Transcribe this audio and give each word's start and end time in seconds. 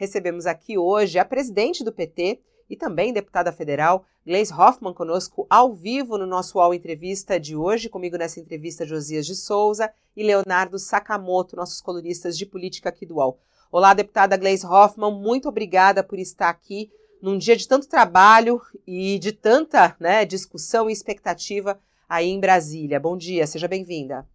recebemos 0.00 0.46
aqui 0.46 0.78
hoje 0.78 1.18
a 1.18 1.24
presidente 1.26 1.84
do 1.84 1.92
PT 1.92 2.40
e 2.70 2.74
também 2.74 3.12
deputada 3.12 3.52
federal, 3.52 4.06
Gleis 4.24 4.50
Hoffmann, 4.50 4.94
conosco 4.94 5.46
ao 5.50 5.74
vivo 5.74 6.16
no 6.16 6.24
nosso 6.24 6.56
UOL 6.56 6.72
Entrevista 6.72 7.38
de 7.38 7.54
hoje. 7.54 7.90
Comigo 7.90 8.16
nessa 8.16 8.40
entrevista, 8.40 8.86
Josias 8.86 9.26
de 9.26 9.36
Souza 9.36 9.92
e 10.16 10.22
Leonardo 10.22 10.78
Sakamoto, 10.78 11.54
nossos 11.54 11.82
colunistas 11.82 12.38
de 12.38 12.46
política 12.46 12.88
aqui 12.88 13.04
do 13.04 13.16
UOL. 13.16 13.38
Olá, 13.70 13.92
deputada 13.92 14.38
Gleis 14.38 14.64
Hoffmann, 14.64 15.20
muito 15.20 15.50
obrigada 15.50 16.02
por 16.02 16.18
estar 16.18 16.48
aqui 16.48 16.90
num 17.20 17.36
dia 17.36 17.54
de 17.54 17.68
tanto 17.68 17.86
trabalho 17.86 18.58
e 18.86 19.18
de 19.18 19.32
tanta 19.32 19.94
né, 20.00 20.24
discussão 20.24 20.88
e 20.88 20.94
expectativa 20.94 21.78
aí 22.08 22.30
em 22.30 22.40
Brasília. 22.40 22.98
Bom 22.98 23.18
dia, 23.18 23.46
seja 23.46 23.68
bem-vinda. 23.68 24.26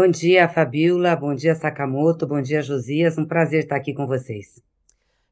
Bom 0.00 0.08
dia, 0.08 0.48
Fabiola. 0.48 1.16
Bom 1.16 1.34
dia, 1.34 1.56
Sakamoto. 1.56 2.24
Bom 2.24 2.40
dia, 2.40 2.62
Josias. 2.62 3.18
Um 3.18 3.26
prazer 3.26 3.64
estar 3.64 3.74
aqui 3.74 3.92
com 3.92 4.06
vocês. 4.06 4.62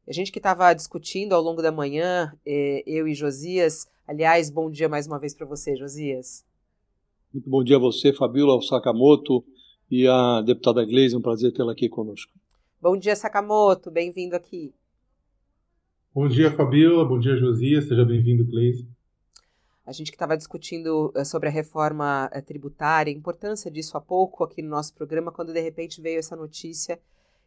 A 0.08 0.12
gente 0.12 0.32
que 0.32 0.40
estava 0.40 0.74
discutindo 0.74 1.34
ao 1.36 1.40
longo 1.40 1.62
da 1.62 1.70
manhã, 1.70 2.32
eh, 2.44 2.82
eu 2.84 3.06
e 3.06 3.14
Josias. 3.14 3.86
Aliás, 4.08 4.50
bom 4.50 4.68
dia 4.68 4.88
mais 4.88 5.06
uma 5.06 5.20
vez 5.20 5.36
para 5.36 5.46
você, 5.46 5.76
Josias. 5.76 6.44
Muito 7.32 7.48
bom 7.48 7.62
dia 7.62 7.76
a 7.76 7.78
você, 7.78 8.12
Fabiola, 8.12 8.60
Sakamoto 8.60 9.44
e 9.88 10.04
a 10.08 10.42
deputada 10.42 10.84
Gleisi. 10.84 11.16
Um 11.16 11.22
prazer 11.22 11.52
tê-la 11.52 11.70
aqui 11.70 11.88
conosco. 11.88 12.32
Bom 12.82 12.96
dia, 12.96 13.14
Sakamoto. 13.14 13.88
Bem-vindo 13.88 14.34
aqui. 14.34 14.74
Bom 16.12 16.26
dia, 16.26 16.50
Fabiola. 16.50 17.04
Bom 17.04 17.20
dia, 17.20 17.36
Josias. 17.36 17.86
Seja 17.86 18.04
bem-vindo, 18.04 18.44
Gleisi. 18.44 18.84
A 19.86 19.92
gente 19.92 20.10
que 20.10 20.16
estava 20.16 20.36
discutindo 20.36 21.12
uh, 21.14 21.24
sobre 21.24 21.48
a 21.48 21.52
reforma 21.52 22.28
uh, 22.34 22.42
tributária, 22.42 23.12
a 23.12 23.16
importância 23.16 23.70
disso 23.70 23.96
há 23.96 24.00
pouco 24.00 24.42
aqui 24.42 24.60
no 24.60 24.68
nosso 24.68 24.92
programa, 24.92 25.30
quando 25.30 25.52
de 25.52 25.60
repente 25.60 26.00
veio 26.00 26.18
essa 26.18 26.34
notícia 26.34 27.00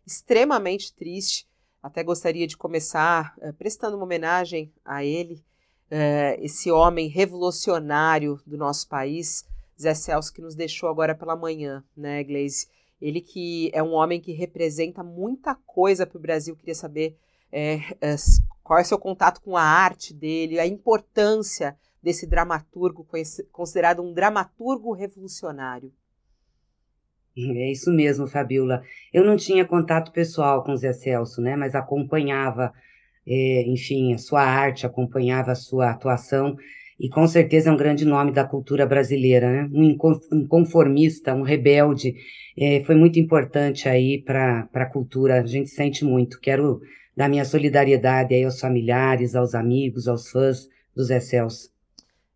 extremamente 0.08 0.96
triste. 0.96 1.46
Até 1.84 2.02
gostaria 2.02 2.48
de 2.48 2.56
começar 2.56 3.36
uh, 3.40 3.54
prestando 3.56 3.98
uma 3.98 4.06
homenagem 4.06 4.74
a 4.86 5.04
ele, 5.04 5.44
esse 6.40 6.70
homem 6.70 7.08
revolucionário 7.08 8.40
do 8.46 8.56
nosso 8.56 8.88
país, 8.88 9.44
Zé 9.82 9.96
Celso, 9.96 10.32
que 10.32 10.40
nos 10.40 10.54
deixou 10.54 10.88
agora 10.88 11.16
pela 11.16 11.36
manhã, 11.36 11.84
né, 11.98 12.24
Gleise? 12.24 12.68
Ele 13.02 13.20
que 13.20 13.72
é 13.74 13.82
um 13.82 13.94
homem 13.94 14.22
que 14.22 14.32
representa 14.32 15.04
muita 15.04 15.56
coisa 15.56 16.06
para 16.06 16.20
o 16.20 16.22
Brasil. 16.22 16.56
Queria 16.56 16.76
saber 16.76 17.18
é, 17.52 17.80
qual 18.62 18.78
é 18.78 18.84
o 18.84 18.86
seu 18.86 19.00
contato 19.00 19.42
com 19.42 19.58
a 19.58 19.64
arte 19.64 20.14
dele, 20.14 20.60
a 20.60 20.68
importância 20.68 21.76
desse 22.02 22.28
dramaturgo, 22.28 23.06
considerado 23.52 24.02
um 24.02 24.14
dramaturgo 24.14 24.94
revolucionário. 24.94 25.92
É 27.38 27.72
isso 27.72 27.92
mesmo, 27.92 28.28
Fabiola. 28.28 28.82
Eu 29.14 29.24
não 29.24 29.38
tinha 29.38 29.66
contato 29.66 30.12
pessoal 30.12 30.64
com 30.64 30.76
Zé 30.76 30.92
Celso, 30.92 31.42
né? 31.42 31.56
Mas 31.56 31.76
acompanhava, 31.76 32.74
é, 33.26 33.64
enfim, 33.68 34.14
a 34.14 34.18
sua 34.18 34.42
arte, 34.42 34.86
acompanhava 34.86 35.52
a 35.52 35.56
sua 35.56 35.92
atuação 35.92 36.58
e 37.00 37.08
com 37.08 37.26
certeza 37.28 37.70
é 37.70 37.74
um 37.74 37.78
grande 37.78 38.04
nome 38.04 38.34
da 38.34 38.44
cultura 38.44 38.86
brasileira, 38.86 39.50
né? 39.50 39.70
Um 39.72 39.98
inconformista, 40.34 41.34
um 41.34 41.44
rebelde, 41.44 42.14
é, 42.58 42.84
foi 42.84 42.96
muito 42.96 43.18
importante 43.18 43.88
aí 43.88 44.22
para 44.22 44.68
a 44.74 44.86
cultura. 44.86 45.40
A 45.40 45.46
gente 45.46 45.70
sente 45.70 46.04
muito. 46.04 46.42
Quero 46.42 46.82
dar 47.16 47.30
minha 47.30 47.46
solidariedade 47.46 48.34
aí 48.34 48.44
aos 48.44 48.60
familiares, 48.60 49.34
aos 49.34 49.56
amigos, 49.56 50.10
aos 50.10 50.30
fãs 50.30 50.68
do 50.94 51.04
Zé 51.06 51.22
Celso. 51.22 51.70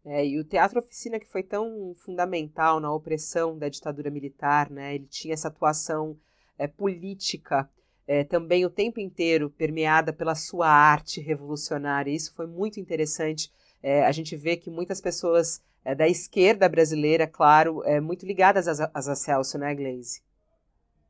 É, 0.05 0.25
e 0.25 0.37
o 0.37 0.43
Teatro 0.43 0.79
Oficina, 0.79 1.19
que 1.19 1.31
foi 1.31 1.43
tão 1.43 1.93
fundamental 1.95 2.79
na 2.79 2.93
opressão 2.93 3.57
da 3.57 3.69
ditadura 3.69 4.11
militar, 4.11 4.69
né? 4.69 4.95
ele 4.95 5.07
tinha 5.07 5.33
essa 5.33 5.47
atuação 5.47 6.17
é, 6.57 6.67
política 6.67 7.69
é, 8.05 8.23
também 8.23 8.65
o 8.65 8.69
tempo 8.69 8.99
inteiro 8.99 9.49
permeada 9.49 10.11
pela 10.11 10.35
sua 10.35 10.67
arte 10.67 11.21
revolucionária. 11.21 12.11
Isso 12.11 12.33
foi 12.35 12.47
muito 12.47 12.79
interessante. 12.79 13.49
É, 13.81 14.03
a 14.03 14.11
gente 14.11 14.35
vê 14.35 14.57
que 14.57 14.69
muitas 14.69 14.99
pessoas 14.99 15.61
é, 15.85 15.95
da 15.95 16.07
esquerda 16.07 16.67
brasileira, 16.67 17.25
claro, 17.25 17.81
é, 17.85 18.01
muito 18.01 18.25
ligadas 18.25 18.67
a, 18.67 18.91
a 18.93 19.15
Celso, 19.15 19.57
né, 19.57 19.73
Glaze? 19.73 20.21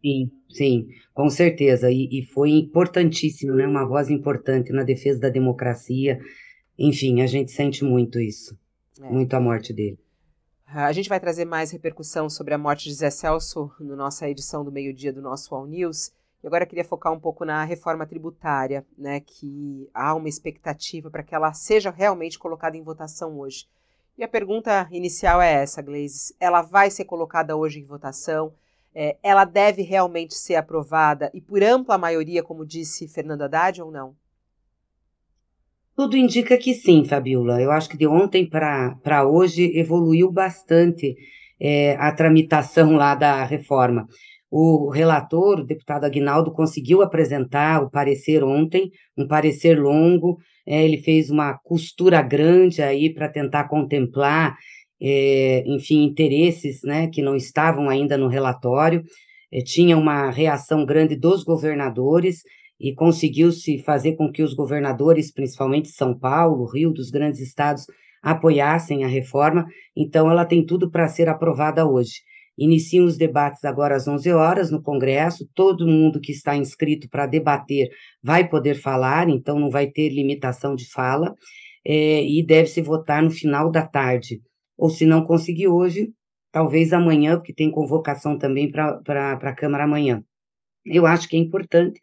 Sim, 0.01 0.31
sim, 0.49 0.87
com 1.13 1.29
certeza. 1.29 1.89
E, 1.89 2.09
e 2.11 2.25
foi 2.25 2.51
importantíssimo, 2.51 3.55
né? 3.55 3.65
Uma 3.65 3.87
voz 3.87 4.09
importante 4.09 4.71
na 4.73 4.83
defesa 4.83 5.19
da 5.19 5.29
democracia. 5.29 6.19
Enfim, 6.77 7.21
a 7.21 7.27
gente 7.27 7.51
sente 7.51 7.83
muito 7.85 8.19
isso. 8.19 8.57
É. 9.01 9.09
Muito 9.09 9.33
a 9.33 9.39
morte 9.39 9.73
dele. 9.73 9.99
A 10.65 10.91
gente 10.91 11.09
vai 11.09 11.19
trazer 11.19 11.45
mais 11.45 11.71
repercussão 11.71 12.29
sobre 12.29 12.53
a 12.53 12.57
morte 12.57 12.89
de 12.89 12.95
Zé 12.95 13.09
Celso 13.09 13.71
na 13.79 13.95
nossa 13.95 14.27
edição 14.27 14.63
do 14.63 14.71
meio-dia 14.71 15.13
do 15.13 15.21
nosso 15.21 15.53
All 15.53 15.67
News. 15.67 16.11
E 16.43 16.47
agora 16.47 16.63
eu 16.63 16.67
queria 16.67 16.83
focar 16.83 17.13
um 17.13 17.19
pouco 17.19 17.45
na 17.45 17.63
reforma 17.63 18.05
tributária, 18.05 18.85
né, 18.97 19.19
que 19.19 19.89
há 19.93 20.13
uma 20.13 20.27
expectativa 20.27 21.09
para 21.09 21.23
que 21.23 21.33
ela 21.33 21.53
seja 21.53 21.89
realmente 21.89 22.39
colocada 22.39 22.75
em 22.75 22.81
votação 22.81 23.39
hoje. 23.39 23.67
E 24.17 24.23
a 24.23 24.27
pergunta 24.27 24.87
inicial 24.91 25.41
é 25.41 25.53
essa, 25.53 25.81
Gleisi. 25.81 26.35
Ela 26.39 26.61
vai 26.61 26.89
ser 26.89 27.05
colocada 27.05 27.55
hoje 27.55 27.79
em 27.79 27.85
votação? 27.85 28.53
É, 28.93 29.17
ela 29.23 29.45
deve 29.45 29.81
realmente 29.81 30.35
ser 30.35 30.55
aprovada 30.55 31.31
e 31.33 31.41
por 31.41 31.63
ampla 31.63 31.97
maioria, 31.97 32.43
como 32.43 32.65
disse 32.65 33.07
Fernando 33.07 33.41
Haddad, 33.43 33.81
ou 33.81 33.89
não? 33.89 34.15
Tudo 35.95 36.17
indica 36.17 36.57
que 36.57 36.73
sim, 36.73 37.05
Fabiola. 37.05 37.61
Eu 37.61 37.71
acho 37.71 37.87
que 37.87 37.97
de 37.97 38.07
ontem 38.07 38.49
para 38.49 39.27
hoje 39.27 39.71
evoluiu 39.77 40.31
bastante 40.31 41.15
é, 41.61 41.95
a 41.99 42.11
tramitação 42.11 42.95
lá 42.95 43.13
da 43.13 43.43
reforma. 43.43 44.07
O 44.49 44.89
relator, 44.89 45.59
o 45.59 45.65
deputado 45.65 46.05
Aguinaldo, 46.05 46.51
conseguiu 46.51 47.01
apresentar 47.03 47.83
o 47.83 47.91
parecer 47.91 48.43
ontem, 48.43 48.89
um 49.15 49.27
parecer 49.27 49.79
longo. 49.79 50.37
É, 50.65 50.83
ele 50.83 50.97
fez 50.97 51.29
uma 51.29 51.57
costura 51.63 52.21
grande 52.23 52.81
aí 52.81 53.13
para 53.13 53.29
tentar 53.29 53.67
contemplar, 53.67 54.55
é, 54.99 55.63
enfim, 55.67 56.03
interesses 56.03 56.81
né, 56.83 57.07
que 57.07 57.21
não 57.21 57.35
estavam 57.35 57.87
ainda 57.87 58.17
no 58.17 58.27
relatório. 58.27 59.03
É, 59.51 59.61
tinha 59.61 59.95
uma 59.95 60.31
reação 60.31 60.85
grande 60.85 61.15
dos 61.15 61.43
governadores 61.43 62.41
e 62.79 62.93
conseguiu-se 62.93 63.79
fazer 63.79 64.15
com 64.15 64.31
que 64.31 64.43
os 64.43 64.53
governadores, 64.53 65.31
principalmente 65.31 65.89
São 65.89 66.17
Paulo, 66.17 66.65
Rio, 66.65 66.91
dos 66.91 67.09
grandes 67.09 67.39
estados, 67.39 67.85
apoiassem 68.21 69.03
a 69.03 69.07
reforma. 69.07 69.65
Então, 69.95 70.29
ela 70.29 70.45
tem 70.45 70.65
tudo 70.65 70.89
para 70.89 71.07
ser 71.07 71.29
aprovada 71.29 71.85
hoje. 71.85 72.21
Iniciam 72.57 73.05
os 73.05 73.17
debates 73.17 73.63
agora 73.65 73.95
às 73.95 74.07
11 74.07 74.31
horas 74.31 74.71
no 74.71 74.81
Congresso. 74.81 75.49
Todo 75.55 75.87
mundo 75.87 76.19
que 76.21 76.31
está 76.31 76.55
inscrito 76.55 77.09
para 77.09 77.25
debater 77.25 77.89
vai 78.21 78.47
poder 78.47 78.75
falar, 78.75 79.27
então 79.29 79.59
não 79.59 79.69
vai 79.69 79.87
ter 79.87 80.09
limitação 80.09 80.75
de 80.75 80.89
fala, 80.91 81.33
é, 81.85 82.23
e 82.23 82.45
deve-se 82.45 82.81
votar 82.81 83.23
no 83.23 83.31
final 83.31 83.71
da 83.71 83.85
tarde. 83.85 84.41
Ou 84.77 84.89
se 84.89 85.05
não 85.05 85.25
conseguir 85.25 85.67
hoje, 85.67 86.09
talvez 86.51 86.93
amanhã, 86.93 87.37
porque 87.37 87.53
tem 87.53 87.71
convocação 87.71 88.37
também 88.37 88.71
para 88.71 89.33
a 89.33 89.55
Câmara 89.55 89.83
amanhã. 89.85 90.23
Eu 90.85 91.05
acho 91.05 91.27
que 91.27 91.35
é 91.35 91.39
importante 91.39 91.99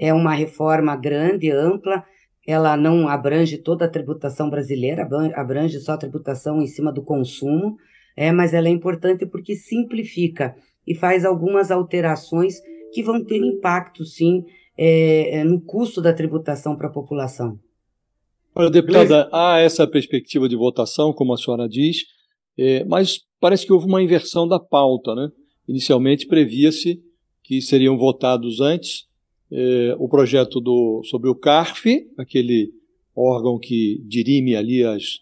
é 0.00 0.14
uma 0.14 0.32
reforma 0.32 0.96
grande, 0.96 1.50
ampla, 1.50 2.02
ela 2.46 2.74
não 2.74 3.06
abrange 3.06 3.58
toda 3.58 3.84
a 3.84 3.88
tributação 3.88 4.48
brasileira, 4.48 5.06
abrange 5.36 5.78
só 5.78 5.92
a 5.92 5.98
tributação 5.98 6.62
em 6.62 6.66
cima 6.66 6.90
do 6.90 7.02
consumo, 7.02 7.76
é, 8.16 8.32
mas 8.32 8.54
ela 8.54 8.66
é 8.66 8.70
importante 8.70 9.26
porque 9.26 9.54
simplifica 9.54 10.56
e 10.86 10.94
faz 10.94 11.26
algumas 11.26 11.70
alterações 11.70 12.54
que 12.94 13.02
vão 13.02 13.22
ter 13.22 13.36
impacto, 13.36 14.02
sim, 14.06 14.42
é, 14.76 15.40
é 15.40 15.44
no 15.44 15.60
custo 15.60 16.00
da 16.00 16.14
tributação 16.14 16.74
para 16.76 16.88
a 16.88 16.92
população. 16.92 17.60
Olha, 18.54 18.70
deputada, 18.70 19.28
há 19.30 19.58
essa 19.58 19.86
perspectiva 19.86 20.48
de 20.48 20.56
votação, 20.56 21.12
como 21.12 21.34
a 21.34 21.36
senhora 21.36 21.68
diz, 21.68 21.98
é, 22.58 22.84
mas 22.84 23.20
parece 23.38 23.66
que 23.66 23.72
houve 23.72 23.86
uma 23.86 24.02
inversão 24.02 24.48
da 24.48 24.58
pauta, 24.58 25.14
né? 25.14 25.28
Inicialmente 25.68 26.26
previa-se 26.26 27.00
que 27.44 27.60
seriam 27.60 27.98
votados 27.98 28.60
antes 28.60 29.09
é, 29.50 29.96
o 29.98 30.08
projeto 30.08 30.60
do, 30.60 31.02
sobre 31.04 31.28
o 31.28 31.34
CARF, 31.34 32.06
aquele 32.16 32.72
órgão 33.14 33.58
que 33.58 34.00
dirime 34.06 34.54
ali 34.54 34.84
as, 34.84 35.20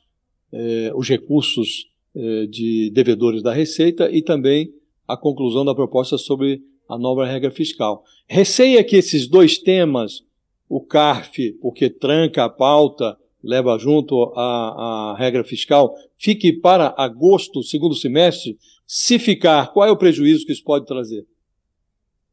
é, 0.53 0.93
os 0.95 1.09
recursos 1.09 1.87
é, 2.15 2.47
de 2.47 2.91
devedores 2.91 3.43
da 3.43 3.53
Receita, 3.53 4.11
e 4.11 4.23
também 4.23 4.73
a 5.07 5.17
conclusão 5.17 5.65
da 5.65 5.75
proposta 5.75 6.19
sobre 6.19 6.63
a 6.89 6.99
nova 6.99 7.27
regra 7.27 7.51
fiscal. 7.51 8.03
Receia 8.27 8.85
que 8.85 8.97
esses 8.97 9.27
dois 9.27 9.59
temas, 9.59 10.23
o 10.69 10.81
CARF, 10.81 11.53
porque 11.61 11.89
tranca 11.89 12.45
a 12.45 12.49
pauta, 12.49 13.17
leva 13.43 13.79
junto 13.79 14.33
a, 14.37 15.13
a 15.13 15.17
regra 15.19 15.45
fiscal, 15.45 15.95
fique 16.17 16.53
para 16.53 16.95
agosto, 16.97 17.63
segundo 17.63 17.95
semestre. 17.95 18.59
Se 18.87 19.19
ficar, 19.19 19.73
qual 19.73 19.89
é 19.89 19.91
o 19.91 19.97
prejuízo 19.97 20.45
que 20.45 20.53
isso 20.53 20.65
pode 20.65 20.87
trazer? 20.87 21.27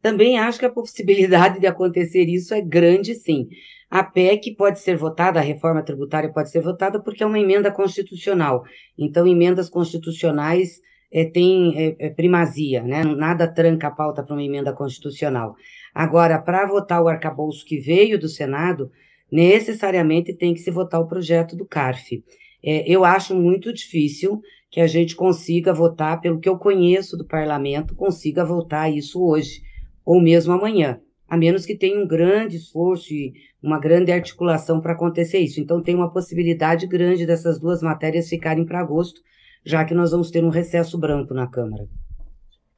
Também 0.06 0.38
acho 0.38 0.60
que 0.60 0.66
a 0.68 0.70
possibilidade 0.70 1.60
de 1.60 1.66
acontecer 1.66 2.26
isso 2.30 2.54
é 2.54 2.62
grande, 2.62 3.16
sim. 3.16 3.48
A 3.90 4.04
PEC 4.04 4.52
pode 4.56 4.80
ser 4.80 4.96
votada, 4.96 5.40
a 5.40 5.42
reforma 5.42 5.82
tributária 5.82 6.32
pode 6.32 6.52
ser 6.52 6.62
votada 6.62 7.02
porque 7.02 7.24
é 7.24 7.26
uma 7.26 7.40
emenda 7.40 7.72
constitucional. 7.72 8.64
Então, 8.96 9.26
emendas 9.26 9.68
constitucionais 9.68 10.80
é, 11.12 11.26
têm 11.26 11.74
é, 11.76 11.96
é, 11.98 12.10
primazia, 12.12 12.84
né? 12.84 13.04
nada 13.04 13.48
tranca 13.48 13.88
a 13.88 13.92
pauta 13.92 14.22
para 14.22 14.36
uma 14.36 14.44
emenda 14.44 14.72
constitucional. 14.72 15.56
Agora, 15.92 16.38
para 16.38 16.68
votar 16.68 17.02
o 17.02 17.08
arcabouço 17.08 17.66
que 17.66 17.80
veio 17.80 18.20
do 18.20 18.30
Senado, 18.30 18.92
necessariamente 19.32 20.36
tem 20.36 20.54
que 20.54 20.60
se 20.60 20.70
votar 20.70 21.02
o 21.02 21.08
projeto 21.08 21.56
do 21.56 21.66
CARF. 21.66 22.24
É, 22.64 22.88
eu 22.88 23.04
acho 23.04 23.36
muito 23.36 23.74
difícil 23.74 24.40
que 24.70 24.82
a 24.82 24.86
gente 24.86 25.16
consiga 25.16 25.74
votar, 25.74 26.22
pelo 26.22 26.40
que 26.40 26.48
eu 26.48 26.60
conheço 26.60 27.18
do 27.18 27.26
parlamento, 27.26 27.96
consiga 27.96 28.46
votar 28.46 28.94
isso 28.94 29.20
hoje, 29.26 29.66
ou 30.06 30.22
mesmo 30.22 30.54
amanhã, 30.54 31.00
a 31.28 31.36
menos 31.36 31.66
que 31.66 31.76
tenha 31.76 32.00
um 32.00 32.08
grande 32.08 32.58
esforço 32.58 33.12
e 33.12 33.34
uma 33.62 33.80
grande 33.80 34.12
articulação 34.12 34.80
para 34.80 34.94
acontecer 34.94 35.40
isso. 35.40 35.60
Então, 35.60 35.82
tem 35.82 35.96
uma 35.96 36.12
possibilidade 36.12 36.86
grande 36.86 37.26
dessas 37.26 37.60
duas 37.60 37.82
matérias 37.82 38.30
ficarem 38.30 38.66
para 38.66 38.80
agosto, 38.80 39.20
já 39.66 39.84
que 39.84 39.96
nós 39.96 40.12
vamos 40.12 40.30
ter 40.30 40.44
um 40.44 40.50
recesso 40.50 40.98
branco 40.98 41.34
na 41.34 41.48
Câmara. 41.48 41.88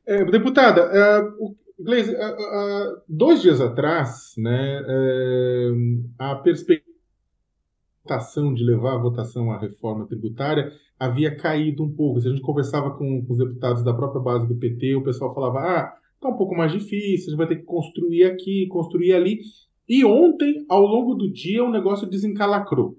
É, 0.08 0.24
deputada, 0.24 0.82
é, 0.82 1.22
Gleisi, 1.78 2.16
é, 2.16 2.22
é, 2.22 2.96
dois 3.10 3.42
dias 3.42 3.60
atrás, 3.60 4.34
né, 4.38 4.82
a 6.18 6.36
perspectiva 6.36 6.88
de 8.56 8.64
levar 8.64 8.96
a 8.96 9.02
votação 9.02 9.52
à 9.52 9.60
reforma 9.60 10.08
tributária 10.08 10.72
havia 10.98 11.36
caído 11.36 11.84
um 11.84 11.92
pouco. 11.92 12.22
Se 12.22 12.28
a 12.28 12.32
gente 12.32 12.42
conversava 12.42 12.92
com, 12.92 13.22
com 13.26 13.34
os 13.34 13.40
deputados 13.40 13.84
da 13.84 13.94
própria 13.94 14.22
base 14.22 14.48
do 14.48 14.56
PT, 14.56 14.96
o 14.96 15.04
pessoal 15.04 15.34
falava: 15.34 15.60
ah, 15.60 15.94
tá 16.20 16.30
um 16.30 16.38
pouco 16.38 16.56
mais 16.56 16.72
difícil, 16.72 17.28
a 17.28 17.30
gente 17.30 17.38
vai 17.38 17.48
ter 17.48 17.58
que 17.58 17.64
construir 17.64 18.24
aqui, 18.24 18.68
construir 18.68 19.14
ali. 19.14 19.40
E 19.88 20.04
ontem, 20.04 20.66
ao 20.68 20.82
longo 20.82 21.16
do 21.16 21.32
dia, 21.32 21.64
o 21.64 21.72
negócio 21.72 22.08
desencalacrou. 22.08 22.96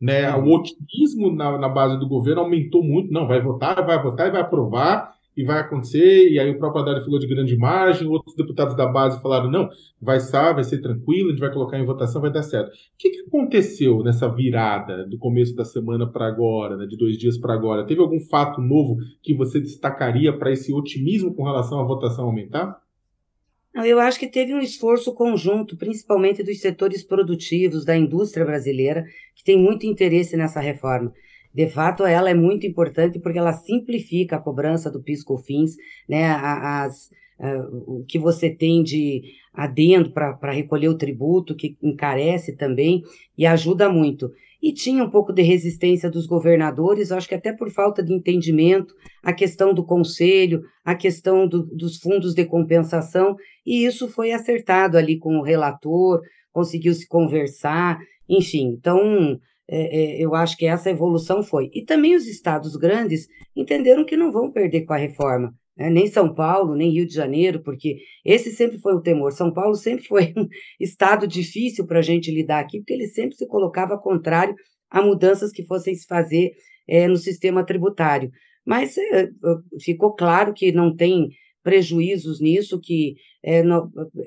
Né? 0.00 0.32
O 0.36 0.54
otimismo 0.54 1.34
na, 1.34 1.58
na 1.58 1.68
base 1.68 1.98
do 1.98 2.08
governo 2.08 2.42
aumentou 2.42 2.84
muito. 2.84 3.12
Não, 3.12 3.26
vai 3.26 3.40
votar, 3.40 3.84
vai 3.84 4.00
votar 4.02 4.28
e 4.28 4.30
vai 4.30 4.40
aprovar 4.40 5.17
e 5.38 5.44
vai 5.44 5.60
acontecer, 5.60 6.28
e 6.28 6.40
aí 6.40 6.50
o 6.50 6.58
próprio 6.58 6.82
Haddad 6.82 7.04
falou 7.04 7.20
de 7.20 7.28
grande 7.28 7.56
margem, 7.56 8.08
outros 8.08 8.34
deputados 8.34 8.74
da 8.74 8.88
base 8.88 9.22
falaram, 9.22 9.48
não, 9.48 9.70
vai 10.02 10.18
ser, 10.18 10.52
vai 10.52 10.64
ser 10.64 10.80
tranquilo, 10.80 11.28
a 11.28 11.30
gente 11.30 11.38
vai 11.38 11.52
colocar 11.52 11.78
em 11.78 11.86
votação, 11.86 12.20
vai 12.20 12.32
dar 12.32 12.42
certo. 12.42 12.70
O 12.70 12.72
que, 12.98 13.10
que 13.10 13.20
aconteceu 13.20 14.02
nessa 14.02 14.28
virada 14.28 15.06
do 15.06 15.16
começo 15.16 15.54
da 15.54 15.64
semana 15.64 16.10
para 16.10 16.26
agora, 16.26 16.76
né, 16.76 16.86
de 16.86 16.96
dois 16.96 17.16
dias 17.16 17.38
para 17.38 17.54
agora? 17.54 17.86
Teve 17.86 18.00
algum 18.00 18.18
fato 18.18 18.60
novo 18.60 18.96
que 19.22 19.32
você 19.32 19.60
destacaria 19.60 20.36
para 20.36 20.50
esse 20.50 20.72
otimismo 20.72 21.32
com 21.32 21.44
relação 21.44 21.78
à 21.78 21.84
votação 21.84 22.24
aumentar? 22.24 22.76
Eu 23.72 24.00
acho 24.00 24.18
que 24.18 24.26
teve 24.26 24.52
um 24.52 24.60
esforço 24.60 25.14
conjunto, 25.14 25.76
principalmente 25.76 26.42
dos 26.42 26.60
setores 26.60 27.04
produtivos, 27.04 27.84
da 27.84 27.96
indústria 27.96 28.44
brasileira, 28.44 29.04
que 29.36 29.44
tem 29.44 29.56
muito 29.56 29.86
interesse 29.86 30.36
nessa 30.36 30.58
reforma. 30.58 31.12
De 31.58 31.66
fato, 31.66 32.06
ela 32.06 32.30
é 32.30 32.34
muito 32.34 32.68
importante 32.68 33.18
porque 33.18 33.36
ela 33.36 33.52
simplifica 33.52 34.36
a 34.36 34.40
cobrança 34.40 34.88
do 34.88 35.02
PIS/COFINS, 35.02 35.74
né, 36.08 36.30
as, 36.30 37.10
o 37.84 38.04
que 38.06 38.16
você 38.16 38.48
tem 38.48 38.80
de 38.80 39.22
adendo 39.52 40.12
para 40.12 40.52
recolher 40.52 40.86
o 40.86 40.96
tributo, 40.96 41.56
que 41.56 41.76
encarece 41.82 42.54
também 42.54 43.02
e 43.36 43.44
ajuda 43.44 43.90
muito. 43.90 44.30
E 44.62 44.72
tinha 44.72 45.02
um 45.02 45.10
pouco 45.10 45.32
de 45.32 45.42
resistência 45.42 46.08
dos 46.08 46.28
governadores, 46.28 47.10
acho 47.10 47.28
que 47.28 47.34
até 47.34 47.52
por 47.52 47.72
falta 47.72 48.04
de 48.04 48.14
entendimento, 48.14 48.94
a 49.20 49.32
questão 49.32 49.74
do 49.74 49.84
conselho, 49.84 50.62
a 50.84 50.94
questão 50.94 51.48
do, 51.48 51.64
dos 51.64 51.96
fundos 51.96 52.34
de 52.34 52.44
compensação, 52.44 53.34
e 53.66 53.84
isso 53.84 54.06
foi 54.06 54.30
acertado 54.30 54.96
ali 54.96 55.18
com 55.18 55.38
o 55.38 55.42
relator, 55.42 56.20
conseguiu 56.52 56.94
se 56.94 57.08
conversar, 57.08 57.98
enfim. 58.28 58.76
Então, 58.78 59.40
é, 59.70 60.16
é, 60.20 60.24
eu 60.24 60.34
acho 60.34 60.56
que 60.56 60.66
essa 60.66 60.90
evolução 60.90 61.42
foi. 61.42 61.70
E 61.74 61.84
também 61.84 62.14
os 62.14 62.26
estados 62.26 62.74
grandes 62.76 63.26
entenderam 63.54 64.04
que 64.04 64.16
não 64.16 64.32
vão 64.32 64.50
perder 64.50 64.84
com 64.86 64.94
a 64.94 64.96
reforma, 64.96 65.52
né? 65.76 65.90
nem 65.90 66.06
São 66.06 66.34
Paulo, 66.34 66.74
nem 66.74 66.90
Rio 66.90 67.06
de 67.06 67.14
Janeiro, 67.14 67.62
porque 67.62 67.98
esse 68.24 68.50
sempre 68.50 68.78
foi 68.78 68.94
o 68.94 69.02
temor. 69.02 69.32
São 69.32 69.52
Paulo 69.52 69.74
sempre 69.74 70.06
foi 70.06 70.32
um 70.36 70.48
estado 70.80 71.26
difícil 71.26 71.86
para 71.86 71.98
a 71.98 72.02
gente 72.02 72.30
lidar 72.30 72.60
aqui, 72.60 72.78
porque 72.78 72.94
ele 72.94 73.08
sempre 73.08 73.36
se 73.36 73.46
colocava 73.46 73.98
contrário 73.98 74.54
a 74.90 75.02
mudanças 75.02 75.52
que 75.52 75.66
fossem 75.66 75.94
se 75.94 76.06
fazer 76.06 76.52
é, 76.88 77.06
no 77.06 77.16
sistema 77.16 77.64
tributário. 77.64 78.30
Mas 78.66 78.96
é, 78.96 79.28
ficou 79.82 80.14
claro 80.14 80.54
que 80.54 80.72
não 80.72 80.94
tem 80.94 81.28
prejuízos 81.62 82.40
nisso, 82.40 82.80
que 82.80 83.14
é, 83.44 83.62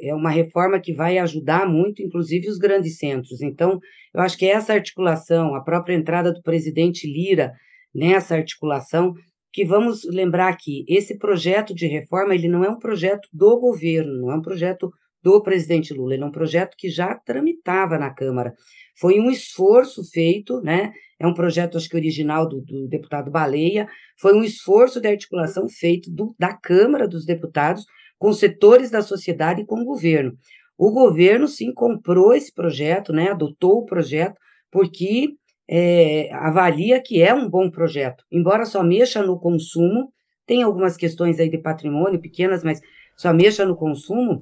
é 0.01 0.13
uma 0.13 0.29
reforma 0.29 0.79
que 0.79 0.93
vai 0.93 1.17
ajudar 1.17 1.67
muito, 1.67 2.01
inclusive, 2.01 2.49
os 2.49 2.57
grandes 2.57 2.97
centros. 2.97 3.41
Então, 3.41 3.79
eu 4.13 4.21
acho 4.21 4.37
que 4.37 4.45
essa 4.45 4.73
articulação, 4.73 5.55
a 5.55 5.61
própria 5.61 5.95
entrada 5.95 6.31
do 6.31 6.41
presidente 6.41 7.07
Lira 7.07 7.51
nessa 7.93 8.35
articulação, 8.35 9.13
que 9.53 9.65
vamos 9.65 10.03
lembrar 10.05 10.47
aqui, 10.47 10.85
esse 10.87 11.17
projeto 11.17 11.73
de 11.73 11.85
reforma, 11.87 12.33
ele 12.33 12.47
não 12.47 12.63
é 12.63 12.69
um 12.69 12.79
projeto 12.79 13.27
do 13.33 13.59
governo, 13.59 14.21
não 14.21 14.31
é 14.31 14.35
um 14.35 14.41
projeto 14.41 14.89
do 15.21 15.41
presidente 15.41 15.93
Lula, 15.93 16.13
ele 16.13 16.23
é 16.23 16.25
um 16.25 16.31
projeto 16.31 16.75
que 16.77 16.89
já 16.89 17.13
tramitava 17.15 17.97
na 17.97 18.09
Câmara. 18.13 18.53
Foi 18.97 19.19
um 19.19 19.29
esforço 19.29 20.03
feito, 20.09 20.61
né? 20.61 20.91
É 21.21 21.27
um 21.27 21.35
projeto, 21.35 21.77
acho 21.77 21.87
que 21.87 21.95
original 21.95 22.49
do, 22.49 22.61
do 22.61 22.87
deputado 22.87 23.29
Baleia, 23.29 23.87
foi 24.19 24.33
um 24.33 24.43
esforço 24.43 24.99
de 24.99 25.07
articulação 25.07 25.69
feito 25.69 26.09
do, 26.09 26.33
da 26.39 26.51
Câmara 26.51 27.07
dos 27.07 27.27
Deputados 27.27 27.85
com 28.17 28.33
setores 28.33 28.89
da 28.89 29.03
sociedade 29.03 29.61
e 29.61 29.65
com 29.65 29.81
o 29.81 29.85
governo. 29.85 30.33
O 30.75 30.91
governo, 30.91 31.47
sim, 31.47 31.71
comprou 31.71 32.33
esse 32.33 32.51
projeto, 32.51 33.13
né? 33.13 33.29
Adotou 33.29 33.81
o 33.81 33.85
projeto, 33.85 34.35
porque 34.71 35.35
é, 35.69 36.33
avalia 36.33 36.99
que 36.99 37.21
é 37.21 37.31
um 37.35 37.47
bom 37.47 37.69
projeto. 37.69 38.23
Embora 38.31 38.65
só 38.65 38.81
mexa 38.81 39.21
no 39.21 39.39
consumo, 39.39 40.11
tem 40.47 40.63
algumas 40.63 40.97
questões 40.97 41.39
aí 41.39 41.51
de 41.51 41.59
patrimônio 41.59 42.19
pequenas, 42.19 42.63
mas 42.63 42.81
só 43.15 43.31
mexa 43.31 43.63
no 43.63 43.75
consumo, 43.75 44.41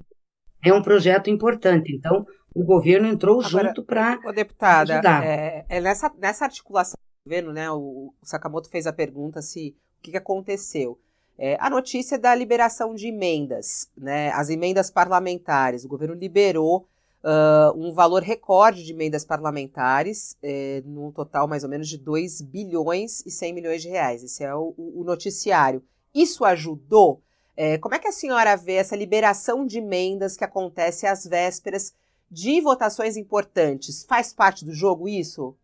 é 0.64 0.72
um 0.72 0.82
projeto 0.82 1.30
importante. 1.30 1.94
Então, 1.94 2.26
o 2.54 2.64
governo 2.64 3.08
entrou 3.08 3.40
Agora, 3.40 3.68
junto 3.68 3.84
para 3.84 4.16
deputada, 4.32 4.94
ajudar. 4.94 5.26
É, 5.26 5.66
é 5.70 5.82
nessa, 5.82 6.12
nessa 6.18 6.46
articulação 6.46 6.98
do 6.98 7.30
governo, 7.30 7.54
né, 7.54 7.70
o, 7.72 8.14
o 8.22 8.26
Sakamoto 8.26 8.70
fez 8.70 8.88
a 8.88 8.94
pergunta 8.94 9.42
se 9.42 9.76
o 10.00 10.02
que, 10.02 10.12
que 10.12 10.18
aconteceu. 10.18 11.00
É, 11.38 11.58
a 11.60 11.70
notícia 11.70 12.20
da 12.20 12.36
liberação 12.36 12.94
de 12.94 13.08
emendas, 13.08 13.90
né, 13.98 14.30
as 14.32 14.50
emendas 14.50 14.92
parlamentares. 14.92 15.86
O 15.86 15.88
governo 15.88 16.14
liberou 16.14 16.86
uh, 17.24 17.78
um 17.78 17.94
valor 17.94 18.22
recorde 18.22 18.84
de 18.84 18.92
emendas 18.92 19.24
parlamentares, 19.24 20.38
é, 20.44 20.82
num 20.86 21.12
total 21.12 21.48
mais 21.48 21.64
ou 21.64 21.70
menos 21.70 21.88
de 21.88 21.98
2 21.98 22.42
bilhões 22.42 23.26
e 23.26 23.32
100 23.32 23.54
milhões 23.54 23.82
de 23.82 23.88
reais. 23.88 24.22
Esse 24.24 24.44
é 24.44 24.54
o, 24.54 24.74
o 24.78 25.04
noticiário. 25.06 25.82
Isso 26.14 26.44
ajudou 26.44 27.22
é, 27.56 27.78
como 27.78 27.94
é 27.94 28.00
que 28.00 28.08
a 28.08 28.12
senhora 28.14 28.56
vê 28.56 28.76
essa 28.76 28.96
liberação 28.96 29.66
de 29.66 29.80
emendas 29.80 30.38
que 30.38 30.46
acontece 30.46 31.06
às 31.06 31.26
vésperas 31.26 31.94
de 32.30 32.62
votações 32.62 33.18
importantes? 33.18 34.06
Faz 34.08 34.34
parte 34.34 34.66
do 34.66 34.74
jogo 34.74 35.08
isso? 35.08 35.56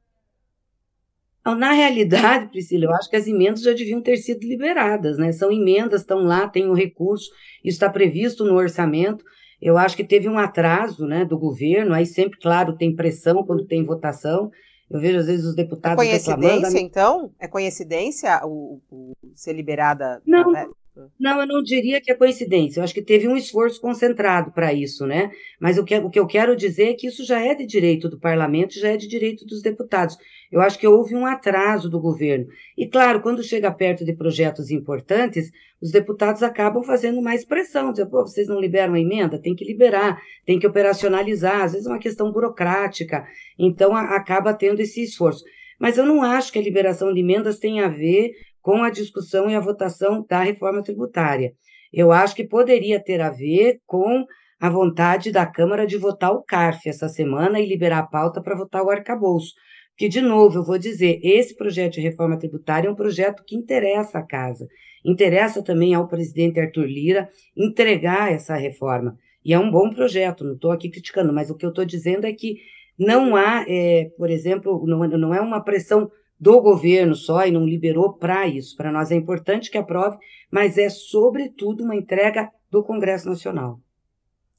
Na 1.46 1.74
realidade, 1.74 2.48
Priscila, 2.50 2.86
eu 2.86 2.94
acho 2.94 3.08
que 3.08 3.16
as 3.16 3.28
emendas 3.28 3.62
já 3.62 3.72
deviam 3.72 4.02
ter 4.02 4.18
sido 4.18 4.44
liberadas, 4.48 5.20
né? 5.20 5.32
São 5.32 5.52
emendas, 5.52 6.02
estão 6.02 6.24
lá, 6.24 6.48
tem 6.48 6.68
o 6.68 6.72
um 6.72 6.76
recurso, 6.76 7.30
isso 7.64 7.76
está 7.76 7.88
previsto 7.88 8.44
no 8.44 8.56
orçamento. 8.56 9.24
Eu 9.62 9.78
acho 9.78 9.96
que 9.96 10.04
teve 10.04 10.28
um 10.28 10.40
atraso 10.40 11.06
né, 11.06 11.24
do 11.24 11.38
governo, 11.38 11.94
aí 11.94 12.06
sempre, 12.06 12.40
claro, 12.40 12.76
tem 12.76 12.96
pressão 12.96 13.44
quando 13.44 13.66
tem 13.66 13.86
votação. 13.86 14.52
Eu 14.90 15.00
vejo, 15.00 15.20
às 15.20 15.28
vezes, 15.28 15.46
os 15.46 15.56
deputados. 15.56 16.04
É 16.04 16.08
coincidência, 16.08 16.80
então? 16.80 17.32
É 17.40 17.48
coincidência 17.48 18.42
o, 18.44 18.82
o 18.90 19.14
ser 19.36 19.54
liberada? 19.54 20.22
Não, 20.26 20.52
né? 20.52 20.68
Não, 21.20 21.42
eu 21.42 21.48
não 21.48 21.62
diria 21.62 22.00
que 22.00 22.12
é 22.12 22.16
coincidência. 22.16 22.80
Eu 22.80 22.84
acho 22.84 22.94
que 22.94 23.02
teve 23.02 23.28
um 23.28 23.36
esforço 23.36 23.82
concentrado 23.82 24.52
para 24.52 24.74
isso, 24.74 25.06
né? 25.06 25.32
Mas 25.60 25.78
o 25.78 25.84
que, 25.84 25.96
o 25.98 26.10
que 26.10 26.20
eu 26.20 26.26
quero 26.26 26.56
dizer 26.56 26.90
é 26.90 26.94
que 26.94 27.08
isso 27.08 27.26
já 27.26 27.40
é 27.40 27.54
de 27.54 27.66
direito 27.66 28.08
do 28.08 28.20
parlamento, 28.20 28.80
já 28.80 28.90
é 28.90 28.98
de 28.98 29.08
direito 29.08 29.46
dos 29.46 29.62
deputados. 29.62 30.18
Eu 30.52 30.62
acho 30.62 30.80
que 30.80 30.88
houve 30.88 31.14
um 31.14 31.26
atraso 31.26 31.90
do 31.90 32.00
governo. 32.00 32.48
E, 32.78 32.88
claro, 32.88 33.22
quando 33.22 33.44
chega 33.44 33.72
perto 33.72 34.06
de 34.06 34.14
projetos 34.14 34.72
importantes, 34.72 35.52
os 35.82 35.92
deputados 35.92 36.42
acabam 36.42 36.82
fazendo 36.82 37.22
mais 37.22 37.44
pressão. 37.44 37.92
Dizer, 37.92 38.06
pô, 38.06 38.22
vocês 38.22 38.48
não 38.48 38.60
liberam 38.60 38.94
a 38.94 39.00
emenda? 39.00 39.38
Tem 39.38 39.54
que 39.54 39.66
liberar, 39.66 40.22
tem 40.46 40.58
que 40.58 40.68
operacionalizar. 40.68 41.64
Às 41.64 41.74
vezes 41.74 41.88
é 41.88 41.90
uma 41.90 42.00
questão 42.00 42.32
burocrática. 42.32 43.26
Então, 43.60 43.96
a, 43.96 44.16
acaba 44.16 44.54
tendo 44.54 44.80
esse 44.80 45.04
esforço. 45.04 45.44
Mas 45.78 45.98
eu 45.98 46.06
não 46.06 46.24
acho 46.24 46.54
que 46.54 46.60
a 46.60 46.62
liberação 46.62 47.14
de 47.14 47.20
emendas 47.20 47.60
tenha 47.60 47.86
a 47.86 47.90
ver 47.90 48.32
com 48.66 48.82
a 48.82 48.90
discussão 48.90 49.48
e 49.48 49.54
a 49.54 49.60
votação 49.60 50.26
da 50.28 50.42
reforma 50.42 50.82
tributária. 50.82 51.54
Eu 51.94 52.12
acho 52.12 52.36
que 52.36 52.44
poderia 52.44 53.00
ter 53.00 53.22
a 53.22 53.30
ver 53.30 53.78
com 53.86 54.26
a 54.60 54.68
vontade 54.72 55.32
da 55.32 55.46
Câmara 55.46 55.86
de 55.86 56.00
votar 56.00 56.32
o 56.32 56.42
CARF 56.42 56.90
essa 56.90 57.08
semana 57.08 57.60
e 57.60 57.68
liberar 57.68 58.00
a 58.00 58.08
pauta 58.08 58.42
para 58.42 58.58
votar 58.58 58.82
o 58.82 58.90
arcabouço. 58.90 59.54
Porque, 59.92 60.10
de 60.10 60.20
novo, 60.20 60.58
eu 60.58 60.64
vou 60.64 60.80
dizer, 60.80 61.20
esse 61.22 61.56
projeto 61.56 61.94
de 61.94 62.02
reforma 62.02 62.40
tributária 62.40 62.88
é 62.88 62.92
um 62.92 62.96
projeto 62.96 63.44
que 63.46 63.56
interessa 63.56 64.18
a 64.18 64.26
casa, 64.26 64.68
interessa 65.06 65.64
também 65.64 65.94
ao 65.94 66.08
presidente 66.08 66.60
Arthur 66.60 66.88
Lira 66.88 67.30
entregar 67.56 68.34
essa 68.34 68.56
reforma. 68.56 69.16
E 69.46 69.54
é 69.54 69.60
um 69.60 69.70
bom 69.70 69.92
projeto, 69.92 70.44
não 70.44 70.56
estou 70.56 70.72
aqui 70.72 70.90
criticando, 70.90 71.32
mas 71.32 71.52
o 71.52 71.56
que 71.56 71.68
eu 71.68 71.70
estou 71.70 71.86
dizendo 71.86 72.26
é 72.26 72.34
que 72.34 72.56
não 72.98 73.36
há, 73.36 73.64
é, 73.68 74.10
por 74.18 74.32
exemplo, 74.32 74.84
não, 74.88 75.08
não 75.08 75.36
é 75.36 75.40
uma 75.40 75.64
pressão 75.64 76.10
do 76.40 76.62
governo 76.62 77.16
só 77.16 77.46
e 77.46 77.52
não 77.52 77.66
liberou 77.66 78.14
para 78.14 78.48
isso. 78.48 78.76
Para 78.76 78.92
nós 78.92 79.12
é 79.12 79.16
importante 79.16 79.72
que 79.72 79.78
aprove, 79.78 80.18
mas 80.52 80.78
é, 80.78 80.90
sobretudo, 80.90 81.84
uma 81.84 81.96
entrega 81.96 82.50
do 82.70 82.84
Congresso 82.84 83.28
Nacional. 83.28 83.80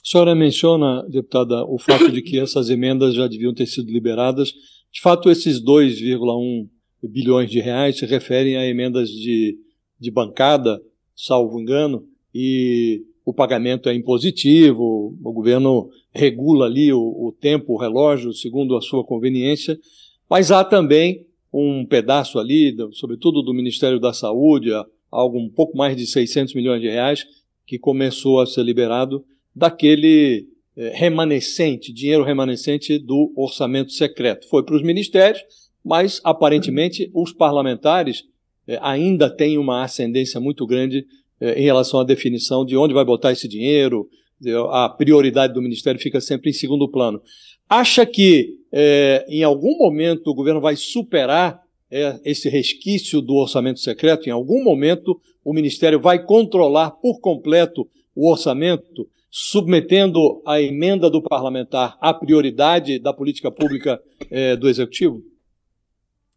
A 0.02 0.08
senhora 0.08 0.34
menciona, 0.34 1.04
deputada, 1.08 1.64
o 1.64 1.78
fato 1.78 2.10
de 2.10 2.22
que 2.22 2.38
essas 2.38 2.70
emendas 2.70 3.14
já 3.14 3.26
deviam 3.26 3.52
ter 3.52 3.66
sido 3.66 3.90
liberadas. 3.90 4.52
De 4.92 5.00
fato, 5.00 5.30
esses 5.30 5.62
2,1 5.62 6.68
bilhões 7.02 7.50
de 7.50 7.60
reais 7.60 7.98
se 7.98 8.06
referem 8.06 8.56
a 8.56 8.66
emendas 8.66 9.08
de, 9.10 9.58
de 9.98 10.10
bancada, 10.10 10.80
salvo 11.14 11.60
engano, 11.60 12.04
e 12.32 13.02
o 13.24 13.34
pagamento 13.34 13.88
é 13.88 13.94
impositivo, 13.94 15.16
o 15.20 15.32
governo 15.32 15.90
regula 16.12 16.66
ali 16.66 16.92
o, 16.92 17.00
o 17.00 17.32
tempo, 17.32 17.72
o 17.72 17.76
relógio, 17.76 18.32
segundo 18.32 18.76
a 18.76 18.80
sua 18.80 19.04
conveniência, 19.04 19.76
mas 20.30 20.52
há 20.52 20.62
também 20.62 21.25
um 21.56 21.86
pedaço 21.86 22.38
ali, 22.38 22.76
sobretudo 22.92 23.42
do 23.42 23.54
Ministério 23.54 23.98
da 23.98 24.12
Saúde, 24.12 24.70
algo 25.10 25.38
um 25.38 25.48
pouco 25.48 25.76
mais 25.76 25.96
de 25.96 26.06
600 26.06 26.54
milhões 26.54 26.80
de 26.80 26.88
reais, 26.88 27.26
que 27.66 27.78
começou 27.78 28.40
a 28.40 28.46
ser 28.46 28.62
liberado 28.62 29.24
daquele 29.54 30.46
é, 30.76 30.90
remanescente, 30.94 31.92
dinheiro 31.92 32.22
remanescente 32.22 32.98
do 32.98 33.32
orçamento 33.34 33.92
secreto. 33.92 34.46
Foi 34.48 34.62
para 34.62 34.76
os 34.76 34.82
ministérios, 34.82 35.42
mas 35.82 36.20
aparentemente 36.22 37.10
os 37.14 37.32
parlamentares 37.32 38.24
é, 38.68 38.78
ainda 38.82 39.30
têm 39.30 39.56
uma 39.56 39.82
ascendência 39.82 40.38
muito 40.38 40.66
grande 40.66 41.06
é, 41.40 41.58
em 41.58 41.64
relação 41.64 42.00
à 42.00 42.04
definição 42.04 42.64
de 42.64 42.76
onde 42.76 42.92
vai 42.92 43.04
botar 43.04 43.32
esse 43.32 43.48
dinheiro, 43.48 44.08
a 44.70 44.88
prioridade 44.90 45.54
do 45.54 45.62
ministério 45.62 45.98
fica 45.98 46.20
sempre 46.20 46.50
em 46.50 46.52
segundo 46.52 46.86
plano. 46.90 47.22
Acha 47.68 48.06
que 48.06 48.60
é, 48.72 49.24
em 49.28 49.42
algum 49.42 49.76
momento 49.76 50.28
o 50.28 50.34
governo 50.34 50.60
vai 50.60 50.76
superar 50.76 51.60
é, 51.90 52.20
esse 52.24 52.48
resquício 52.48 53.20
do 53.20 53.34
orçamento 53.34 53.80
secreto? 53.80 54.28
Em 54.28 54.32
algum 54.32 54.62
momento 54.62 55.20
o 55.44 55.52
ministério 55.52 56.00
vai 56.00 56.24
controlar 56.24 56.90
por 56.92 57.20
completo 57.20 57.88
o 58.14 58.30
orçamento, 58.30 59.08
submetendo 59.30 60.42
a 60.46 60.60
emenda 60.60 61.10
do 61.10 61.22
parlamentar 61.22 61.96
à 62.00 62.14
prioridade 62.14 62.98
da 62.98 63.12
política 63.12 63.50
pública 63.50 64.00
é, 64.30 64.56
do 64.56 64.68
executivo? 64.68 65.22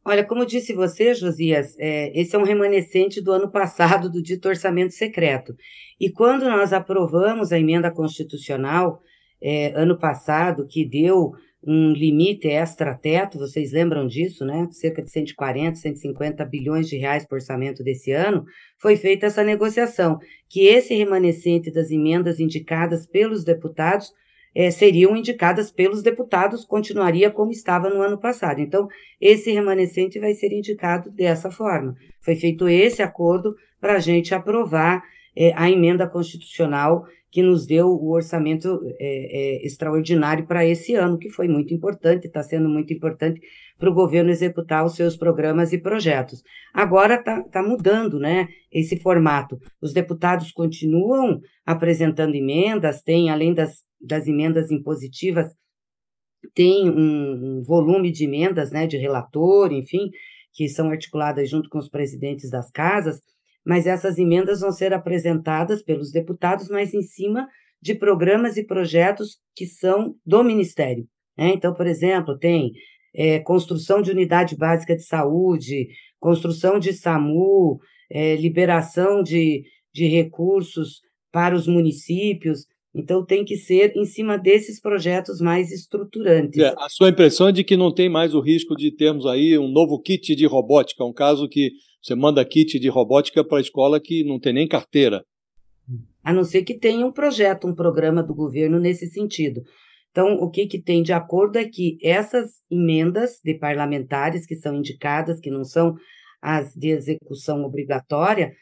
Olha, 0.03 0.25
como 0.25 0.45
disse 0.45 0.73
você, 0.73 1.13
Josias, 1.13 1.75
é, 1.77 2.19
esse 2.19 2.35
é 2.35 2.39
um 2.39 2.43
remanescente 2.43 3.21
do 3.21 3.31
ano 3.31 3.51
passado 3.51 4.09
do 4.09 4.21
dito 4.21 4.47
orçamento 4.47 4.93
secreto. 4.93 5.53
E 5.99 6.09
quando 6.09 6.45
nós 6.45 6.73
aprovamos 6.73 7.51
a 7.51 7.59
emenda 7.59 7.91
constitucional, 7.91 9.01
é, 9.41 9.73
ano 9.75 9.97
passado, 9.97 10.67
que 10.67 10.85
deu 10.85 11.33
um 11.61 11.91
limite 11.91 12.47
extra-teto, 12.47 13.37
vocês 13.37 13.73
lembram 13.73 14.07
disso, 14.07 14.45
né? 14.45 14.67
Cerca 14.71 15.01
de 15.01 15.11
140, 15.11 15.75
150 15.75 16.45
bilhões 16.45 16.87
de 16.87 16.97
reais 16.97 17.25
por 17.25 17.35
orçamento 17.35 17.83
desse 17.83 18.11
ano, 18.11 18.45
foi 18.77 18.95
feita 18.95 19.25
essa 19.25 19.43
negociação, 19.43 20.19
que 20.47 20.67
esse 20.67 20.95
remanescente 20.95 21.69
das 21.69 21.91
emendas 21.91 22.39
indicadas 22.39 23.05
pelos 23.05 23.43
deputados 23.43 24.13
é, 24.55 24.71
seriam 24.71 25.15
indicadas 25.15 25.71
pelos 25.71 26.01
deputados, 26.01 26.65
continuaria 26.65 27.29
como 27.29 27.51
estava 27.51 27.89
no 27.89 28.01
ano 28.01 28.17
passado. 28.17 28.59
Então, 28.59 28.87
esse 29.19 29.51
remanescente 29.51 30.19
vai 30.19 30.33
ser 30.33 30.51
indicado 30.51 31.11
dessa 31.11 31.51
forma. 31.51 31.95
Foi 32.21 32.35
feito 32.35 32.67
esse 32.67 33.01
acordo 33.01 33.55
para 33.79 33.93
a 33.93 33.99
gente 33.99 34.33
aprovar 34.33 35.03
é, 35.35 35.53
a 35.55 35.69
emenda 35.69 36.07
constitucional 36.07 37.05
que 37.31 37.43
nos 37.43 37.65
deu 37.65 37.87
o 37.87 38.11
orçamento 38.11 38.79
é, 38.99 39.59
é, 39.59 39.65
extraordinário 39.65 40.47
para 40.47 40.65
esse 40.65 40.95
ano, 40.95 41.17
que 41.17 41.29
foi 41.29 41.47
muito 41.47 41.73
importante, 41.73 42.25
está 42.25 42.41
sendo 42.41 42.67
muito 42.67 42.91
importante 42.93 43.39
para 43.77 43.89
o 43.89 43.93
governo 43.93 44.29
executar 44.31 44.83
os 44.83 44.95
seus 44.95 45.15
programas 45.15 45.71
e 45.71 45.77
projetos. 45.77 46.41
Agora 46.73 47.15
está 47.15 47.43
tá 47.43 47.61
mudando 47.61 48.19
né, 48.19 48.47
esse 48.71 48.99
formato. 48.99 49.57
Os 49.81 49.93
deputados 49.93 50.51
continuam 50.51 51.39
apresentando 51.65 52.35
emendas, 52.35 53.01
tem, 53.03 53.29
além 53.29 53.53
das, 53.53 53.83
das 54.01 54.27
emendas 54.27 54.71
impositivas, 54.71 55.53
tem 56.55 56.89
um, 56.89 57.59
um 57.59 57.63
volume 57.63 58.11
de 58.11 58.25
emendas 58.25 58.71
né, 58.71 58.87
de 58.87 58.97
relator, 58.97 59.71
enfim, 59.71 60.09
que 60.53 60.67
são 60.67 60.89
articuladas 60.89 61.49
junto 61.49 61.69
com 61.69 61.77
os 61.77 61.89
presidentes 61.89 62.49
das 62.49 62.71
casas, 62.71 63.19
mas 63.69 63.85
essas 63.85 64.17
emendas 64.17 64.61
vão 64.61 64.71
ser 64.71 64.95
apresentadas 64.95 65.83
pelos 65.83 66.11
deputados, 66.11 66.69
mas 66.69 66.91
em 66.91 67.03
cima 67.03 67.47
de 67.79 67.93
programas 67.93 68.57
e 68.57 68.65
projetos 68.65 69.37
que 69.55 69.67
são 69.67 70.15
do 70.25 70.43
Ministério. 70.43 71.05
Né? 71.37 71.51
Então, 71.53 71.75
por 71.75 71.85
exemplo, 71.85 72.35
tem 72.35 72.71
é, 73.13 73.37
construção 73.37 74.01
de 74.01 74.09
unidade 74.09 74.57
básica 74.57 74.95
de 74.95 75.03
saúde, 75.03 75.87
construção 76.19 76.79
de 76.79 76.93
SAMU, 76.93 77.77
é, 78.11 78.35
liberação 78.37 79.21
de, 79.21 79.61
de 79.93 80.07
recursos 80.07 81.01
para 81.31 81.55
os 81.55 81.67
municípios. 81.67 82.65
Então, 82.95 83.23
tem 83.23 83.45
que 83.45 83.55
ser 83.55 83.93
em 83.95 84.05
cima 84.05 84.35
desses 84.35 84.81
projetos 84.81 85.39
mais 85.39 85.71
estruturantes. 85.71 86.59
É, 86.59 86.73
a 86.75 86.89
sua 86.89 87.09
impressão 87.09 87.49
é 87.49 87.51
de 87.51 87.63
que 87.63 87.77
não 87.77 87.93
tem 87.93 88.09
mais 88.09 88.33
o 88.33 88.41
risco 88.41 88.75
de 88.75 88.89
termos 88.89 89.27
aí 89.27 89.59
um 89.59 89.71
novo 89.71 90.01
kit 90.01 90.35
de 90.35 90.47
robótica, 90.47 91.05
um 91.05 91.13
caso 91.13 91.47
que 91.47 91.69
você 92.01 92.15
manda 92.15 92.45
kit 92.45 92.79
de 92.79 92.89
robótica 92.89 93.43
para 93.43 93.57
a 93.57 93.61
escola 93.61 93.99
que 93.99 94.23
não 94.23 94.39
tem 94.39 94.53
nem 94.53 94.67
carteira. 94.67 95.23
A 96.23 96.33
não 96.33 96.43
ser 96.43 96.63
que 96.63 96.77
tenha 96.77 97.05
um 97.05 97.11
projeto, 97.11 97.67
um 97.67 97.75
programa 97.75 98.21
do 98.21 98.33
governo 98.35 98.79
nesse 98.79 99.07
sentido. 99.07 99.61
Então, 100.11 100.35
o 100.35 100.49
que, 100.49 100.65
que 100.65 100.81
tem 100.81 101.03
de 101.03 101.13
acordo 101.13 101.57
é 101.57 101.65
que 101.65 101.97
essas 102.03 102.61
emendas 102.69 103.39
de 103.43 103.53
parlamentares 103.53 104.45
que 104.45 104.55
são 104.55 104.75
indicadas, 104.75 105.39
que 105.39 105.51
não 105.51 105.63
são 105.63 105.95
as 106.41 106.73
de 106.73 106.89
execução 106.89 107.63
obrigatória, 107.63 108.53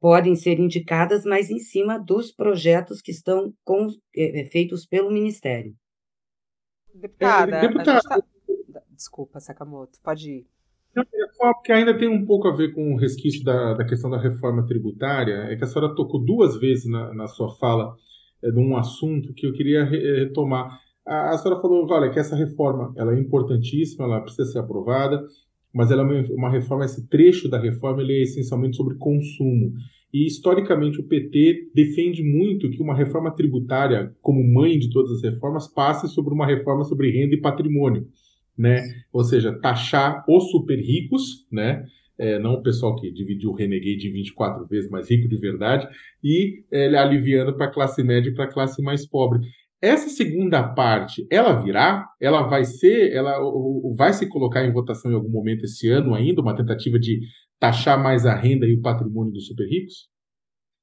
podem 0.00 0.34
ser 0.34 0.58
indicadas, 0.58 1.24
mas 1.24 1.50
em 1.50 1.58
cima 1.58 1.98
dos 1.98 2.32
projetos 2.32 3.00
que 3.00 3.10
estão 3.10 3.52
com, 3.64 3.88
é, 4.16 4.44
feitos 4.50 4.86
pelo 4.86 5.10
Ministério. 5.10 5.74
Deputada, 6.94 7.56
é, 7.56 7.60
deputada. 7.60 8.00
Tá... 8.02 8.22
desculpa, 8.90 9.40
Sakamoto, 9.40 9.98
pode 10.02 10.30
ir. 10.30 10.55
Porque 11.38 11.72
ainda 11.72 11.96
tem 11.96 12.08
um 12.08 12.24
pouco 12.24 12.48
a 12.48 12.56
ver 12.56 12.72
com 12.72 12.94
o 12.94 12.96
resquício 12.96 13.44
da, 13.44 13.74
da 13.74 13.84
questão 13.84 14.08
da 14.08 14.18
reforma 14.18 14.66
tributária, 14.66 15.34
é 15.50 15.56
que 15.56 15.64
a 15.64 15.66
senhora 15.66 15.94
tocou 15.94 16.24
duas 16.24 16.58
vezes 16.58 16.86
na, 16.86 17.12
na 17.12 17.26
sua 17.26 17.54
fala 17.56 17.94
é, 18.42 18.50
de 18.50 18.58
um 18.58 18.76
assunto 18.76 19.34
que 19.34 19.46
eu 19.46 19.52
queria 19.52 19.84
re, 19.84 20.24
retomar. 20.24 20.80
A, 21.06 21.30
a 21.30 21.38
senhora 21.38 21.60
falou, 21.60 21.86
olha, 21.90 22.10
que 22.10 22.18
essa 22.18 22.34
reforma 22.34 22.92
ela 22.96 23.14
é 23.14 23.20
importantíssima, 23.20 24.06
ela 24.06 24.20
precisa 24.20 24.50
ser 24.50 24.58
aprovada, 24.58 25.22
mas 25.72 25.90
ela 25.90 26.02
é 26.02 26.04
uma, 26.04 26.34
uma 26.34 26.50
reforma, 26.50 26.84
esse 26.84 27.06
trecho 27.08 27.48
da 27.48 27.60
reforma 27.60 28.00
ele 28.00 28.14
é 28.14 28.22
essencialmente 28.22 28.76
sobre 28.76 28.96
consumo. 28.96 29.74
E, 30.14 30.26
historicamente, 30.26 30.98
o 30.98 31.04
PT 31.06 31.72
defende 31.74 32.22
muito 32.22 32.70
que 32.70 32.82
uma 32.82 32.94
reforma 32.94 33.30
tributária, 33.30 34.14
como 34.22 34.42
mãe 34.42 34.78
de 34.78 34.90
todas 34.90 35.10
as 35.12 35.22
reformas, 35.22 35.68
passe 35.68 36.08
sobre 36.08 36.32
uma 36.32 36.46
reforma 36.46 36.84
sobre 36.84 37.10
renda 37.10 37.34
e 37.34 37.40
patrimônio 37.40 38.06
né? 38.56 38.82
Ou 39.12 39.24
seja, 39.24 39.58
taxar 39.60 40.24
os 40.28 40.50
super 40.50 40.78
ricos, 40.78 41.46
né? 41.50 41.84
É, 42.18 42.38
não 42.38 42.54
o 42.54 42.62
pessoal 42.62 42.96
que 42.96 43.12
dividiu 43.12 43.50
o 43.50 43.54
Renegade 43.54 44.08
em 44.08 44.12
24 44.12 44.66
vezes 44.66 44.90
mais 44.90 45.10
rico 45.10 45.28
de 45.28 45.36
verdade, 45.36 45.86
e 46.24 46.64
é, 46.72 46.86
aliviando 46.96 47.54
para 47.54 47.66
a 47.66 47.70
classe 47.70 48.02
média 48.02 48.30
e 48.30 48.34
para 48.34 48.44
a 48.44 48.52
classe 48.52 48.82
mais 48.82 49.06
pobre. 49.06 49.40
Essa 49.82 50.08
segunda 50.08 50.62
parte, 50.62 51.26
ela 51.30 51.62
virá? 51.62 52.06
Ela 52.18 52.42
vai 52.42 52.64
ser, 52.64 53.12
ela 53.12 53.38
vai 53.94 54.14
se 54.14 54.26
colocar 54.28 54.64
em 54.64 54.72
votação 54.72 55.10
em 55.10 55.14
algum 55.14 55.28
momento 55.28 55.64
esse 55.64 55.90
ano 55.90 56.14
ainda, 56.14 56.40
uma 56.40 56.56
tentativa 56.56 56.98
de 56.98 57.20
taxar 57.60 58.02
mais 58.02 58.24
a 58.24 58.34
renda 58.34 58.66
e 58.66 58.74
o 58.74 58.80
patrimônio 58.80 59.32
dos 59.32 59.46
super 59.46 59.68
ricos? 59.68 60.08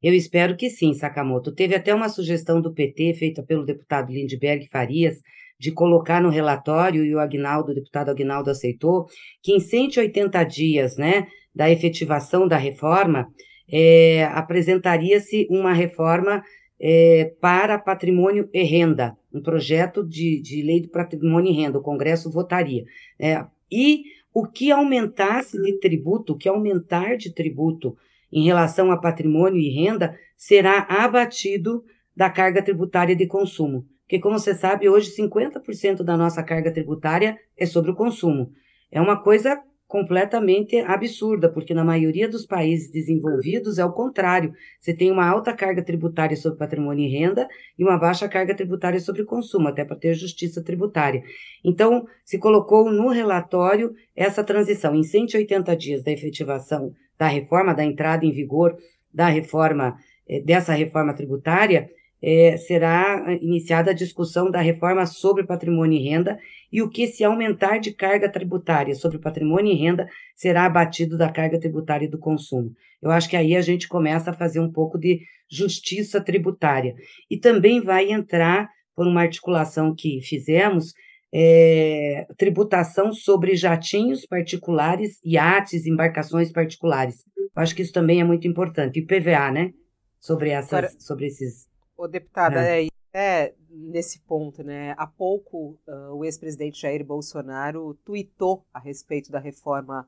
Eu 0.01 0.13
espero 0.13 0.57
que 0.57 0.69
sim, 0.69 0.93
Sakamoto. 0.93 1.53
Teve 1.53 1.75
até 1.75 1.95
uma 1.95 2.09
sugestão 2.09 2.61
do 2.61 2.73
PT 2.73 3.13
feita 3.13 3.41
pelo 3.41 3.63
deputado 3.63 4.11
Lindbergh 4.11 4.67
Farias, 4.69 5.21
de 5.63 5.71
colocar 5.71 6.21
no 6.21 6.27
relatório, 6.27 7.05
e 7.05 7.15
o 7.15 7.21
Agnaldo, 7.21 7.71
o 7.71 7.73
deputado 7.73 8.11
Agnaldo 8.11 8.49
aceitou, 8.49 9.05
que 9.41 9.53
em 9.53 9.61
180 9.61 10.43
dias 10.43 10.97
né, 10.97 11.27
da 11.55 11.71
efetivação 11.71 12.45
da 12.45 12.57
reforma, 12.57 13.29
é, 13.71 14.25
apresentaria-se 14.25 15.47
uma 15.49 15.71
reforma 15.71 16.43
é, 16.77 17.33
para 17.39 17.79
patrimônio 17.79 18.49
e 18.51 18.61
renda, 18.61 19.15
um 19.33 19.41
projeto 19.41 20.05
de, 20.05 20.41
de 20.41 20.61
lei 20.61 20.81
do 20.81 20.89
patrimônio 20.89 21.49
e 21.49 21.55
renda, 21.55 21.79
o 21.79 21.81
Congresso 21.81 22.29
votaria. 22.29 22.83
É, 23.17 23.45
e 23.71 24.03
o 24.33 24.45
que 24.45 24.69
aumentasse 24.69 25.57
de 25.61 25.79
tributo, 25.79 26.33
o 26.33 26.37
que 26.37 26.49
aumentar 26.49 27.15
de 27.15 27.33
tributo 27.33 27.95
em 28.29 28.43
relação 28.43 28.91
a 28.91 28.97
patrimônio 28.97 29.61
e 29.61 29.69
renda, 29.69 30.13
será 30.35 30.79
abatido 30.89 31.85
da 32.13 32.29
carga 32.29 32.61
tributária 32.61 33.15
de 33.15 33.25
consumo. 33.25 33.85
Porque, 34.03 34.19
como 34.19 34.37
você 34.37 34.53
sabe, 34.53 34.89
hoje 34.89 35.15
50% 35.15 36.03
da 36.03 36.17
nossa 36.17 36.43
carga 36.43 36.71
tributária 36.71 37.37
é 37.57 37.65
sobre 37.65 37.91
o 37.91 37.95
consumo. 37.95 38.51
É 38.91 39.01
uma 39.01 39.21
coisa 39.21 39.61
completamente 39.93 40.77
absurda, 40.79 41.51
porque 41.51 41.71
na 41.71 41.83
maioria 41.83 42.27
dos 42.27 42.47
países 42.47 42.89
desenvolvidos 42.89 43.77
é 43.77 43.85
o 43.85 43.91
contrário. 43.91 44.51
Você 44.79 44.91
tem 44.91 45.11
uma 45.11 45.27
alta 45.27 45.53
carga 45.53 45.83
tributária 45.83 46.35
sobre 46.35 46.57
patrimônio 46.57 47.05
e 47.05 47.11
renda 47.11 47.47
e 47.77 47.83
uma 47.83 47.99
baixa 47.99 48.27
carga 48.27 48.55
tributária 48.55 48.99
sobre 48.99 49.23
consumo, 49.23 49.67
até 49.67 49.85
para 49.85 49.95
ter 49.95 50.15
justiça 50.15 50.63
tributária. 50.63 51.21
Então, 51.63 52.07
se 52.25 52.39
colocou 52.39 52.91
no 52.91 53.09
relatório 53.09 53.93
essa 54.15 54.43
transição 54.43 54.95
em 54.95 55.03
180 55.03 55.75
dias 55.77 56.03
da 56.03 56.11
efetivação 56.11 56.91
da 57.15 57.27
reforma, 57.27 57.75
da 57.75 57.83
entrada 57.83 58.25
em 58.25 58.31
vigor 58.31 58.75
da 59.13 59.27
reforma, 59.27 59.95
eh, 60.27 60.41
dessa 60.41 60.73
reforma 60.73 61.13
tributária, 61.13 61.87
é, 62.23 62.55
será 62.55 63.37
iniciada 63.41 63.91
a 63.91 63.93
discussão 63.93 64.49
da 64.49 64.61
reforma 64.61 65.05
sobre 65.05 65.45
patrimônio 65.45 65.99
e 65.99 66.09
renda 66.09 66.39
e 66.71 66.81
o 66.81 66.89
que 66.89 67.05
se 67.05 67.21
aumentar 67.21 67.79
de 67.79 67.91
carga 67.91 68.31
tributária 68.31 68.95
sobre 68.95 69.19
patrimônio 69.19 69.73
e 69.73 69.75
renda 69.75 70.07
será 70.33 70.65
abatido 70.65 71.17
da 71.17 71.29
carga 71.29 71.59
tributária 71.59 72.09
do 72.09 72.17
consumo. 72.17 72.71
Eu 73.01 73.11
acho 73.11 73.29
que 73.29 73.35
aí 73.35 73.57
a 73.57 73.61
gente 73.61 73.89
começa 73.89 74.31
a 74.31 74.33
fazer 74.33 74.61
um 74.61 74.71
pouco 74.71 74.97
de 74.97 75.19
justiça 75.51 76.21
tributária. 76.21 76.95
E 77.29 77.37
também 77.37 77.81
vai 77.81 78.09
entrar, 78.09 78.69
por 78.95 79.05
uma 79.05 79.21
articulação 79.21 79.93
que 79.93 80.21
fizemos, 80.21 80.93
é, 81.33 82.25
tributação 82.37 83.11
sobre 83.11 83.55
jatinhos 83.55 84.25
particulares, 84.25 85.19
iates, 85.25 85.85
embarcações 85.85 86.51
particulares. 86.51 87.25
Eu 87.37 87.49
acho 87.55 87.75
que 87.75 87.81
isso 87.81 87.91
também 87.91 88.21
é 88.21 88.23
muito 88.23 88.47
importante. 88.47 88.99
E 88.99 89.05
PVA, 89.05 89.51
né? 89.51 89.71
Sobre, 90.19 90.51
essas, 90.51 90.73
Agora, 90.73 90.89
sobre 90.99 91.25
esses. 91.25 91.72
Ô, 92.03 92.07
deputada, 92.07 92.59
é. 92.59 92.87
é, 93.13 93.53
nesse 93.69 94.19
ponto, 94.19 94.61
né? 94.61 94.93
Há 94.97 95.07
pouco 95.07 95.79
uh, 95.87 96.13
o 96.13 96.25
ex-presidente 96.25 96.81
Jair 96.81 97.01
Bolsonaro 97.01 97.97
tuitou 98.03 98.65
a 98.73 98.79
respeito 98.79 99.31
da 99.31 99.39
reforma 99.39 100.05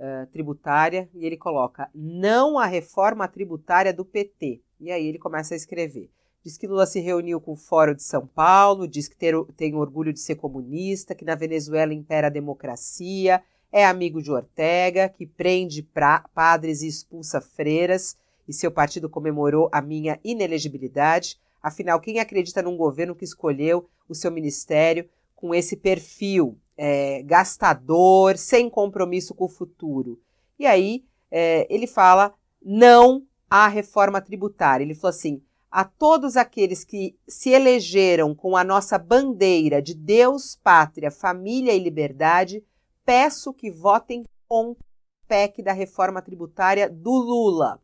uh, 0.00 0.26
tributária 0.32 1.08
e 1.14 1.24
ele 1.24 1.36
coloca: 1.36 1.88
não 1.94 2.58
a 2.58 2.66
reforma 2.66 3.28
tributária 3.28 3.92
do 3.92 4.04
PT. 4.04 4.60
E 4.80 4.90
aí 4.90 5.06
ele 5.06 5.16
começa 5.16 5.54
a 5.54 5.56
escrever. 5.56 6.10
Diz 6.42 6.58
que 6.58 6.66
Lula 6.66 6.86
se 6.86 6.98
reuniu 6.98 7.40
com 7.40 7.52
o 7.52 7.56
Fórum 7.56 7.94
de 7.94 8.02
São 8.02 8.26
Paulo, 8.26 8.88
diz 8.88 9.06
que 9.06 9.16
ter, 9.16 9.36
tem 9.56 9.76
orgulho 9.76 10.12
de 10.12 10.18
ser 10.18 10.34
comunista, 10.34 11.14
que 11.14 11.24
na 11.24 11.36
Venezuela 11.36 11.94
impera 11.94 12.26
a 12.26 12.30
democracia, 12.30 13.40
é 13.70 13.86
amigo 13.86 14.20
de 14.20 14.32
Ortega, 14.32 15.08
que 15.08 15.24
prende 15.24 15.84
pra, 15.84 16.28
padres 16.34 16.82
e 16.82 16.88
expulsa 16.88 17.40
freiras, 17.40 18.16
e 18.48 18.52
seu 18.52 18.70
partido 18.70 19.10
comemorou 19.10 19.68
a 19.70 19.82
minha 19.82 20.18
inelegibilidade. 20.24 21.38
Afinal, 21.62 22.00
quem 22.00 22.18
acredita 22.18 22.62
num 22.62 22.76
governo 22.76 23.14
que 23.14 23.24
escolheu 23.24 23.88
o 24.08 24.14
seu 24.14 24.30
ministério 24.30 25.08
com 25.36 25.54
esse 25.54 25.76
perfil 25.76 26.58
é, 26.76 27.22
gastador, 27.22 28.38
sem 28.38 28.70
compromisso 28.70 29.34
com 29.34 29.44
o 29.44 29.50
futuro? 29.50 30.18
E 30.58 30.66
aí 30.66 31.04
é, 31.30 31.66
ele 31.68 31.86
fala 31.86 32.34
não 32.62 33.24
à 33.50 33.68
reforma 33.68 34.20
tributária. 34.20 34.84
Ele 34.84 34.94
falou 34.94 35.10
assim: 35.10 35.42
a 35.70 35.84
todos 35.84 36.36
aqueles 36.36 36.84
que 36.84 37.14
se 37.26 37.50
elegeram 37.50 38.34
com 38.34 38.56
a 38.56 38.64
nossa 38.64 38.98
bandeira 38.98 39.82
de 39.82 39.94
Deus, 39.94 40.56
pátria, 40.56 41.10
família 41.10 41.74
e 41.74 41.78
liberdade, 41.78 42.64
peço 43.04 43.52
que 43.52 43.70
votem 43.70 44.24
contra 44.48 44.82
o 44.82 45.28
PEC 45.28 45.62
da 45.62 45.72
reforma 45.72 46.22
tributária 46.22 46.88
do 46.88 47.10
Lula. 47.10 47.80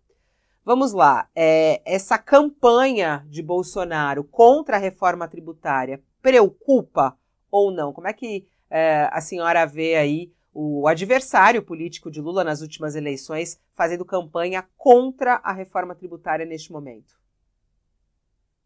Vamos 0.64 0.94
lá, 0.94 1.28
é, 1.36 1.82
essa 1.84 2.16
campanha 2.16 3.26
de 3.28 3.42
Bolsonaro 3.42 4.24
contra 4.24 4.76
a 4.76 4.80
reforma 4.80 5.28
tributária 5.28 6.02
preocupa 6.22 7.18
ou 7.50 7.70
não? 7.70 7.92
Como 7.92 8.08
é 8.08 8.14
que 8.14 8.46
é, 8.70 9.06
a 9.12 9.20
senhora 9.20 9.66
vê 9.66 9.94
aí 9.94 10.32
o 10.54 10.88
adversário 10.88 11.62
político 11.62 12.10
de 12.10 12.18
Lula 12.18 12.42
nas 12.42 12.62
últimas 12.62 12.94
eleições 12.94 13.60
fazendo 13.74 14.06
campanha 14.06 14.64
contra 14.74 15.34
a 15.44 15.52
reforma 15.52 15.94
tributária 15.94 16.46
neste 16.46 16.72
momento? 16.72 17.14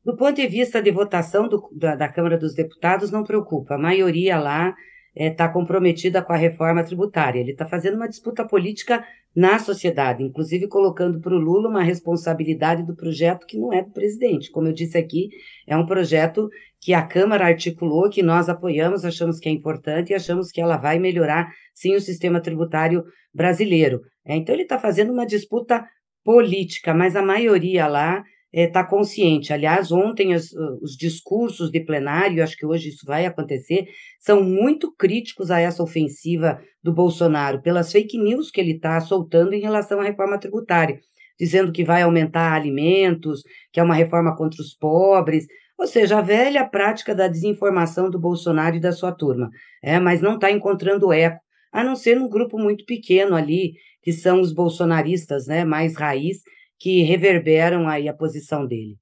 Do 0.05 0.17
ponto 0.17 0.37
de 0.37 0.47
vista 0.47 0.81
de 0.81 0.93
votação 0.93 1.49
do, 1.49 1.69
da, 1.73 1.97
da, 1.97 2.09
Câmara 2.09 2.38
dos 2.38 2.55
Deputados, 2.55 3.11
não 3.11 3.25
preocupa. 3.25 3.75
A 3.75 3.78
maioria 3.78 4.38
lá 4.38 4.73
está 5.15 5.45
é, 5.45 5.49
comprometida 5.49 6.23
com 6.23 6.33
a 6.33 6.37
reforma 6.37 6.85
tributária. 6.85 7.41
Ele 7.41 7.53
está 7.53 7.67
fazendo 7.67 7.97
uma 7.97 8.09
disputa 8.09 8.47
política 8.47 9.05
na 9.35 9.59
sociedade, 9.59 10.23
inclusive 10.23 10.67
colocando 10.69 11.21
para 11.21 11.35
o 11.35 11.38
Lula 11.38 11.69
uma 11.69 11.83
responsabilidade 11.83 12.85
do 12.85 12.97
projeto 12.97 13.47
que 13.47 13.59
não 13.59 13.73
é 13.73 13.83
do 13.83 13.91
presidente. 13.91 14.50
Como 14.50 14.67
eu 14.67 14.73
disse 14.73 14.99
aqui, 14.99 15.29
é 15.67 15.77
um 15.77 15.87
projeto 15.87 16.49
que 16.81 16.95
a 16.95 17.03
Câmara 17.03 17.47
articulou, 17.47 18.09
que 18.09 18.23
nós 18.23 18.49
apoiamos, 18.49 19.05
achamos 19.05 19.38
que 19.38 19.49
é 19.49 19.53
importante 19.53 20.11
e 20.11 20.15
achamos 20.15 20.50
que 20.50 20.61
ela 20.61 20.77
vai 20.77 20.99
melhorar, 20.99 21.50
sim, 21.75 21.95
o 21.95 22.00
sistema 22.00 22.41
tributário 22.41 23.05
brasileiro. 23.33 24.01
É, 24.25 24.37
então, 24.37 24.55
ele 24.55 24.62
está 24.62 24.79
fazendo 24.79 25.12
uma 25.12 25.27
disputa 25.27 25.85
política, 26.25 26.92
mas 26.92 27.16
a 27.16 27.23
maioria 27.23 27.87
lá 27.87 28.23
está 28.53 28.81
é, 28.81 28.85
consciente. 28.85 29.53
Aliás, 29.53 29.93
ontem 29.93 30.35
as, 30.35 30.53
os 30.83 30.97
discursos 30.97 31.71
de 31.71 31.81
plenário, 31.81 32.43
acho 32.43 32.57
que 32.57 32.67
hoje 32.67 32.89
isso 32.89 33.05
vai 33.07 33.27
acontecer, 33.27 33.89
são 34.19 34.43
muito 34.43 34.95
críticos 34.97 35.51
a 35.51 35.61
essa 35.61 35.83
ofensiva 35.83 36.61
do 36.83 36.93
Bolsonaro, 36.93 37.61
pelas 37.61 37.93
fake 37.93 38.19
news 38.19 38.51
que 38.51 38.61
ele 38.61 38.73
está 38.73 39.01
soltando 39.01 39.53
em 39.53 39.61
relação 39.61 40.01
à 40.01 40.05
reforma 40.05 40.39
tributária, 40.39 40.99
dizendo 41.39 41.73
que 41.73 41.85
vai 41.85 42.03
aumentar 42.03 42.53
alimentos, 42.53 43.43
que 43.73 43.81
é 43.81 43.83
uma 43.83 43.95
reforma 43.95 44.37
contra 44.37 44.61
os 44.61 44.75
pobres, 44.75 45.47
ou 45.79 45.87
seja, 45.87 46.19
a 46.19 46.23
velha 46.23 46.69
prática 46.69 47.15
da 47.15 47.29
desinformação 47.29 48.11
do 48.11 48.19
Bolsonaro 48.19 48.77
e 48.77 48.81
da 48.81 48.91
sua 48.91 49.13
turma. 49.13 49.49
É, 49.83 50.01
mas 50.01 50.21
não 50.21 50.35
está 50.35 50.51
encontrando 50.51 51.13
eco, 51.13 51.39
a 51.73 51.85
não 51.85 51.95
ser 51.95 52.19
num 52.19 52.29
grupo 52.29 52.59
muito 52.59 52.85
pequeno 52.85 53.37
ali, 53.37 53.75
que 54.03 54.13
são 54.13 54.41
os 54.41 54.53
bolsonaristas, 54.53 55.47
né, 55.47 55.65
mais 55.65 55.95
raiz, 55.95 56.39
que 56.79 57.03
reverberam 57.03 57.88
aí 57.88 58.09
a 58.09 58.14
posição 58.14 58.67
dele. 58.67 58.99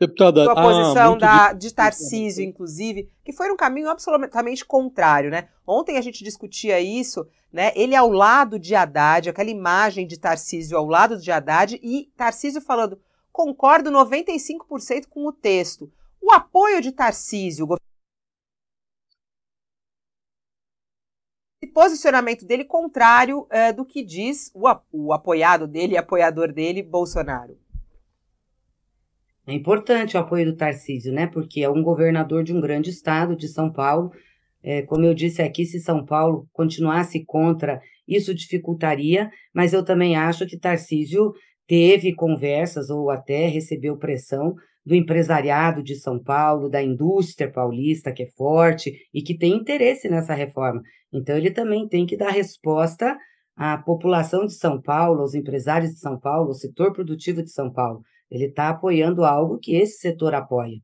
Deputada, 0.00 0.50
a 0.50 0.54
posição 0.54 1.18
da, 1.18 1.52
de 1.52 1.74
Tarcísio, 1.74 2.42
inclusive, 2.42 3.10
que 3.22 3.34
foi 3.34 3.52
um 3.52 3.56
caminho 3.56 3.90
absolutamente 3.90 4.64
contrário, 4.64 5.30
né? 5.30 5.48
Ontem 5.66 5.98
a 5.98 6.00
gente 6.00 6.24
discutia 6.24 6.80
isso, 6.80 7.26
né? 7.52 7.70
Ele 7.76 7.94
ao 7.94 8.10
lado 8.10 8.58
de 8.58 8.74
Haddad, 8.74 9.28
aquela 9.28 9.50
imagem 9.50 10.06
de 10.06 10.18
Tarcísio 10.18 10.78
ao 10.78 10.86
lado 10.86 11.18
de 11.18 11.30
Haddad 11.30 11.78
e 11.82 12.10
Tarcísio 12.16 12.62
falando, 12.62 12.98
concordo 13.30 13.90
95% 13.90 15.06
com 15.10 15.26
o 15.26 15.32
texto. 15.32 15.92
O 16.18 16.32
apoio 16.32 16.80
de 16.80 16.92
Tarcísio, 16.92 17.66
posicionamento 21.70 22.44
dele 22.44 22.64
contrário 22.64 23.46
é, 23.50 23.72
do 23.72 23.84
que 23.84 24.04
diz 24.04 24.50
o, 24.54 24.68
o 24.92 25.12
apoiado 25.12 25.66
dele, 25.66 25.96
apoiador 25.96 26.52
dele, 26.52 26.82
Bolsonaro. 26.82 27.56
É 29.46 29.52
importante 29.52 30.16
o 30.16 30.20
apoio 30.20 30.46
do 30.46 30.56
Tarcísio, 30.56 31.12
né? 31.12 31.26
Porque 31.26 31.62
é 31.62 31.70
um 31.70 31.82
governador 31.82 32.44
de 32.44 32.52
um 32.52 32.60
grande 32.60 32.90
estado, 32.90 33.34
de 33.34 33.48
São 33.48 33.72
Paulo. 33.72 34.12
É, 34.62 34.82
como 34.82 35.04
eu 35.04 35.14
disse 35.14 35.42
aqui, 35.42 35.64
se 35.64 35.80
São 35.80 36.04
Paulo 36.04 36.46
continuasse 36.52 37.24
contra, 37.24 37.80
isso 38.06 38.34
dificultaria, 38.34 39.30
mas 39.54 39.72
eu 39.72 39.84
também 39.84 40.16
acho 40.16 40.46
que 40.46 40.58
Tarcísio 40.58 41.32
teve 41.66 42.14
conversas 42.14 42.90
ou 42.90 43.10
até 43.10 43.46
recebeu 43.46 43.96
pressão 43.96 44.54
do 44.84 44.94
empresariado 44.94 45.82
de 45.82 45.94
São 45.94 46.18
Paulo, 46.18 46.68
da 46.68 46.82
indústria 46.82 47.50
paulista, 47.50 48.12
que 48.12 48.24
é 48.24 48.30
forte 48.36 48.92
e 49.12 49.22
que 49.22 49.36
tem 49.36 49.54
interesse 49.54 50.08
nessa 50.08 50.34
reforma. 50.34 50.82
Então, 51.12 51.36
ele 51.36 51.50
também 51.50 51.88
tem 51.88 52.06
que 52.06 52.16
dar 52.16 52.30
resposta 52.30 53.16
à 53.56 53.78
população 53.78 54.46
de 54.46 54.54
São 54.54 54.80
Paulo, 54.80 55.20
aos 55.20 55.34
empresários 55.34 55.90
de 55.90 55.98
São 55.98 56.18
Paulo, 56.18 56.48
ao 56.48 56.54
setor 56.54 56.92
produtivo 56.92 57.42
de 57.42 57.50
São 57.50 57.72
Paulo. 57.72 58.00
Ele 58.30 58.46
está 58.46 58.68
apoiando 58.68 59.24
algo 59.24 59.58
que 59.58 59.74
esse 59.74 59.98
setor 59.98 60.34
apoia. 60.34 60.78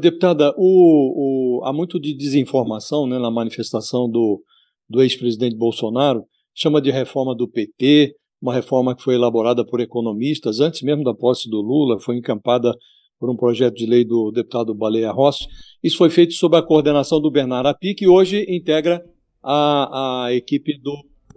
Deputada, 0.00 0.54
o, 0.56 1.60
o, 1.60 1.64
há 1.64 1.72
muito 1.72 2.00
de 2.00 2.16
desinformação 2.16 3.06
né, 3.06 3.18
na 3.18 3.30
manifestação 3.30 4.08
do, 4.08 4.42
do 4.88 5.02
ex-presidente 5.02 5.54
Bolsonaro, 5.54 6.24
chama 6.54 6.80
de 6.80 6.90
reforma 6.90 7.34
do 7.34 7.46
PT, 7.46 8.14
uma 8.40 8.54
reforma 8.54 8.96
que 8.96 9.02
foi 9.02 9.14
elaborada 9.14 9.64
por 9.64 9.80
economistas, 9.80 10.60
antes 10.60 10.82
mesmo 10.82 11.04
da 11.04 11.14
posse 11.14 11.48
do 11.48 11.60
Lula, 11.60 12.00
foi 12.00 12.16
encampada 12.16 12.74
por 13.22 13.30
um 13.30 13.36
projeto 13.36 13.76
de 13.76 13.86
lei 13.86 14.04
do 14.04 14.32
deputado 14.32 14.74
Baleia 14.74 15.12
Rossi. 15.12 15.46
Isso 15.80 15.96
foi 15.96 16.10
feito 16.10 16.34
sob 16.34 16.56
a 16.56 16.62
coordenação 16.62 17.20
do 17.20 17.30
Bernardo 17.30 17.68
Api, 17.68 17.94
que 17.94 18.08
hoje 18.08 18.44
integra 18.48 19.00
a, 19.40 20.24
a 20.24 20.34
equipe 20.34 20.76
do 20.76 20.92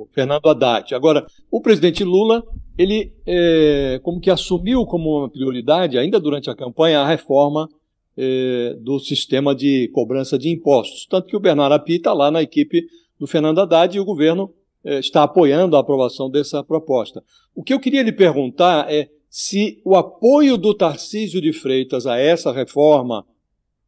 Fernando 0.10 0.50
Haddad. 0.50 0.96
Agora, 0.96 1.28
o 1.52 1.62
presidente 1.62 2.04
Lula, 2.04 2.44
ele 2.76 3.14
é, 3.24 4.00
como 4.02 4.20
que 4.20 4.32
assumiu 4.32 4.84
como 4.88 5.20
uma 5.20 5.30
prioridade, 5.30 5.96
ainda 5.96 6.20
durante 6.20 6.50
a 6.50 6.56
campanha, 6.56 7.02
a 7.02 7.08
reforma 7.08 7.70
é, 8.18 8.76
do 8.82 9.00
sistema 9.00 9.54
de 9.54 9.88
cobrança 9.94 10.40
de 10.40 10.50
impostos. 10.50 11.06
Tanto 11.06 11.28
que 11.28 11.38
o 11.38 11.40
Bernardo 11.40 11.74
Api 11.74 11.98
está 11.98 12.14
lá 12.14 12.32
na 12.32 12.42
equipe 12.42 12.82
do 13.20 13.28
Fernando 13.28 13.60
Haddad 13.60 13.96
e 13.96 14.00
o 14.00 14.06
governo 14.06 14.52
é, 14.84 14.98
está 14.98 15.22
apoiando 15.22 15.78
a 15.78 15.82
aprovação 15.82 16.32
dessa 16.32 16.64
proposta. 16.64 17.22
O 17.54 17.62
que 17.62 17.76
eu 17.76 17.80
queria 17.80 18.02
lhe 18.02 18.12
perguntar 18.12 18.92
é 18.92 19.08
se 19.38 19.82
o 19.84 19.98
apoio 19.98 20.56
do 20.56 20.74
Tarcísio 20.74 21.42
de 21.42 21.52
Freitas 21.52 22.08
a 22.08 22.18
essa 22.18 22.54
reforma, 22.54 23.26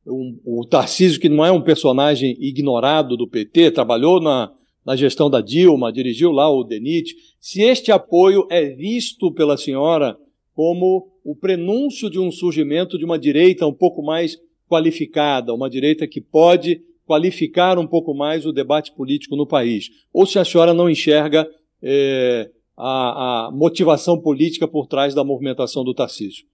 um, 0.05 0.38
o 0.43 0.65
Tarcísio, 0.65 1.21
que 1.21 1.29
não 1.29 1.45
é 1.45 1.49
um 1.49 1.62
personagem 1.62 2.36
ignorado 2.38 3.15
do 3.15 3.25
PT, 3.25 3.71
trabalhou 3.71 4.19
na, 4.19 4.51
na 4.86 4.93
gestão 4.97 5.29
da 5.29 5.39
Dilma, 5.39 5.89
dirigiu 5.89 6.33
lá 6.33 6.51
o 6.51 6.65
DENIT, 6.65 7.15
se 7.39 7.62
este 7.62 7.93
apoio 7.93 8.45
é 8.51 8.65
visto 8.71 9.31
pela 9.31 9.55
senhora 9.55 10.17
como 10.53 11.13
o 11.23 11.33
prenúncio 11.33 12.10
de 12.10 12.19
um 12.19 12.29
surgimento 12.29 12.97
de 12.97 13.05
uma 13.05 13.17
direita 13.17 13.65
um 13.65 13.73
pouco 13.73 14.03
mais 14.03 14.38
qualificada, 14.67 15.53
uma 15.53 15.69
direita 15.69 16.05
que 16.05 16.19
pode 16.19 16.81
qualificar 17.05 17.79
um 17.79 17.88
pouco 17.88 18.13
mais 18.13 18.45
o 18.45 18.51
debate 18.51 18.93
político 18.93 19.38
no 19.38 19.47
país, 19.47 19.89
ou 20.12 20.25
se 20.25 20.38
a 20.38 20.43
senhora 20.43 20.73
não 20.73 20.89
enxerga 20.89 21.49
é, 21.81 22.51
a, 22.77 23.47
a 23.47 23.51
motivação 23.51 24.21
política 24.21 24.67
por 24.67 24.87
trás 24.87 25.15
da 25.15 25.23
movimentação 25.23 25.83
do 25.83 25.93
Tarcísio? 25.93 26.45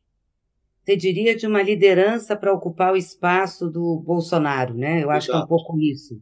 você 0.86 0.98
diria, 0.98 1.36
de 1.36 1.48
uma 1.48 1.64
liderança 1.64 2.36
para 2.36 2.54
ocupar 2.54 2.94
o 2.94 2.98
espaço 2.98 3.70
do 3.70 4.02
Bolsonaro, 4.06 4.74
né? 4.74 5.02
Eu 5.02 5.10
acho 5.10 5.30
Exato. 5.30 5.32
que 5.32 5.42
é 5.42 5.46
um 5.46 5.48
pouco 5.48 5.80
isso. 5.80 6.20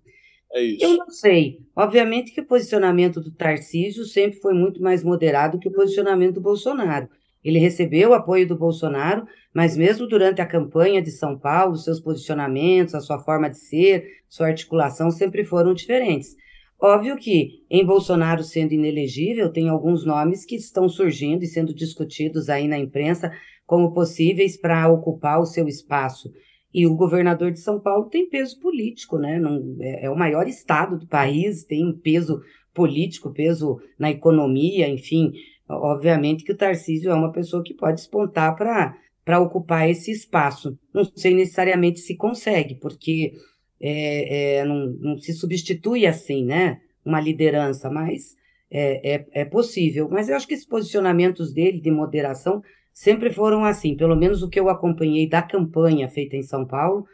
É 0.53 0.63
isso. 0.63 0.83
Eu 0.83 0.97
não 0.97 1.09
sei. 1.09 1.59
Obviamente 1.75 2.31
que 2.31 2.41
o 2.41 2.45
posicionamento 2.45 3.19
do 3.19 3.31
Tarcísio 3.31 4.05
sempre 4.05 4.39
foi 4.39 4.53
muito 4.53 4.81
mais 4.81 5.03
moderado 5.03 5.57
que 5.57 5.67
o 5.67 5.71
posicionamento 5.71 6.35
do 6.35 6.41
Bolsonaro. 6.41 7.09
Ele 7.43 7.57
recebeu 7.57 8.11
o 8.11 8.13
apoio 8.13 8.47
do 8.47 8.55
Bolsonaro, 8.55 9.25
mas 9.51 9.75
mesmo 9.75 10.05
durante 10.05 10.41
a 10.41 10.45
campanha 10.45 11.01
de 11.01 11.09
São 11.09 11.39
Paulo, 11.39 11.75
seus 11.75 11.99
posicionamentos, 11.99 12.93
a 12.93 12.99
sua 12.99 13.17
forma 13.17 13.49
de 13.49 13.57
ser, 13.57 14.05
sua 14.29 14.47
articulação 14.47 15.09
sempre 15.09 15.43
foram 15.43 15.73
diferentes. 15.73 16.35
Óbvio 16.81 17.15
que, 17.15 17.63
em 17.69 17.85
Bolsonaro 17.85 18.43
sendo 18.43 18.73
inelegível, 18.73 19.51
tem 19.51 19.69
alguns 19.69 20.03
nomes 20.03 20.43
que 20.43 20.55
estão 20.55 20.89
surgindo 20.89 21.43
e 21.43 21.47
sendo 21.47 21.75
discutidos 21.75 22.49
aí 22.49 22.67
na 22.67 22.79
imprensa 22.79 23.31
como 23.67 23.93
possíveis 23.93 24.57
para 24.57 24.91
ocupar 24.91 25.39
o 25.39 25.45
seu 25.45 25.67
espaço. 25.67 26.31
E 26.73 26.87
o 26.87 26.95
governador 26.95 27.51
de 27.51 27.59
São 27.59 27.79
Paulo 27.79 28.09
tem 28.09 28.27
peso 28.27 28.59
político, 28.59 29.19
né? 29.19 29.37
Não, 29.37 29.77
é, 29.79 30.05
é 30.05 30.09
o 30.09 30.17
maior 30.17 30.47
estado 30.47 30.97
do 30.97 31.07
país, 31.07 31.63
tem 31.63 31.93
peso 31.93 32.41
político, 32.73 33.31
peso 33.31 33.79
na 33.99 34.09
economia, 34.09 34.89
enfim. 34.89 35.33
Obviamente 35.69 36.43
que 36.43 36.51
o 36.51 36.57
Tarcísio 36.57 37.11
é 37.11 37.13
uma 37.13 37.31
pessoa 37.31 37.63
que 37.63 37.75
pode 37.75 37.99
espontar 37.99 38.55
para 38.55 39.39
ocupar 39.39 39.87
esse 39.87 40.11
espaço. 40.11 40.75
Não 40.91 41.05
sei 41.05 41.35
necessariamente 41.35 41.99
se 41.99 42.15
consegue, 42.15 42.75
porque 42.75 43.33
é, 43.81 44.57
é, 44.59 44.65
não, 44.65 44.87
não, 44.99 45.17
se 45.17 45.33
substitui 45.33 46.05
assim, 46.05 46.45
né? 46.45 46.79
Uma 47.03 47.19
liderança, 47.19 47.89
mas 47.89 48.37
é, 48.69 49.15
é, 49.15 49.25
é 49.41 49.45
possível. 49.45 50.07
Mas 50.09 50.29
eu 50.29 50.35
acho 50.35 50.47
que 50.47 50.53
esses 50.53 50.65
posicionamentos 50.65 51.51
dele 51.51 51.79
de 51.79 51.89
moderação 51.89 52.61
sempre 52.93 53.31
foram 53.31 53.65
assim, 53.65 53.95
pelo 53.95 54.15
menos 54.15 54.43
o 54.43 54.49
que 54.49 54.59
eu 54.59 54.69
acompanhei 54.69 55.27
da 55.27 55.41
campanha 55.41 56.07
feita 56.07 56.35
em 56.35 56.43
São 56.43 56.65
Paulo, 56.65 57.05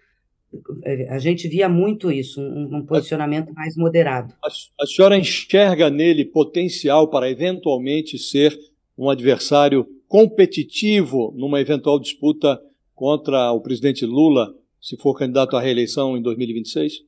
é, 0.84 1.10
a 1.10 1.20
gente 1.20 1.48
via 1.48 1.68
muito 1.68 2.12
isso, 2.12 2.42
um, 2.42 2.78
um 2.78 2.86
posicionamento 2.86 3.54
mais 3.54 3.76
moderado. 3.76 4.34
A, 4.44 4.48
a, 4.84 4.86
senhora 4.86 5.18
enxerga 5.18 5.90
nele 5.90 6.26
potencial 6.26 7.10
para 7.10 7.30
eventualmente 7.30 8.18
ser 8.18 8.58
um 8.98 9.10
adversário 9.10 9.86
competitivo 10.08 11.34
numa 11.36 11.60
eventual 11.60 12.00
disputa 12.00 12.60
contra 12.96 13.52
o 13.52 13.62
presidente 13.62 14.06
Lula, 14.06 14.56
se 14.88 14.95
for 14.95 15.13
candidato 15.13 15.58
à 15.58 15.62
reeleição 15.62 16.15
em 16.15 16.21
2026? 16.21 17.04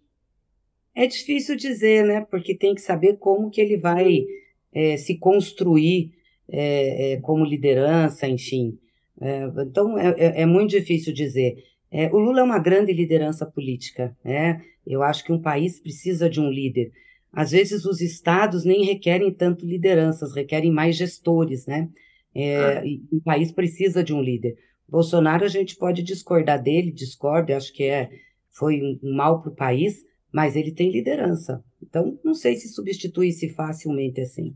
É 0.93 1.07
difícil 1.07 1.55
dizer, 1.55 2.03
né? 2.05 2.27
Porque 2.29 2.53
tem 2.53 2.75
que 2.75 2.81
saber 2.81 3.17
como 3.17 3.49
que 3.49 3.61
ele 3.61 3.77
vai 3.77 4.25
é, 4.73 4.97
se 4.97 5.17
construir 5.17 6.11
é, 6.49 7.13
é, 7.13 7.21
como 7.21 7.45
liderança, 7.45 8.27
enfim. 8.27 8.77
É, 9.21 9.45
então, 9.65 9.97
é, 9.97 10.09
é, 10.17 10.41
é, 10.41 10.45
muito 10.45 10.71
difícil 10.71 11.13
dizer. 11.13 11.63
É, 11.89 12.07
o 12.13 12.17
Lula 12.17 12.41
é 12.41 12.43
uma 12.43 12.59
grande 12.59 12.91
liderança 12.91 13.45
política. 13.45 14.13
Né? 14.25 14.61
Eu 14.85 15.01
acho 15.01 15.23
que 15.23 15.31
um 15.31 15.41
país 15.41 15.79
precisa 15.79 16.29
de 16.29 16.41
um 16.41 16.51
líder. 16.51 16.91
Às 17.31 17.51
vezes, 17.51 17.85
os 17.85 18.01
estados 18.01 18.65
nem 18.65 18.83
requerem 18.83 19.31
tanto 19.31 19.65
lideranças, 19.65 20.35
requerem 20.35 20.69
mais 20.69 20.97
gestores. 20.97 21.65
Né? 21.65 21.87
Ah. 22.35 22.83
o 23.09 23.21
país 23.21 23.53
precisa 23.53 24.03
de 24.03 24.13
um 24.13 24.21
líder. 24.21 24.57
Bolsonaro, 24.89 25.45
a 25.45 25.49
gente 25.49 25.75
pode 25.75 26.03
discordar 26.03 26.61
dele, 26.61 26.91
discordo, 26.91 27.53
acho 27.53 27.73
que 27.73 27.83
é, 27.83 28.09
foi 28.49 28.81
um 28.81 29.15
mal 29.15 29.41
para 29.41 29.51
o 29.51 29.55
país, 29.55 30.03
mas 30.31 30.55
ele 30.55 30.71
tem 30.71 30.91
liderança. 30.91 31.63
Então, 31.81 32.17
não 32.23 32.33
sei 32.33 32.55
se 32.55 32.69
substitui-se 32.69 33.49
facilmente 33.49 34.21
assim. 34.21 34.55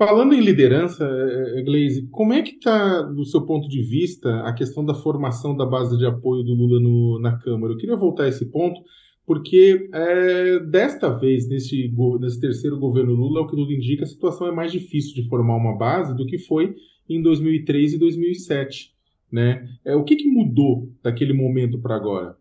Falando 0.00 0.32
em 0.32 0.40
liderança, 0.40 1.04
eh, 1.04 1.58
eh, 1.58 1.62
Glaze, 1.62 2.08
como 2.10 2.32
é 2.32 2.40
que 2.40 2.52
está, 2.52 3.02
do 3.02 3.22
seu 3.26 3.44
ponto 3.44 3.68
de 3.68 3.82
vista, 3.82 4.40
a 4.46 4.52
questão 4.54 4.82
da 4.82 4.94
formação 4.94 5.54
da 5.54 5.66
base 5.66 5.98
de 5.98 6.06
apoio 6.06 6.42
do 6.42 6.54
Lula 6.54 6.80
no, 6.80 7.20
na 7.20 7.36
Câmara? 7.36 7.74
Eu 7.74 7.76
queria 7.76 7.96
voltar 7.96 8.24
a 8.24 8.28
esse 8.28 8.46
ponto, 8.46 8.80
porque 9.26 9.90
é, 9.92 10.58
desta 10.60 11.10
vez, 11.10 11.46
nesse, 11.46 11.92
nesse 12.18 12.40
terceiro 12.40 12.78
governo 12.78 13.12
Lula, 13.12 13.42
o 13.42 13.46
que 13.46 13.54
tudo 13.54 13.70
indica, 13.70 14.04
a 14.04 14.06
situação 14.06 14.46
é 14.46 14.52
mais 14.52 14.72
difícil 14.72 15.14
de 15.14 15.28
formar 15.28 15.56
uma 15.56 15.76
base 15.76 16.16
do 16.16 16.24
que 16.24 16.38
foi 16.38 16.74
em 17.06 17.20
2003 17.20 17.92
e 17.92 17.98
2007. 17.98 18.94
Né? 19.32 19.68
É, 19.84 19.94
o 19.94 20.04
que, 20.04 20.16
que 20.16 20.28
mudou 20.28 20.92
daquele 21.02 21.32
momento 21.32 21.80
para 21.80 21.94
agora? 21.94 22.36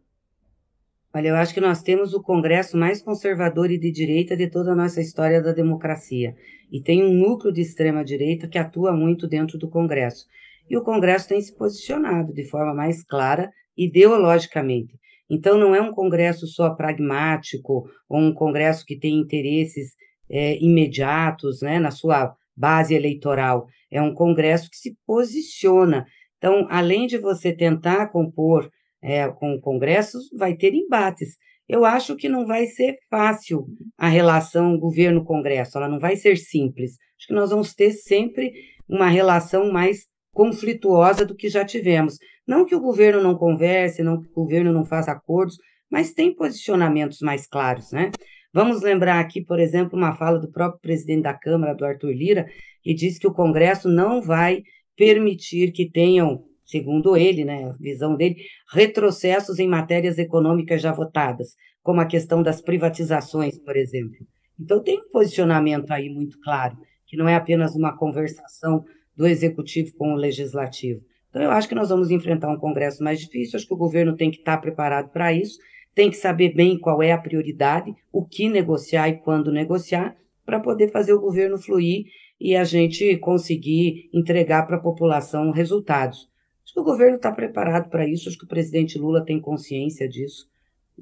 Olha, 1.13 1.29
eu 1.29 1.35
acho 1.35 1.53
que 1.53 1.61
nós 1.61 1.81
temos 1.81 2.13
o 2.13 2.21
Congresso 2.21 2.77
mais 2.77 3.01
conservador 3.01 3.71
e 3.71 3.79
de 3.79 3.91
direita 3.91 4.37
de 4.37 4.47
toda 4.47 4.71
a 4.71 4.75
nossa 4.75 5.01
história 5.01 5.41
da 5.41 5.51
democracia 5.51 6.35
e 6.71 6.81
tem 6.81 7.03
um 7.03 7.13
núcleo 7.13 7.51
de 7.51 7.61
extrema-direita 7.61 8.47
que 8.47 8.57
atua 8.57 8.91
muito 8.91 9.27
dentro 9.27 9.57
do 9.57 9.69
Congresso. 9.69 10.25
E 10.69 10.77
o 10.77 10.83
Congresso 10.83 11.27
tem 11.27 11.41
se 11.41 11.55
posicionado 11.55 12.31
de 12.31 12.43
forma 12.43 12.73
mais 12.73 13.03
clara 13.03 13.51
ideologicamente. 13.75 14.99
Então, 15.29 15.57
não 15.57 15.75
é 15.75 15.81
um 15.81 15.91
Congresso 15.91 16.47
só 16.47 16.71
pragmático 16.71 17.89
ou 18.07 18.19
um 18.19 18.33
Congresso 18.33 18.85
que 18.85 18.97
tem 18.97 19.15
interesses 19.15 19.93
é, 20.29 20.57
imediatos 20.63 21.61
né, 21.61 21.79
na 21.79 21.91
sua 21.91 22.35
base 22.55 22.93
eleitoral. 22.93 23.67
É 23.91 24.01
um 24.01 24.13
Congresso 24.13 24.69
que 24.69 24.77
se 24.77 24.95
posiciona. 25.05 26.05
Então, 26.39 26.65
além 26.69 27.05
de 27.05 27.19
você 27.19 27.53
tentar 27.53 28.07
compor 28.07 28.67
é, 29.03 29.27
com 29.27 29.53
o 29.53 29.61
Congresso, 29.61 30.17
vai 30.35 30.55
ter 30.55 30.73
embates. 30.73 31.37
Eu 31.67 31.85
acho 31.85 32.15
que 32.15 32.27
não 32.27 32.47
vai 32.47 32.65
ser 32.65 32.97
fácil 33.11 33.67
a 33.95 34.07
relação 34.07 34.79
governo-congresso, 34.79 35.77
ela 35.77 35.87
não 35.87 35.99
vai 35.99 36.15
ser 36.15 36.37
simples. 36.37 36.93
Acho 37.19 37.27
que 37.27 37.33
nós 37.33 37.51
vamos 37.51 37.75
ter 37.75 37.91
sempre 37.91 38.51
uma 38.87 39.07
relação 39.07 39.71
mais 39.71 40.07
conflituosa 40.33 41.25
do 41.25 41.35
que 41.35 41.49
já 41.49 41.63
tivemos. 41.63 42.17
Não 42.47 42.65
que 42.65 42.73
o 42.73 42.81
governo 42.81 43.21
não 43.21 43.35
converse, 43.35 44.01
não 44.01 44.19
que 44.19 44.27
o 44.29 44.33
governo 44.33 44.73
não 44.73 44.83
faça 44.83 45.11
acordos, 45.11 45.57
mas 45.91 46.13
tem 46.13 46.33
posicionamentos 46.33 47.19
mais 47.19 47.45
claros, 47.45 47.91
né? 47.91 48.09
Vamos 48.51 48.81
lembrar 48.81 49.19
aqui, 49.19 49.43
por 49.43 49.59
exemplo, 49.59 49.97
uma 49.97 50.15
fala 50.15 50.39
do 50.39 50.51
próprio 50.51 50.81
presidente 50.81 51.23
da 51.23 51.33
Câmara, 51.35 51.75
do 51.75 51.85
Arthur 51.85 52.11
Lira, 52.11 52.47
que 52.81 52.95
diz 52.95 53.19
que 53.19 53.27
o 53.27 53.33
Congresso 53.33 53.87
não 53.87 54.21
vai 54.21 54.63
permitir 54.99 55.71
que 55.71 55.89
tenham 55.89 56.43
segundo 56.69 57.17
ele, 57.17 57.43
né, 57.43 57.65
a 57.65 57.73
visão 57.79 58.15
dele, 58.15 58.35
retrocessos 58.71 59.57
em 59.57 59.67
matérias 59.67 60.19
econômicas 60.19 60.81
já 60.81 60.91
votadas, 60.91 61.55
como 61.81 61.99
a 61.99 62.05
questão 62.05 62.43
das 62.43 62.61
privatizações, 62.61 63.57
por 63.57 63.75
exemplo. 63.75 64.19
Então, 64.59 64.83
tem 64.83 64.99
um 64.99 65.09
posicionamento 65.09 65.89
aí 65.89 66.09
muito 66.09 66.39
claro, 66.41 66.77
que 67.07 67.17
não 67.17 67.27
é 67.27 67.33
apenas 67.33 67.75
uma 67.75 67.97
conversação 67.97 68.85
do 69.15 69.25
executivo 69.25 69.91
com 69.97 70.13
o 70.13 70.15
legislativo. 70.15 71.01
Então, 71.29 71.41
eu 71.41 71.49
acho 71.49 71.67
que 71.67 71.73
nós 71.73 71.89
vamos 71.89 72.11
enfrentar 72.11 72.49
um 72.49 72.59
Congresso 72.59 73.03
mais 73.03 73.19
difícil, 73.19 73.57
acho 73.57 73.67
que 73.67 73.73
o 73.73 73.77
governo 73.77 74.15
tem 74.15 74.29
que 74.29 74.37
estar 74.37 74.57
preparado 74.59 75.09
para 75.09 75.33
isso, 75.33 75.57
tem 75.95 76.11
que 76.11 76.17
saber 76.17 76.53
bem 76.53 76.77
qual 76.77 77.01
é 77.01 77.11
a 77.11 77.17
prioridade, 77.17 77.91
o 78.11 78.23
que 78.23 78.47
negociar 78.47 79.09
e 79.09 79.17
quando 79.17 79.51
negociar, 79.51 80.15
para 80.45 80.59
poder 80.59 80.91
fazer 80.91 81.13
o 81.13 81.19
governo 81.19 81.57
fluir 81.57 82.05
e 82.39 82.55
a 82.55 82.63
gente 82.63 83.17
conseguir 83.17 84.09
entregar 84.13 84.65
para 84.65 84.77
a 84.77 84.81
população 84.81 85.51
resultados. 85.51 86.29
Acho 86.63 86.73
que 86.73 86.79
o 86.79 86.83
governo 86.83 87.17
está 87.17 87.31
preparado 87.31 87.89
para 87.89 88.07
isso, 88.07 88.29
acho 88.29 88.37
que 88.37 88.45
o 88.45 88.47
presidente 88.47 88.97
Lula 88.97 89.25
tem 89.25 89.41
consciência 89.41 90.07
disso. 90.07 90.47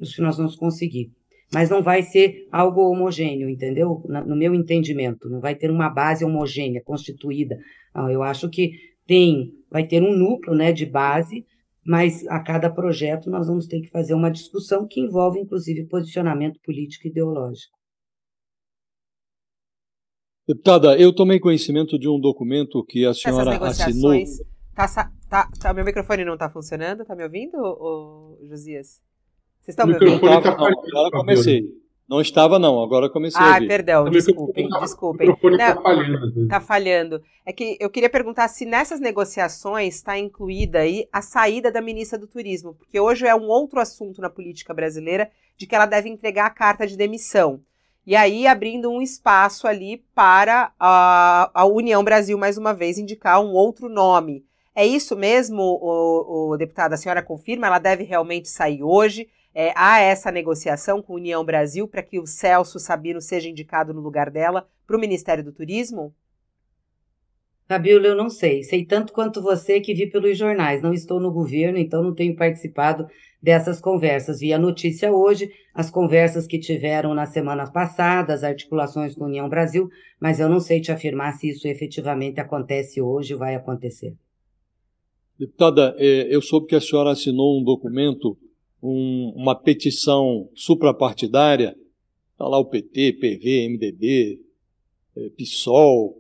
Acho 0.02 0.16
que 0.16 0.22
nós 0.22 0.38
vamos 0.38 0.56
conseguir. 0.56 1.12
Mas 1.54 1.70
não 1.70 1.82
vai 1.82 2.02
ser 2.02 2.48
algo 2.52 2.90
homogêneo, 2.90 3.50
entendeu? 3.50 4.04
No 4.08 4.36
meu 4.36 4.54
entendimento, 4.54 5.30
não 5.30 5.40
vai 5.40 5.56
ter 5.56 5.72
uma 5.72 5.90
base 5.90 6.26
homogênea, 6.26 6.82
constituída. 6.84 7.58
eu 8.12 8.22
acho 8.22 8.50
que 8.50 8.72
tem, 9.06 9.54
vai 9.72 9.86
ter 9.86 10.04
um 10.04 10.16
núcleo 10.16 10.56
né, 10.56 10.74
de 10.74 10.86
base, 10.86 11.46
mas 11.86 12.28
a 12.28 12.40
cada 12.42 12.70
projeto 12.70 13.30
nós 13.30 13.48
vamos 13.48 13.66
ter 13.66 13.80
que 13.80 13.90
fazer 13.90 14.14
uma 14.14 14.30
discussão 14.30 14.86
que 14.86 15.00
envolve, 15.00 15.40
inclusive, 15.40 15.86
posicionamento 15.86 16.60
político 16.62 17.08
e 17.08 17.10
ideológico. 17.10 17.77
Deputada, 20.48 20.98
eu 20.98 21.14
tomei 21.14 21.42
conhecimento 21.42 22.00
de 22.00 22.08
um 22.08 22.18
documento 22.18 22.82
que 22.86 23.06
a 23.06 23.14
senhora 23.14 23.58
assinou. 23.58 24.14
Tá, 24.74 24.88
tá, 25.30 25.50
tá, 25.60 25.74
meu 25.74 25.84
microfone 25.84 26.24
não 26.24 26.38
tá 26.38 26.50
funcionando? 26.50 27.04
Tá 27.04 27.16
me 27.16 27.24
ouvindo, 27.24 27.58
ô, 27.58 28.38
Josias? 28.44 29.02
Vocês 29.60 29.70
estão 29.74 29.86
me 29.86 29.96
ouvindo? 29.96 30.22
Tá 30.22 30.56
não, 30.56 30.68
agora 30.70 31.12
comecei. 31.12 31.66
Não 32.08 32.22
estava, 32.22 32.58
não, 32.58 32.82
agora 32.82 33.10
comecei 33.10 33.42
ah, 33.42 33.50
a 33.50 33.54
ouvir. 33.56 33.68
perdão, 33.68 34.10
desculpem, 34.10 34.70
desculpem. 34.80 35.30
O 35.30 35.50
não, 35.50 35.58
tá 35.58 35.82
falhando. 35.82 36.48
Tá 36.48 36.62
falhando. 36.62 37.22
É 37.46 37.52
que 37.52 37.76
eu 37.82 37.90
queria 37.90 38.10
perguntar 38.10 38.48
se 38.48 38.66
nessas 38.66 39.02
negociações 39.02 39.96
está 39.96 40.18
incluída 40.18 40.80
aí 40.80 41.06
a 41.12 41.22
saída 41.22 41.70
da 41.70 41.82
ministra 41.82 42.18
do 42.18 42.26
Turismo, 42.26 42.74
porque 42.76 42.98
hoje 42.98 43.28
é 43.28 43.36
um 43.36 43.50
outro 43.50 43.82
assunto 43.82 44.22
na 44.22 44.30
política 44.30 44.74
brasileira 44.74 45.30
de 45.58 45.68
que 45.68 45.76
ela 45.76 45.86
deve 45.86 46.08
entregar 46.08 46.46
a 46.46 46.52
carta 46.52 46.88
de 46.88 46.96
demissão. 46.96 47.60
E 48.08 48.16
aí 48.16 48.48
abrindo 48.48 48.90
um 48.90 49.02
espaço 49.02 49.68
ali 49.68 49.98
para 50.16 50.72
a, 50.80 51.52
a 51.54 51.66
União 51.66 52.02
Brasil, 52.02 52.38
mais 52.38 52.58
uma 52.58 52.74
vez, 52.74 52.98
indicar 52.98 53.42
um 53.42 53.52
outro 53.52 53.90
nome. 53.90 54.46
É 54.74 54.86
isso 54.86 55.14
mesmo, 55.14 55.62
o, 55.62 56.52
o 56.52 56.58
deputado? 56.58 56.94
A 56.94 56.98
senhora 56.98 57.22
confirma? 57.22 57.68
Ela 57.68 57.80
deve 57.80 58.06
realmente 58.06 58.48
sair 58.48 58.82
hoje? 58.82 59.28
É, 59.54 59.74
há 59.76 60.00
essa 60.00 60.32
negociação 60.32 61.02
com 61.02 61.12
a 61.12 61.16
União 61.18 61.44
Brasil 61.44 61.86
para 61.86 62.02
que 62.02 62.18
o 62.18 62.26
Celso 62.26 62.80
Sabino 62.80 63.20
seja 63.20 63.50
indicado 63.50 63.94
no 63.94 64.00
lugar 64.00 64.30
dela 64.30 64.66
para 64.86 64.96
o 64.96 65.00
Ministério 65.02 65.44
do 65.44 65.52
Turismo? 65.52 66.16
Fabíola, 67.68 68.08
eu 68.08 68.16
não 68.16 68.30
sei. 68.30 68.64
Sei 68.64 68.86
tanto 68.86 69.12
quanto 69.12 69.42
você 69.42 69.82
que 69.82 69.94
vi 69.94 70.10
pelos 70.10 70.38
jornais. 70.38 70.82
Não 70.82 70.94
estou 70.94 71.20
no 71.20 71.32
governo, 71.32 71.78
então 71.78 72.02
não 72.02 72.14
tenho 72.14 72.36
participado 72.36 73.06
dessas 73.42 73.82
conversas. 73.82 74.40
Vi 74.40 74.54
a 74.54 74.60
notícia 74.60 75.12
hoje, 75.12 75.52
as 75.74 75.92
conversas 75.92 76.48
que 76.48 76.58
tiveram 76.58 77.14
na 77.14 77.26
semana 77.26 77.70
passada, 77.70 78.34
as 78.34 78.44
articulações 78.44 79.16
com 79.16 79.26
a 79.26 79.28
União 79.28 79.50
Brasil, 79.50 79.90
mas 80.20 80.40
eu 80.40 80.50
não 80.50 80.60
sei 80.60 80.80
te 80.80 80.92
afirmar 80.92 81.34
se 81.34 81.50
isso 81.50 81.68
efetivamente 81.68 82.40
acontece 82.40 83.02
hoje 83.02 83.34
ou 83.34 83.40
vai 83.40 83.56
acontecer. 83.56 84.16
Deputada, 85.38 85.94
é, 86.00 86.34
eu 86.34 86.42
soube 86.42 86.68
que 86.68 86.76
a 86.76 86.82
senhora 86.82 87.12
assinou 87.12 87.60
um 87.60 87.64
documento, 87.64 88.38
um, 88.82 89.34
uma 89.36 89.56
petição 89.56 90.50
suprapartidária, 90.56 91.76
está 92.32 92.48
lá 92.48 92.58
o 92.58 92.66
PT, 92.66 93.14
PV, 93.14 93.70
MDB, 93.70 94.40
é, 95.16 95.30
PSOL, 95.38 96.16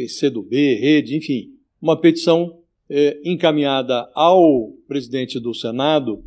PCdoB, 0.00 0.76
Rede, 0.76 1.16
enfim, 1.16 1.50
uma 1.80 1.96
petição 2.00 2.58
é, 2.88 3.20
encaminhada 3.22 4.10
ao 4.14 4.72
presidente 4.88 5.38
do 5.38 5.54
Senado 5.54 6.24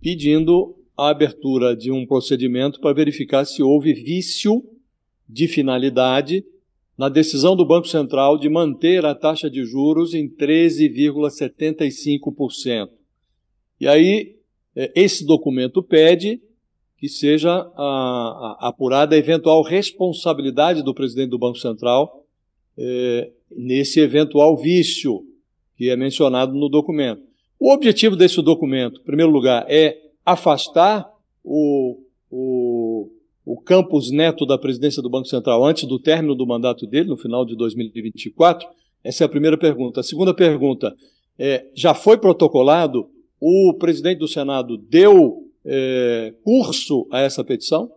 pedindo 0.00 0.74
a 0.96 1.10
abertura 1.10 1.76
de 1.76 1.92
um 1.92 2.06
procedimento 2.06 2.80
para 2.80 2.94
verificar 2.94 3.44
se 3.44 3.62
houve 3.62 3.92
vício 3.92 4.64
de 5.28 5.46
finalidade 5.46 6.42
na 6.96 7.10
decisão 7.10 7.54
do 7.54 7.66
Banco 7.66 7.88
Central 7.88 8.38
de 8.38 8.48
manter 8.48 9.04
a 9.04 9.14
taxa 9.14 9.50
de 9.50 9.64
juros 9.64 10.14
em 10.14 10.26
13,75%. 10.28 12.88
E 13.78 13.86
aí, 13.86 14.36
é, 14.74 14.90
esse 14.94 15.26
documento 15.26 15.82
pede 15.82 16.40
que 16.96 17.06
seja 17.08 17.50
a, 17.50 18.56
a, 18.60 18.68
apurada 18.68 19.14
a 19.14 19.18
eventual 19.18 19.62
responsabilidade 19.62 20.82
do 20.82 20.94
presidente 20.94 21.28
do 21.30 21.38
Banco 21.38 21.58
Central 21.58 22.19
é, 22.82 23.30
nesse 23.50 24.00
eventual 24.00 24.56
vício 24.56 25.22
que 25.76 25.90
é 25.90 25.96
mencionado 25.96 26.54
no 26.54 26.68
documento. 26.68 27.22
O 27.58 27.72
objetivo 27.72 28.16
desse 28.16 28.40
documento, 28.40 29.00
em 29.00 29.04
primeiro 29.04 29.30
lugar, 29.30 29.66
é 29.68 29.98
afastar 30.24 31.10
o, 31.44 31.98
o, 32.30 33.10
o 33.44 33.60
Campos 33.60 34.10
Neto 34.10 34.46
da 34.46 34.56
presidência 34.56 35.02
do 35.02 35.10
Banco 35.10 35.28
Central 35.28 35.62
antes 35.64 35.84
do 35.84 35.98
término 35.98 36.34
do 36.34 36.46
mandato 36.46 36.86
dele, 36.86 37.08
no 37.08 37.18
final 37.18 37.44
de 37.44 37.54
2024? 37.54 38.66
Essa 39.04 39.24
é 39.24 39.26
a 39.26 39.28
primeira 39.28 39.58
pergunta. 39.58 40.00
A 40.00 40.02
segunda 40.02 40.32
pergunta, 40.32 40.94
é, 41.38 41.66
já 41.74 41.92
foi 41.92 42.16
protocolado? 42.16 43.08
O 43.38 43.74
presidente 43.78 44.18
do 44.18 44.28
Senado 44.28 44.76
deu 44.76 45.46
é, 45.64 46.34
curso 46.42 47.06
a 47.10 47.20
essa 47.20 47.44
petição? 47.44 47.90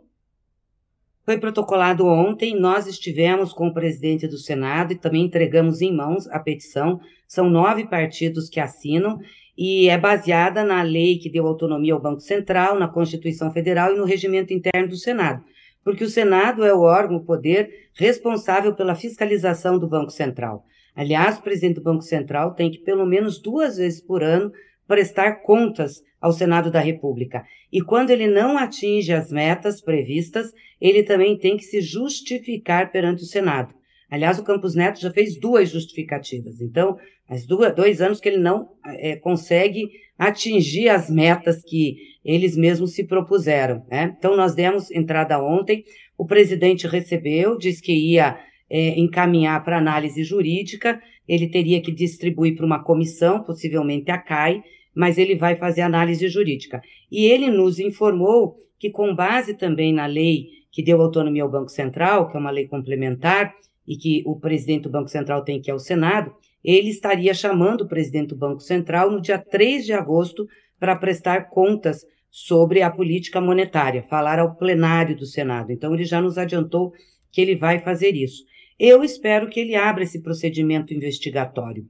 Foi 1.26 1.38
protocolado 1.38 2.06
ontem, 2.06 2.54
nós 2.60 2.86
estivemos 2.86 3.54
com 3.54 3.68
o 3.68 3.74
presidente 3.74 4.28
do 4.28 4.38
Senado 4.38 4.92
e 4.92 4.98
também 4.98 5.24
entregamos 5.24 5.82
em 5.82 5.96
mãos 5.96 6.28
a 6.28 6.38
petição. 6.38 7.00
São 7.26 7.50
nove 7.50 7.88
partidos 7.88 8.50
que 8.50 8.60
assinam 8.60 9.20
e 9.58 9.88
é 9.88 9.98
baseada 9.98 10.66
na 10.66 10.82
lei 10.82 11.18
que 11.18 11.30
deu 11.30 11.48
autonomia 11.48 11.94
ao 11.94 12.02
Banco 12.02 12.20
Central, 12.20 12.78
na 12.78 12.90
Constituição 12.90 13.52
Federal 13.52 13.94
e 13.94 13.98
no 13.98 14.04
regimento 14.04 14.54
interno 14.54 14.90
do 14.90 14.98
Senado, 14.98 15.44
porque 15.82 16.04
o 16.04 16.10
Senado 16.10 16.66
é 16.66 16.74
o 16.74 16.82
órgão, 16.82 17.18
o 17.18 17.26
poder 17.26 17.70
responsável 17.94 18.76
pela 18.76 18.96
fiscalização 18.96 19.80
do 19.80 19.88
Banco 19.88 20.12
Central. 20.12 20.66
Aliás, 20.96 21.38
o 21.38 21.42
presidente 21.42 21.76
do 21.76 21.84
Banco 21.84 22.04
Central 22.04 22.54
tem 22.54 22.70
que, 22.70 22.80
pelo 22.80 23.06
menos 23.06 23.42
duas 23.42 23.78
vezes 23.78 24.02
por 24.02 24.22
ano, 24.24 24.52
prestar 24.88 25.42
contas 25.44 26.02
ao 26.20 26.32
Senado 26.32 26.72
da 26.72 26.80
República. 26.80 27.44
E 27.72 27.82
quando 27.82 28.12
ele 28.12 28.28
não 28.28 28.58
atinge 28.58 29.12
as 29.12 29.32
metas 29.32 29.82
previstas, 29.82 30.52
ele 30.80 31.04
também 31.04 31.38
tem 31.38 31.58
que 31.58 31.64
se 31.64 31.82
justificar 31.82 32.92
perante 32.92 33.24
o 33.24 33.26
Senado. 33.26 33.74
Aliás, 34.10 34.38
o 34.38 34.44
Campos 34.44 34.76
Neto 34.76 35.02
já 35.02 35.12
fez 35.12 35.40
duas 35.40 35.72
justificativas. 35.72 36.62
Então, 36.62 36.98
faz 37.28 37.46
dois 37.48 38.00
anos 38.00 38.20
que 38.20 38.30
ele 38.30 38.38
não 38.38 38.70
é, 38.86 39.16
consegue 39.16 39.90
atingir 40.18 40.90
as 40.90 41.10
metas 41.10 41.64
que 41.64 41.98
eles 42.24 42.56
mesmos 42.56 42.94
se 42.94 43.04
propuseram. 43.06 43.84
Né? 43.90 44.16
Então, 44.18 44.38
nós 44.38 44.54
demos 44.54 44.92
entrada 44.92 45.44
ontem, 45.44 45.84
o 46.18 46.26
presidente 46.26 46.86
recebeu, 46.88 47.58
disse 47.58 47.82
que 47.82 47.92
ia 47.92 48.40
é, 48.70 49.00
encaminhar 49.00 49.64
para 49.64 49.78
análise 49.78 50.24
jurídica, 50.24 51.02
ele 51.28 51.48
teria 51.48 51.82
que 51.82 51.92
distribuir 51.92 52.56
para 52.56 52.66
uma 52.66 52.84
comissão, 52.84 53.44
possivelmente 53.44 54.12
a 54.12 54.18
CAI, 54.18 54.64
mas 54.94 55.18
ele 55.18 55.36
vai 55.36 55.56
fazer 55.56 55.82
análise 55.82 56.28
jurídica. 56.28 56.82
E 57.12 57.26
ele 57.26 57.50
nos 57.50 57.80
informou 57.80 58.58
que, 58.78 58.90
com 58.90 59.16
base 59.16 59.54
também 59.54 59.94
na 59.94 60.06
lei 60.06 60.48
que 60.72 60.84
deu 60.84 61.02
autonomia 61.02 61.44
ao 61.44 61.52
Banco 61.52 61.70
Central, 61.70 62.30
que 62.30 62.36
é 62.36 62.40
uma 62.40 62.52
lei 62.52 62.68
complementar, 62.68 63.54
e 63.88 63.96
que 63.96 64.24
o 64.26 64.40
presidente 64.40 64.84
do 64.84 64.90
Banco 64.90 65.10
Central 65.10 65.44
tem 65.44 65.62
que 65.62 65.70
ir 65.70 65.74
ao 65.74 65.80
Senado, 65.80 66.34
ele 66.64 66.90
estaria 66.90 67.34
chamando 67.34 67.82
o 67.82 67.88
presidente 67.88 68.30
do 68.30 68.38
Banco 68.38 68.62
Central 68.62 69.12
no 69.12 69.22
dia 69.22 69.38
3 69.38 69.86
de 69.86 69.94
agosto 69.94 70.48
para 70.80 70.96
prestar 70.96 71.50
contas 71.50 72.06
sobre 72.32 72.82
a 72.82 72.90
política 72.90 73.40
monetária, 73.40 74.02
falar 74.02 74.40
ao 74.40 74.56
plenário 74.56 75.16
do 75.16 75.26
Senado. 75.26 75.72
Então, 75.72 75.94
ele 75.94 76.06
já 76.06 76.22
nos 76.22 76.38
adiantou 76.38 76.92
que 77.32 77.42
ele 77.42 77.56
vai 77.56 77.80
fazer 77.80 78.16
isso. 78.16 78.44
Eu 78.80 79.04
espero 79.04 79.50
que 79.50 79.60
ele 79.60 79.76
abra 79.76 80.04
esse 80.04 80.22
procedimento 80.22 80.94
investigatório. 80.94 81.88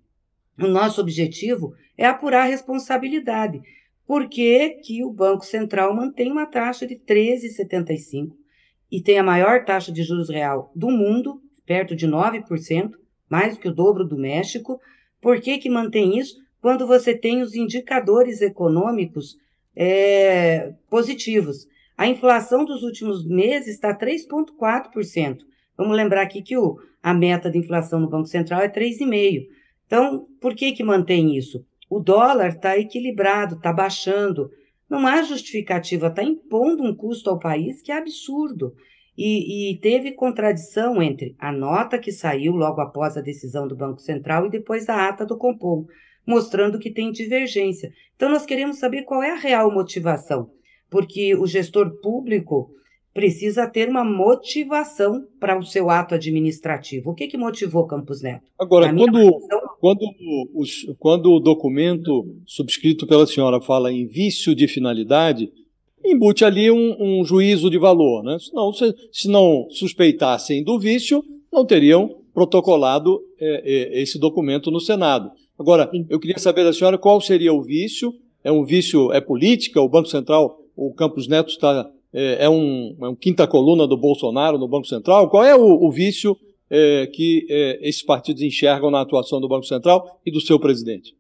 O 0.60 0.68
nosso 0.68 1.02
objetivo 1.02 1.74
é 1.98 2.06
apurar 2.06 2.44
a 2.44 2.50
responsabilidade. 2.50 3.62
Por 4.06 4.28
que, 4.28 4.72
que 4.84 5.04
o 5.04 5.12
Banco 5.12 5.46
Central 5.46 5.96
mantém 5.96 6.32
uma 6.32 6.46
taxa 6.46 6.86
de 6.86 6.96
13,75 6.96 8.34
e 8.92 9.02
tem 9.02 9.18
a 9.18 9.24
maior 9.24 9.66
taxa 9.66 9.92
de 9.92 10.04
juros 10.04 10.30
real 10.30 10.72
do 10.76 10.92
mundo 10.92 11.42
perto 11.66 11.96
de 11.96 12.08
9%, 12.08 12.92
mais 13.30 13.56
do 13.56 13.60
que 13.60 13.68
o 13.68 13.74
dobro 13.74 14.06
do 14.06 14.18
México. 14.18 14.80
Por 15.22 15.40
que, 15.42 15.58
que 15.58 15.70
mantém 15.70 16.20
isso? 16.20 16.36
Quando 16.62 16.86
você 16.86 17.18
tem 17.18 17.42
os 17.42 17.56
indicadores 17.56 18.42
econômicos 18.42 19.38
é, 19.76 20.74
positivos. 20.90 21.68
A 21.98 22.08
inflação 22.08 22.66
dos 22.66 22.84
últimos 22.84 23.26
meses 23.26 23.76
está 23.76 23.98
3,4%. 23.98 25.40
Vamos 25.78 25.96
lembrar 25.96 26.22
aqui 26.22 26.42
que 26.42 26.58
o, 26.58 26.78
a 27.02 27.14
meta 27.14 27.50
de 27.50 27.58
inflação 27.58 28.00
no 28.00 28.10
Banco 28.10 28.28
Central 28.28 28.62
é 28.62 28.70
3,5%. 28.70 29.48
Então, 29.86 30.28
por 30.42 30.56
que, 30.56 30.72
que 30.72 30.84
mantém 30.84 31.36
isso? 31.36 31.64
O 31.90 32.00
dólar 32.00 32.50
está 32.50 32.78
equilibrado, 32.78 33.56
está 33.56 33.72
baixando. 33.72 34.50
Não 34.90 35.06
há 35.06 35.22
justificativa, 35.22 36.08
está 36.08 36.24
impondo 36.24 36.84
um 36.84 36.96
custo 36.96 37.30
ao 37.30 37.38
país 37.38 37.82
que 37.82 37.92
é 37.92 37.98
absurdo. 37.98 38.74
E, 39.16 39.72
e, 39.72 39.78
teve 39.78 40.14
contradição 40.14 41.02
entre 41.02 41.36
a 41.38 41.52
nota 41.52 42.00
que 42.00 42.12
saiu 42.12 42.54
logo 42.54 42.82
após 42.82 43.16
a 43.16 43.22
decisão 43.22 43.68
do 43.68 43.76
Banco 43.76 44.02
Central 44.02 44.48
e 44.48 44.50
depois 44.50 44.90
a 44.90 45.08
ata 45.08 45.24
do 45.24 45.38
Compom, 45.38 45.86
mostrando 46.26 46.80
que 46.80 46.90
tem 46.90 47.12
divergência. 47.12 47.94
Então, 48.16 48.30
nós 48.30 48.44
queremos 48.44 48.80
saber 48.80 49.04
qual 49.04 49.22
é 49.22 49.30
a 49.30 49.36
real 49.36 49.72
motivação, 49.72 50.50
porque 50.90 51.36
o 51.36 51.46
gestor 51.46 52.02
público 52.02 52.72
precisa 53.14 53.68
ter 53.68 53.88
uma 53.88 54.04
motivação 54.04 55.24
para 55.40 55.58
o 55.58 55.64
seu 55.64 55.90
ato 55.90 56.16
administrativo. 56.16 57.12
O 57.12 57.14
que, 57.14 57.28
que 57.28 57.38
motivou 57.38 57.86
Campos 57.86 58.22
Neto? 58.22 58.46
Agora, 58.60 58.94
quando, 58.94 59.40
quando, 59.80 60.02
os, 60.56 60.86
quando 60.98 61.32
o 61.32 61.40
documento 61.40 62.26
subscrito 62.46 63.06
pela 63.06 63.28
senhora 63.28 63.62
fala 63.62 63.92
em 63.92 64.08
vício 64.08 64.56
de 64.56 64.68
finalidade, 64.68 65.52
embute 66.04 66.44
ali 66.44 66.72
um, 66.72 66.96
um 67.00 67.24
juízo 67.24 67.70
de 67.70 67.78
valor. 67.78 68.24
Né? 68.24 68.38
Senão, 68.40 68.74
se, 68.74 68.96
se 69.12 69.30
não 69.30 69.68
suspeitassem 69.70 70.64
do 70.64 70.80
vício, 70.80 71.24
não 71.52 71.66
teriam 71.66 72.24
protocolado 72.34 73.22
é, 73.40 73.62
é, 73.64 74.02
esse 74.02 74.18
documento 74.20 74.72
no 74.72 74.80
Senado. 74.80 75.32
Agora, 75.58 75.90
eu 76.10 76.20
queria 76.20 76.40
saber 76.40 76.64
da 76.64 76.74
senhora 76.74 76.98
qual 76.98 77.22
seria 77.22 77.54
o 77.54 77.62
vício. 77.62 78.12
É 78.44 78.52
um 78.52 78.66
vício, 78.66 79.12
é 79.14 79.22
política? 79.22 79.80
O 79.80 79.88
Banco 79.88 80.10
Central, 80.10 80.60
o 80.76 80.92
Campos 80.94 81.28
Neto 81.28 81.50
está, 81.50 81.90
é, 82.14 82.46
é 82.46 82.50
um, 82.50 82.96
é 83.02 83.08
um 83.08 83.16
quinta 83.16 83.48
coluna 83.48 83.88
do 83.88 83.98
Bolsonaro 83.98 84.58
no 84.58 84.68
Banco 84.68 84.88
Central? 84.88 85.30
Qual 85.30 85.44
é 85.44 85.56
o, 85.56 85.86
o 85.86 85.92
vício 85.92 86.38
é, 86.70 87.08
que 87.08 87.46
é, 87.50 87.80
esses 87.88 88.04
partidos 88.04 88.42
enxergam 88.42 88.92
na 88.92 89.02
atuação 89.02 89.42
do 89.42 89.48
Banco 89.48 89.66
Central 89.66 90.20
e 90.26 90.32
do 90.32 90.40
seu 90.40 90.60
presidente? 90.60 91.16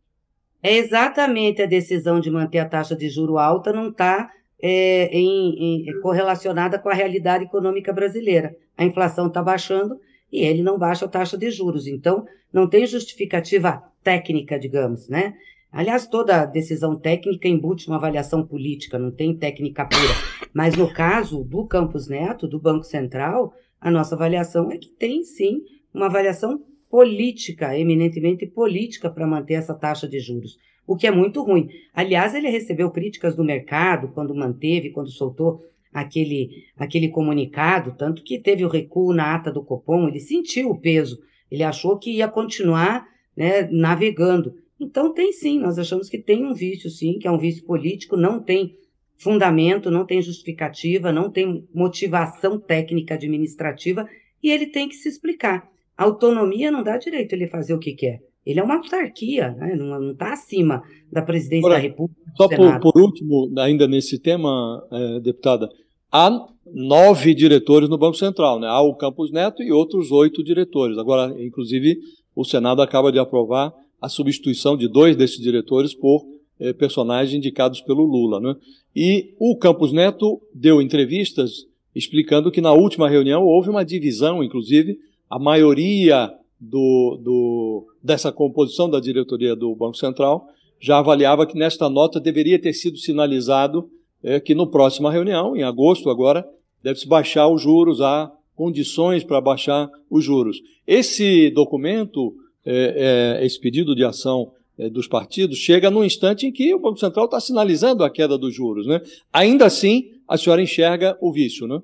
É 0.61 0.77
exatamente 0.77 1.61
a 1.61 1.65
decisão 1.65 2.19
de 2.19 2.31
manter 2.31 2.59
a 2.59 2.69
taxa 2.69 2.95
de 2.95 3.09
juro 3.09 3.37
alta 3.37 3.73
não 3.73 3.89
está 3.89 4.29
é, 4.61 5.09
em, 5.11 5.85
correlacionada 6.01 6.79
com 6.79 6.87
a 6.87 6.93
realidade 6.93 7.43
econômica 7.43 7.91
brasileira. 7.91 8.55
A 8.77 8.85
inflação 8.85 9.27
está 9.27 9.43
baixando 9.43 9.99
e 10.31 10.39
ele 10.39 10.63
não 10.63 10.79
baixa 10.79 11.05
a 11.05 11.09
taxa 11.09 11.37
de 11.37 11.51
juros. 11.51 11.85
Então, 11.85 12.25
não 12.51 12.69
tem 12.69 12.85
justificativa 12.87 13.83
técnica, 14.01 14.57
digamos, 14.57 15.09
né? 15.09 15.33
Aliás, 15.73 16.07
toda 16.07 16.45
decisão 16.45 16.95
técnica 16.95 17.47
embute 17.47 17.87
uma 17.87 17.97
avaliação 17.97 18.45
política, 18.45 18.99
não 18.99 19.11
tem 19.11 19.35
técnica 19.35 19.85
pura. 19.85 20.47
Mas 20.53 20.77
no 20.77 20.93
caso 20.93 21.43
do 21.43 21.65
Campos 21.65 22.07
Neto, 22.07 22.47
do 22.47 22.59
Banco 22.59 22.83
Central, 22.83 23.53
a 23.81 23.91
nossa 23.91 24.15
avaliação 24.15 24.71
é 24.71 24.77
que 24.77 24.87
tem 24.87 25.23
sim 25.23 25.63
uma 25.93 26.05
avaliação 26.05 26.61
política, 26.89 27.77
eminentemente 27.77 28.45
política, 28.45 29.09
para 29.09 29.27
manter 29.27 29.55
essa 29.55 29.73
taxa 29.73 30.07
de 30.07 30.19
juros 30.19 30.57
o 30.85 30.95
que 30.95 31.07
é 31.07 31.11
muito 31.11 31.41
ruim. 31.41 31.69
Aliás, 31.93 32.35
ele 32.35 32.49
recebeu 32.49 32.91
críticas 32.91 33.35
do 33.35 33.43
mercado 33.43 34.09
quando 34.09 34.35
manteve, 34.35 34.91
quando 34.91 35.09
soltou 35.09 35.61
aquele, 35.93 36.49
aquele 36.77 37.09
comunicado, 37.09 37.95
tanto 37.97 38.23
que 38.23 38.39
teve 38.39 38.65
o 38.65 38.69
recuo 38.69 39.13
na 39.13 39.35
ata 39.35 39.51
do 39.51 39.63
Copom, 39.63 40.07
ele 40.07 40.19
sentiu 40.19 40.71
o 40.71 40.79
peso 40.79 41.19
Ele 41.51 41.63
achou 41.63 41.97
que 41.97 42.17
ia 42.17 42.27
continuar 42.27 43.07
né, 43.35 43.67
navegando. 43.71 44.55
Então 44.83 45.13
tem 45.13 45.31
sim, 45.31 45.59
nós 45.59 45.79
achamos 45.79 46.09
que 46.09 46.17
tem 46.17 46.45
um 46.45 46.53
vício 46.53 46.89
sim, 46.89 47.17
que 47.17 47.27
é 47.27 47.31
um 47.31 47.37
vício 47.37 47.63
político, 47.65 48.17
não 48.17 48.41
tem 48.41 48.75
fundamento, 49.17 49.89
não 49.89 50.05
tem 50.05 50.21
justificativa, 50.21 51.11
não 51.11 51.31
tem 51.31 51.65
motivação 51.73 52.59
técnica 52.59 53.13
administrativa 53.13 54.07
e 54.41 54.51
ele 54.51 54.67
tem 54.67 54.89
que 54.89 54.95
se 54.95 55.07
explicar. 55.07 55.69
A 55.97 56.03
autonomia 56.03 56.69
não 56.69 56.83
dá 56.83 56.97
direito 56.97 57.33
ele 57.33 57.47
fazer 57.47 57.73
o 57.73 57.79
que 57.79 57.93
quer. 57.93 58.19
Ele 58.45 58.59
é 58.59 58.63
uma 58.63 58.75
autarquia, 58.75 59.51
né? 59.51 59.73
não 59.75 60.11
está 60.11 60.33
acima 60.33 60.83
da 61.09 61.21
presidência 61.21 61.69
da 61.69 61.77
República. 61.77 62.21
Só 62.35 62.49
por, 62.49 62.79
por, 62.81 63.01
último, 63.01 63.49
ainda 63.57 63.87
nesse 63.87 64.19
tema, 64.19 64.85
é, 64.91 65.19
deputada, 65.21 65.69
há 66.11 66.29
nove 66.65 67.33
diretores 67.33 67.87
no 67.87 67.97
Banco 67.97 68.17
Central, 68.17 68.59
né? 68.59 68.67
Há 68.67 68.81
o 68.81 68.95
Campos 68.95 69.31
Neto 69.31 69.63
e 69.63 69.71
outros 69.71 70.11
oito 70.11 70.43
diretores. 70.43 70.97
Agora, 70.97 71.33
inclusive, 71.41 71.97
o 72.35 72.43
Senado 72.43 72.81
acaba 72.81 73.11
de 73.13 73.19
aprovar 73.19 73.71
a 74.03 74.09
substituição 74.09 74.75
de 74.75 74.85
dois 74.85 75.15
desses 75.15 75.39
diretores 75.39 75.93
por 75.93 76.25
é, 76.59 76.73
personagens 76.73 77.33
indicados 77.33 77.79
pelo 77.79 78.03
Lula, 78.03 78.37
né? 78.37 78.53
E 78.93 79.33
o 79.39 79.55
Campos 79.55 79.93
Neto 79.93 80.41
deu 80.53 80.81
entrevistas 80.81 81.65
explicando 81.95 82.51
que 82.51 82.59
na 82.59 82.73
última 82.73 83.07
reunião 83.07 83.45
houve 83.45 83.69
uma 83.69 83.85
divisão, 83.85 84.43
inclusive, 84.43 84.99
a 85.29 85.39
maioria 85.39 86.29
do, 86.59 87.17
do, 87.23 87.87
dessa 88.03 88.29
composição 88.29 88.89
da 88.89 88.99
diretoria 88.99 89.55
do 89.55 89.73
Banco 89.73 89.95
Central 89.95 90.49
já 90.81 90.97
avaliava 90.97 91.47
que 91.47 91.57
nesta 91.57 91.89
nota 91.89 92.19
deveria 92.19 92.59
ter 92.59 92.73
sido 92.73 92.97
sinalizado 92.97 93.89
é, 94.21 94.37
que 94.37 94.53
no 94.53 94.67
próxima 94.67 95.09
reunião, 95.09 95.55
em 95.55 95.63
agosto 95.63 96.09
agora, 96.09 96.45
deve-se 96.83 97.07
baixar 97.07 97.47
os 97.47 97.61
juros, 97.61 98.01
há 98.01 98.29
condições 98.53 99.23
para 99.23 99.39
baixar 99.39 99.89
os 100.09 100.25
juros. 100.25 100.61
Esse 100.85 101.49
documento, 101.51 102.35
é, 102.65 103.39
é, 103.41 103.45
esse 103.45 103.59
pedido 103.59 103.95
de 103.95 104.03
ação 104.03 104.51
é, 104.77 104.89
dos 104.89 105.07
partidos, 105.07 105.57
chega 105.57 105.91
num 105.91 106.03
instante 106.03 106.47
em 106.47 106.51
que 106.51 106.73
o 106.73 106.79
Banco 106.79 106.97
Central 106.97 107.25
está 107.25 107.39
sinalizando 107.39 108.03
a 108.03 108.09
queda 108.09 108.37
dos 108.37 108.53
juros. 108.53 108.87
Né? 108.87 109.01
Ainda 109.31 109.65
assim, 109.65 110.11
a 110.27 110.37
senhora 110.37 110.61
enxerga 110.61 111.17
o 111.21 111.31
vício, 111.31 111.67
né? 111.67 111.79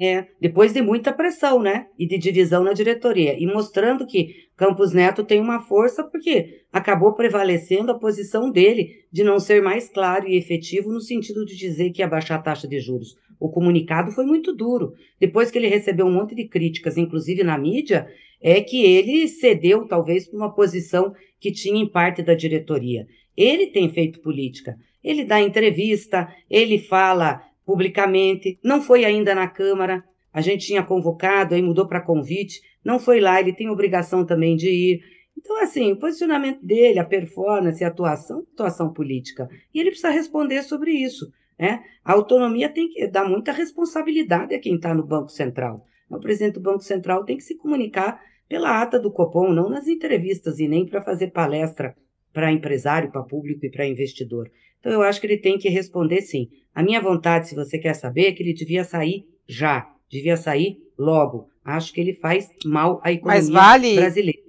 É, 0.00 0.26
depois 0.40 0.72
de 0.72 0.82
muita 0.82 1.12
pressão, 1.12 1.62
né? 1.62 1.86
E 1.96 2.04
de 2.04 2.18
divisão 2.18 2.64
na 2.64 2.72
diretoria. 2.72 3.40
E 3.40 3.46
mostrando 3.46 4.04
que 4.04 4.34
Campos 4.56 4.92
Neto 4.92 5.22
tem 5.22 5.40
uma 5.40 5.60
força 5.60 6.02
porque 6.02 6.62
acabou 6.72 7.12
prevalecendo 7.12 7.92
a 7.92 7.98
posição 7.98 8.50
dele 8.50 9.04
de 9.12 9.22
não 9.22 9.38
ser 9.38 9.62
mais 9.62 9.88
claro 9.88 10.26
e 10.26 10.36
efetivo 10.36 10.92
no 10.92 11.00
sentido 11.00 11.44
de 11.44 11.56
dizer 11.56 11.90
que 11.90 12.02
ia 12.02 12.08
baixar 12.08 12.36
a 12.36 12.42
taxa 12.42 12.66
de 12.66 12.80
juros. 12.80 13.14
O 13.38 13.48
comunicado 13.48 14.10
foi 14.10 14.26
muito 14.26 14.52
duro. 14.52 14.94
Depois 15.20 15.50
que 15.50 15.58
ele 15.58 15.68
recebeu 15.68 16.06
um 16.06 16.12
monte 16.12 16.34
de 16.34 16.48
críticas, 16.48 16.96
inclusive 16.96 17.44
na 17.44 17.56
mídia, 17.56 18.08
é 18.46 18.60
que 18.60 18.84
ele 18.84 19.26
cedeu 19.26 19.88
talvez 19.88 20.28
para 20.28 20.36
uma 20.36 20.54
posição 20.54 21.14
que 21.40 21.50
tinha 21.50 21.80
em 21.80 21.88
parte 21.88 22.22
da 22.22 22.34
diretoria. 22.34 23.06
Ele 23.34 23.68
tem 23.68 23.88
feito 23.88 24.20
política. 24.20 24.76
Ele 25.02 25.24
dá 25.24 25.40
entrevista, 25.40 26.28
ele 26.50 26.78
fala 26.78 27.42
publicamente, 27.64 28.58
não 28.62 28.82
foi 28.82 29.06
ainda 29.06 29.34
na 29.34 29.48
Câmara, 29.48 30.04
a 30.30 30.42
gente 30.42 30.66
tinha 30.66 30.82
convocado, 30.82 31.54
aí 31.54 31.62
mudou 31.62 31.88
para 31.88 32.02
convite, 32.02 32.60
não 32.84 32.98
foi 32.98 33.18
lá, 33.18 33.40
ele 33.40 33.54
tem 33.54 33.70
obrigação 33.70 34.26
também 34.26 34.56
de 34.56 34.68
ir. 34.68 35.00
Então, 35.38 35.62
assim, 35.62 35.92
o 35.92 35.96
posicionamento 35.96 36.62
dele, 36.62 36.98
a 36.98 37.04
performance, 37.04 37.82
a 37.82 37.88
atuação, 37.88 38.44
atuação 38.52 38.92
política. 38.92 39.48
E 39.72 39.80
ele 39.80 39.88
precisa 39.88 40.10
responder 40.10 40.62
sobre 40.62 40.90
isso. 40.90 41.32
Né? 41.58 41.82
A 42.04 42.12
autonomia 42.12 42.68
tem 42.68 42.90
que 42.90 43.06
dar 43.06 43.26
muita 43.26 43.52
responsabilidade 43.52 44.54
a 44.54 44.60
quem 44.60 44.74
está 44.74 44.92
no 44.92 45.06
Banco 45.06 45.30
Central. 45.30 45.86
O 46.10 46.20
presidente 46.20 46.54
do 46.54 46.60
Banco 46.60 46.82
Central 46.82 47.24
tem 47.24 47.38
que 47.38 47.42
se 47.42 47.56
comunicar 47.56 48.20
pela 48.48 48.82
ata 48.82 48.98
do 48.98 49.10
Copom, 49.10 49.52
não 49.52 49.68
nas 49.68 49.86
entrevistas 49.86 50.58
e 50.58 50.68
nem 50.68 50.86
para 50.86 51.02
fazer 51.02 51.28
palestra 51.28 51.96
para 52.32 52.52
empresário, 52.52 53.10
para 53.10 53.22
público 53.22 53.64
e 53.64 53.70
para 53.70 53.86
investidor. 53.86 54.50
Então, 54.80 54.92
eu 54.92 55.02
acho 55.02 55.20
que 55.20 55.26
ele 55.26 55.38
tem 55.38 55.56
que 55.56 55.68
responder 55.68 56.20
sim. 56.20 56.50
A 56.74 56.82
minha 56.82 57.00
vontade, 57.00 57.48
se 57.48 57.54
você 57.54 57.78
quer 57.78 57.94
saber, 57.94 58.26
é 58.26 58.32
que 58.32 58.42
ele 58.42 58.52
devia 58.52 58.84
sair 58.84 59.26
já, 59.46 59.90
devia 60.10 60.36
sair 60.36 60.82
logo. 60.98 61.48
Acho 61.64 61.92
que 61.92 62.00
ele 62.00 62.12
faz 62.14 62.50
mal 62.64 63.00
à 63.02 63.12
economia 63.12 63.40
mas 63.40 63.48
vale, 63.48 63.94
brasileira. 63.94 64.42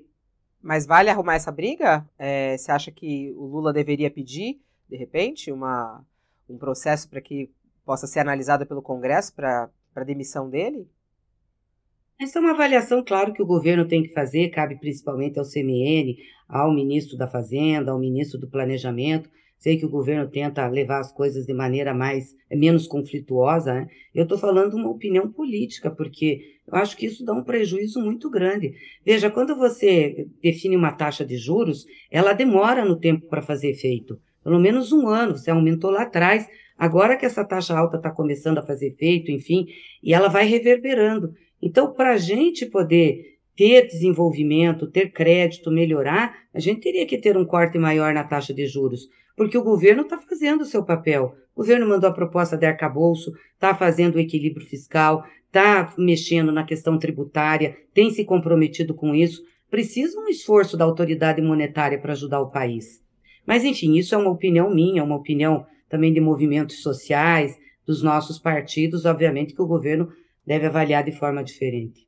Mas 0.61 0.85
vale 0.85 1.09
arrumar 1.09 1.35
essa 1.35 1.51
briga? 1.51 2.05
É, 2.17 2.57
você 2.57 2.71
acha 2.71 2.91
que 2.91 3.31
o 3.37 3.45
Lula 3.45 3.71
deveria 3.71 4.09
pedir, 4.09 4.59
de 4.89 4.97
repente, 4.97 5.51
uma, 5.51 6.03
um 6.49 6.57
processo 6.57 7.07
para 7.07 7.21
que 7.21 7.49
possa 7.85 8.07
ser 8.07 8.19
analisado 8.19 8.65
pelo 8.65 8.81
Congresso 8.81 9.33
para 9.33 9.69
a 9.95 10.03
demissão 10.03 10.49
dele? 10.49 10.89
Essa 12.19 12.39
é 12.39 12.41
uma 12.41 12.51
avaliação, 12.51 13.03
claro, 13.03 13.33
que 13.33 13.41
o 13.41 13.45
governo 13.45 13.87
tem 13.87 14.03
que 14.03 14.13
fazer, 14.13 14.49
cabe 14.49 14.79
principalmente 14.79 15.37
ao 15.37 15.45
CMN, 15.45 16.15
ao 16.47 16.73
ministro 16.73 17.17
da 17.17 17.27
Fazenda, 17.27 17.91
ao 17.91 17.99
ministro 17.99 18.39
do 18.39 18.49
Planejamento, 18.49 19.29
Sei 19.57 19.77
que 19.77 19.85
o 19.85 19.89
governo 19.89 20.29
tenta 20.29 20.67
levar 20.67 20.99
as 20.99 21.11
coisas 21.11 21.45
de 21.45 21.51
maneira 21.53 21.91
mais 21.91 22.35
é 22.49 22.55
menos 22.55 22.85
conflituosa. 22.85 23.73
Né? 23.73 23.87
Eu 24.13 24.23
estou 24.23 24.37
falando 24.37 24.75
uma 24.75 24.89
opinião 24.89 25.31
política, 25.31 25.89
porque 25.89 26.59
eu 26.67 26.75
acho 26.75 26.95
que 26.95 27.07
isso 27.07 27.25
dá 27.25 27.33
um 27.33 27.43
prejuízo 27.43 27.99
muito 27.99 28.29
grande. 28.29 28.73
Veja, 29.03 29.29
quando 29.31 29.55
você 29.55 30.27
define 30.41 30.75
uma 30.75 30.91
taxa 30.91 31.25
de 31.25 31.37
juros, 31.37 31.85
ela 32.11 32.33
demora 32.33 32.85
no 32.85 32.99
tempo 32.99 33.27
para 33.27 33.41
fazer 33.41 33.69
efeito. 33.69 34.19
Pelo 34.43 34.59
menos 34.59 34.91
um 34.91 35.07
ano, 35.07 35.35
você 35.35 35.49
aumentou 35.49 35.89
lá 35.89 36.03
atrás. 36.03 36.47
Agora 36.77 37.17
que 37.17 37.25
essa 37.25 37.43
taxa 37.43 37.75
alta 37.75 37.97
está 37.97 38.11
começando 38.11 38.59
a 38.59 38.65
fazer 38.65 38.89
efeito, 38.89 39.31
enfim, 39.31 39.65
e 40.03 40.13
ela 40.13 40.27
vai 40.27 40.45
reverberando. 40.45 41.33
Então, 41.61 41.93
para 41.93 42.13
a 42.13 42.17
gente 42.17 42.65
poder 42.65 43.37
ter 43.55 43.87
desenvolvimento, 43.87 44.91
ter 44.91 45.11
crédito, 45.11 45.71
melhorar, 45.71 46.35
a 46.53 46.59
gente 46.59 46.81
teria 46.81 47.05
que 47.05 47.17
ter 47.17 47.37
um 47.37 47.45
corte 47.45 47.77
maior 47.77 48.13
na 48.13 48.23
taxa 48.23 48.53
de 48.53 48.67
juros 48.67 49.07
porque 49.35 49.57
o 49.57 49.63
governo 49.63 50.03
está 50.03 50.17
fazendo 50.17 50.61
o 50.61 50.65
seu 50.65 50.83
papel. 50.83 51.35
O 51.53 51.61
governo 51.61 51.87
mandou 51.87 52.09
a 52.09 52.13
proposta 52.13 52.57
de 52.57 52.65
arcabouço, 52.65 53.33
está 53.53 53.75
fazendo 53.75 54.15
o 54.15 54.19
equilíbrio 54.19 54.65
fiscal, 54.65 55.25
está 55.47 55.93
mexendo 55.97 56.51
na 56.51 56.63
questão 56.63 56.97
tributária, 56.97 57.77
tem 57.93 58.09
se 58.11 58.23
comprometido 58.23 58.93
com 58.93 59.13
isso. 59.13 59.43
Precisa 59.69 60.19
um 60.19 60.27
esforço 60.27 60.77
da 60.77 60.85
autoridade 60.85 61.41
monetária 61.41 61.99
para 61.99 62.13
ajudar 62.13 62.39
o 62.39 62.49
país. 62.49 63.03
Mas, 63.45 63.63
enfim, 63.63 63.97
isso 63.97 64.15
é 64.15 64.17
uma 64.17 64.31
opinião 64.31 64.73
minha, 64.73 65.03
uma 65.03 65.15
opinião 65.15 65.65
também 65.89 66.13
de 66.13 66.21
movimentos 66.21 66.81
sociais, 66.81 67.57
dos 67.85 68.01
nossos 68.01 68.39
partidos. 68.39 69.05
Obviamente 69.05 69.53
que 69.53 69.61
o 69.61 69.67
governo 69.67 70.09
deve 70.45 70.67
avaliar 70.67 71.03
de 71.03 71.11
forma 71.11 71.43
diferente. 71.43 72.05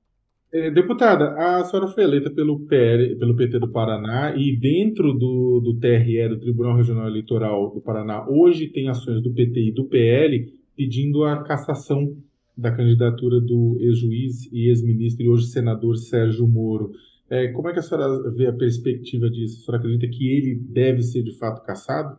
É, 0.53 0.71
deputada, 0.71 1.33
a 1.33 1.63
senhora 1.65 1.89
foi 1.89 2.03
eleita 2.03 2.31
pelo, 2.31 2.59
PL, 2.61 3.17
pelo 3.17 3.35
PT 3.35 3.59
do 3.59 3.69
Paraná 3.69 4.33
e 4.35 4.55
dentro 4.55 5.11
do, 5.13 5.59
do 5.59 5.77
TRE, 5.77 6.29
do 6.29 6.39
Tribunal 6.39 6.77
Regional 6.77 7.07
Eleitoral 7.07 7.73
do 7.73 7.81
Paraná, 7.81 8.25
hoje 8.29 8.67
tem 8.67 8.87
ações 8.87 9.21
do 9.21 9.33
PT 9.33 9.59
e 9.59 9.71
do 9.73 9.85
PL 9.85 10.53
pedindo 10.75 11.25
a 11.25 11.43
cassação 11.43 12.15
da 12.57 12.71
candidatura 12.71 13.41
do 13.41 13.77
ex-juiz 13.81 14.49
e 14.51 14.69
ex-ministro 14.69 15.25
e 15.25 15.29
hoje 15.29 15.47
senador 15.47 15.97
Sérgio 15.97 16.47
Moro. 16.47 16.91
É, 17.29 17.49
como 17.49 17.67
é 17.67 17.73
que 17.73 17.79
a 17.79 17.81
senhora 17.81 18.31
vê 18.31 18.47
a 18.47 18.53
perspectiva 18.53 19.29
disso? 19.29 19.59
A 19.59 19.65
senhora 19.65 19.83
acredita 19.83 20.07
que 20.07 20.31
ele 20.31 20.55
deve 20.55 21.01
ser 21.01 21.23
de 21.23 21.37
fato 21.37 21.61
cassado? 21.63 22.17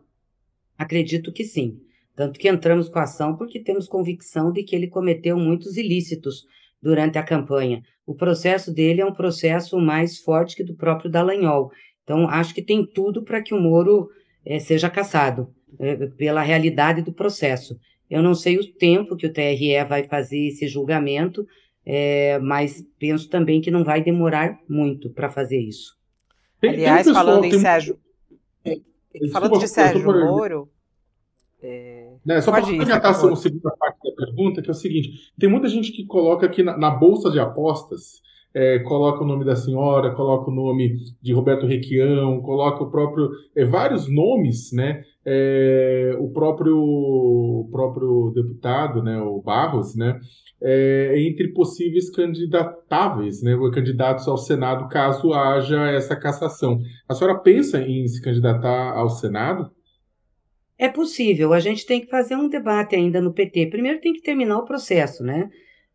Acredito 0.77 1.31
que 1.33 1.43
sim. 1.43 1.81
Tanto 2.19 2.37
que 2.37 2.49
entramos 2.49 2.89
com 2.89 2.99
a 2.99 3.03
ação 3.03 3.37
porque 3.37 3.61
temos 3.61 3.87
convicção 3.87 4.51
de 4.51 4.61
que 4.61 4.75
ele 4.75 4.89
cometeu 4.89 5.37
muitos 5.37 5.77
ilícitos 5.77 6.45
durante 6.83 7.17
a 7.17 7.23
campanha. 7.23 7.81
O 8.05 8.13
processo 8.13 8.73
dele 8.73 8.99
é 8.99 9.05
um 9.05 9.13
processo 9.13 9.79
mais 9.79 10.19
forte 10.19 10.53
que 10.53 10.61
do 10.61 10.75
próprio 10.75 11.09
Dallagnol. 11.09 11.71
Então, 12.03 12.27
acho 12.27 12.53
que 12.53 12.61
tem 12.61 12.85
tudo 12.85 13.23
para 13.23 13.41
que 13.41 13.53
o 13.53 13.61
Moro 13.61 14.09
é, 14.45 14.59
seja 14.59 14.89
caçado 14.89 15.47
é, 15.79 16.07
pela 16.07 16.41
realidade 16.41 17.01
do 17.01 17.13
processo. 17.13 17.79
Eu 18.09 18.21
não 18.21 18.35
sei 18.35 18.57
o 18.57 18.69
tempo 18.73 19.15
que 19.15 19.25
o 19.25 19.31
TRE 19.31 19.81
vai 19.87 20.03
fazer 20.03 20.47
esse 20.47 20.67
julgamento, 20.67 21.47
é, 21.85 22.37
mas 22.39 22.85
penso 22.99 23.29
também 23.29 23.61
que 23.61 23.71
não 23.71 23.85
vai 23.85 24.03
demorar 24.03 24.59
muito 24.67 25.09
para 25.09 25.29
fazer 25.29 25.61
isso. 25.61 25.95
Tem, 26.59 26.71
Aliás, 26.71 27.09
falando 27.09 27.45
em 27.45 27.57
Sérgio. 27.57 27.97
Falando 29.31 29.57
de 29.57 29.69
Sérgio 29.69 30.05
Moro. 30.05 30.69
É... 31.61 32.13
Né, 32.25 32.41
só 32.41 32.51
para 32.51 32.65
adiantar 32.65 33.11
a 33.11 33.13
segunda 33.13 33.71
parte 33.77 33.97
da 34.03 34.25
pergunta, 34.25 34.61
que 34.61 34.69
é 34.69 34.71
o 34.71 34.75
seguinte: 34.75 35.31
tem 35.37 35.49
muita 35.49 35.67
gente 35.67 35.91
que 35.91 36.05
coloca 36.05 36.45
aqui 36.45 36.63
na, 36.63 36.77
na 36.77 36.89
bolsa 36.89 37.29
de 37.29 37.39
apostas, 37.39 38.21
é, 38.53 38.79
coloca 38.79 39.23
o 39.23 39.27
nome 39.27 39.45
da 39.45 39.55
senhora, 39.55 40.15
coloca 40.15 40.49
o 40.49 40.53
nome 40.53 40.97
de 41.21 41.33
Roberto 41.33 41.67
Requião, 41.67 42.41
coloca 42.41 42.83
o 42.83 42.89
próprio. 42.89 43.29
É, 43.55 43.65
vários 43.65 44.11
nomes, 44.11 44.71
né? 44.73 45.03
É, 45.25 46.15
o 46.19 46.29
próprio 46.31 46.77
o 46.77 47.69
próprio 47.71 48.31
deputado, 48.33 49.03
né, 49.03 49.21
o 49.21 49.41
Barros, 49.41 49.95
né, 49.95 50.17
é, 50.61 51.13
entre 51.19 51.49
possíveis 51.49 52.09
candidatáveis, 52.09 53.43
né, 53.43 53.55
candidatos 53.73 54.27
ao 54.27 54.37
Senado 54.37 54.87
caso 54.87 55.33
haja 55.33 55.91
essa 55.91 56.15
cassação. 56.15 56.81
A 57.07 57.13
senhora 57.13 57.37
pensa 57.37 57.81
em 57.81 58.07
se 58.07 58.21
candidatar 58.21 58.93
ao 58.93 59.09
Senado? 59.09 59.69
É 60.81 60.87
possível, 60.87 61.51
a 61.51 61.59
gente 61.59 61.85
tem 61.85 61.99
que 61.99 62.07
fazer 62.07 62.37
um 62.37 62.47
debate 62.47 62.95
ainda 62.95 63.19
no 63.19 63.33
PT. 63.33 63.65
Primeiro 63.65 63.99
tem 63.99 64.13
que 64.13 64.21
terminar 64.21 64.59
o 64.59 64.63
processo, 64.63 65.21
né? 65.25 65.49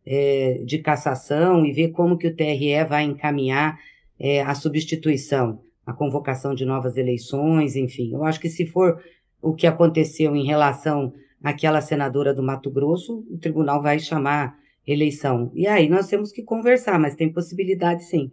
É, 0.05 0.61
de 0.63 0.77
cassação 0.77 1.65
e 1.65 1.73
ver 1.73 1.89
como 1.89 2.15
que 2.19 2.27
o 2.27 2.35
TRE 2.35 2.85
vai 2.87 3.03
encaminhar 3.03 3.79
é, 4.19 4.43
a 4.43 4.53
substituição, 4.53 5.59
a 5.83 5.91
convocação 5.91 6.53
de 6.53 6.63
novas 6.65 6.97
eleições, 6.97 7.75
enfim. 7.75 8.13
Eu 8.13 8.23
acho 8.23 8.39
que 8.39 8.47
se 8.47 8.67
for 8.67 9.03
o 9.41 9.55
que 9.55 9.65
aconteceu 9.65 10.35
em 10.35 10.45
relação 10.45 11.11
àquela 11.43 11.81
senadora 11.81 12.31
do 12.31 12.43
Mato 12.43 12.69
Grosso, 12.69 13.25
o 13.31 13.39
tribunal 13.39 13.81
vai 13.81 13.97
chamar 13.97 14.55
eleição. 14.85 15.51
E 15.55 15.65
aí 15.65 15.89
nós 15.89 16.07
temos 16.07 16.31
que 16.31 16.43
conversar, 16.43 16.99
mas 16.99 17.15
tem 17.15 17.33
possibilidade 17.33 18.03
sim. 18.03 18.31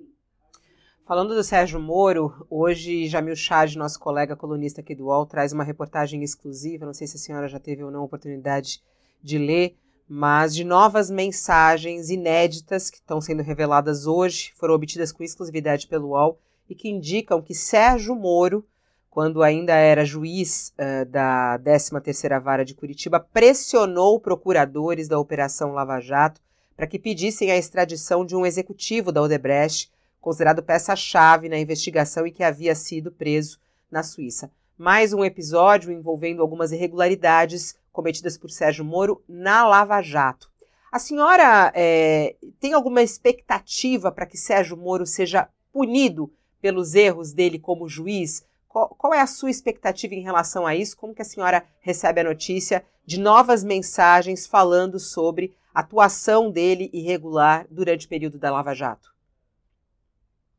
Falando 1.04 1.34
do 1.34 1.42
Sérgio 1.42 1.80
Moro, 1.80 2.46
hoje 2.48 3.08
Jamil 3.08 3.34
Chad, 3.34 3.74
nosso 3.74 3.98
colega 3.98 4.36
colunista 4.36 4.80
aqui 4.80 4.94
do 4.94 5.06
UOL, 5.06 5.26
traz 5.26 5.52
uma 5.52 5.64
reportagem 5.64 6.22
exclusiva, 6.22 6.86
não 6.86 6.94
sei 6.94 7.08
se 7.08 7.16
a 7.16 7.18
senhora 7.18 7.48
já 7.48 7.58
teve 7.58 7.82
ou 7.82 7.90
não 7.90 8.02
a 8.02 8.04
oportunidade 8.04 8.80
de 9.20 9.36
ler, 9.36 9.76
mas 10.08 10.54
de 10.54 10.62
novas 10.62 11.10
mensagens 11.10 12.08
inéditas 12.08 12.88
que 12.88 12.98
estão 12.98 13.20
sendo 13.20 13.42
reveladas 13.42 14.06
hoje, 14.06 14.52
foram 14.54 14.74
obtidas 14.74 15.10
com 15.10 15.24
exclusividade 15.24 15.88
pelo 15.88 16.10
UOL 16.10 16.38
e 16.70 16.74
que 16.74 16.88
indicam 16.88 17.42
que 17.42 17.52
Sérgio 17.52 18.14
Moro, 18.14 18.64
quando 19.10 19.42
ainda 19.42 19.74
era 19.74 20.04
juiz 20.04 20.72
uh, 20.78 21.04
da 21.06 21.58
13ª 21.64 22.40
Vara 22.40 22.64
de 22.64 22.74
Curitiba, 22.74 23.18
pressionou 23.18 24.20
procuradores 24.20 25.08
da 25.08 25.18
Operação 25.18 25.72
Lava 25.72 25.98
Jato 25.98 26.40
para 26.76 26.86
que 26.86 26.98
pedissem 26.98 27.50
a 27.50 27.56
extradição 27.56 28.24
de 28.24 28.36
um 28.36 28.46
executivo 28.46 29.10
da 29.10 29.20
Odebrecht 29.20 29.90
considerado 30.22 30.62
peça-chave 30.62 31.48
na 31.48 31.58
investigação 31.58 32.24
e 32.24 32.30
que 32.30 32.44
havia 32.44 32.76
sido 32.76 33.10
preso 33.10 33.58
na 33.90 34.04
Suíça. 34.04 34.50
Mais 34.78 35.12
um 35.12 35.24
episódio 35.24 35.92
envolvendo 35.92 36.40
algumas 36.40 36.70
irregularidades 36.70 37.76
cometidas 37.92 38.38
por 38.38 38.48
Sérgio 38.48 38.84
Moro 38.84 39.22
na 39.28 39.66
Lava 39.66 40.00
Jato. 40.00 40.48
A 40.92 40.98
senhora 40.98 41.72
é, 41.74 42.36
tem 42.60 42.72
alguma 42.72 43.02
expectativa 43.02 44.12
para 44.12 44.24
que 44.24 44.38
Sérgio 44.38 44.76
Moro 44.76 45.04
seja 45.04 45.48
punido 45.72 46.32
pelos 46.60 46.94
erros 46.94 47.32
dele 47.32 47.58
como 47.58 47.88
juiz? 47.88 48.46
Qual, 48.68 48.88
qual, 48.90 49.12
é 49.12 49.20
a 49.20 49.26
sua 49.26 49.50
expectativa 49.50 50.14
em 50.14 50.22
relação 50.22 50.66
a 50.66 50.74
isso? 50.74 50.96
Como 50.96 51.14
que 51.14 51.22
a 51.22 51.24
senhora 51.24 51.64
recebe 51.80 52.20
a 52.20 52.24
notícia 52.24 52.84
de 53.04 53.18
novas 53.18 53.64
mensagens 53.64 54.46
falando 54.46 55.00
sobre 55.00 55.52
a 55.74 55.80
atuação 55.80 56.48
dele 56.48 56.88
irregular 56.92 57.66
durante 57.68 58.06
o 58.06 58.08
período 58.08 58.38
da 58.38 58.52
Lava 58.52 58.72
Jato? 58.72 59.11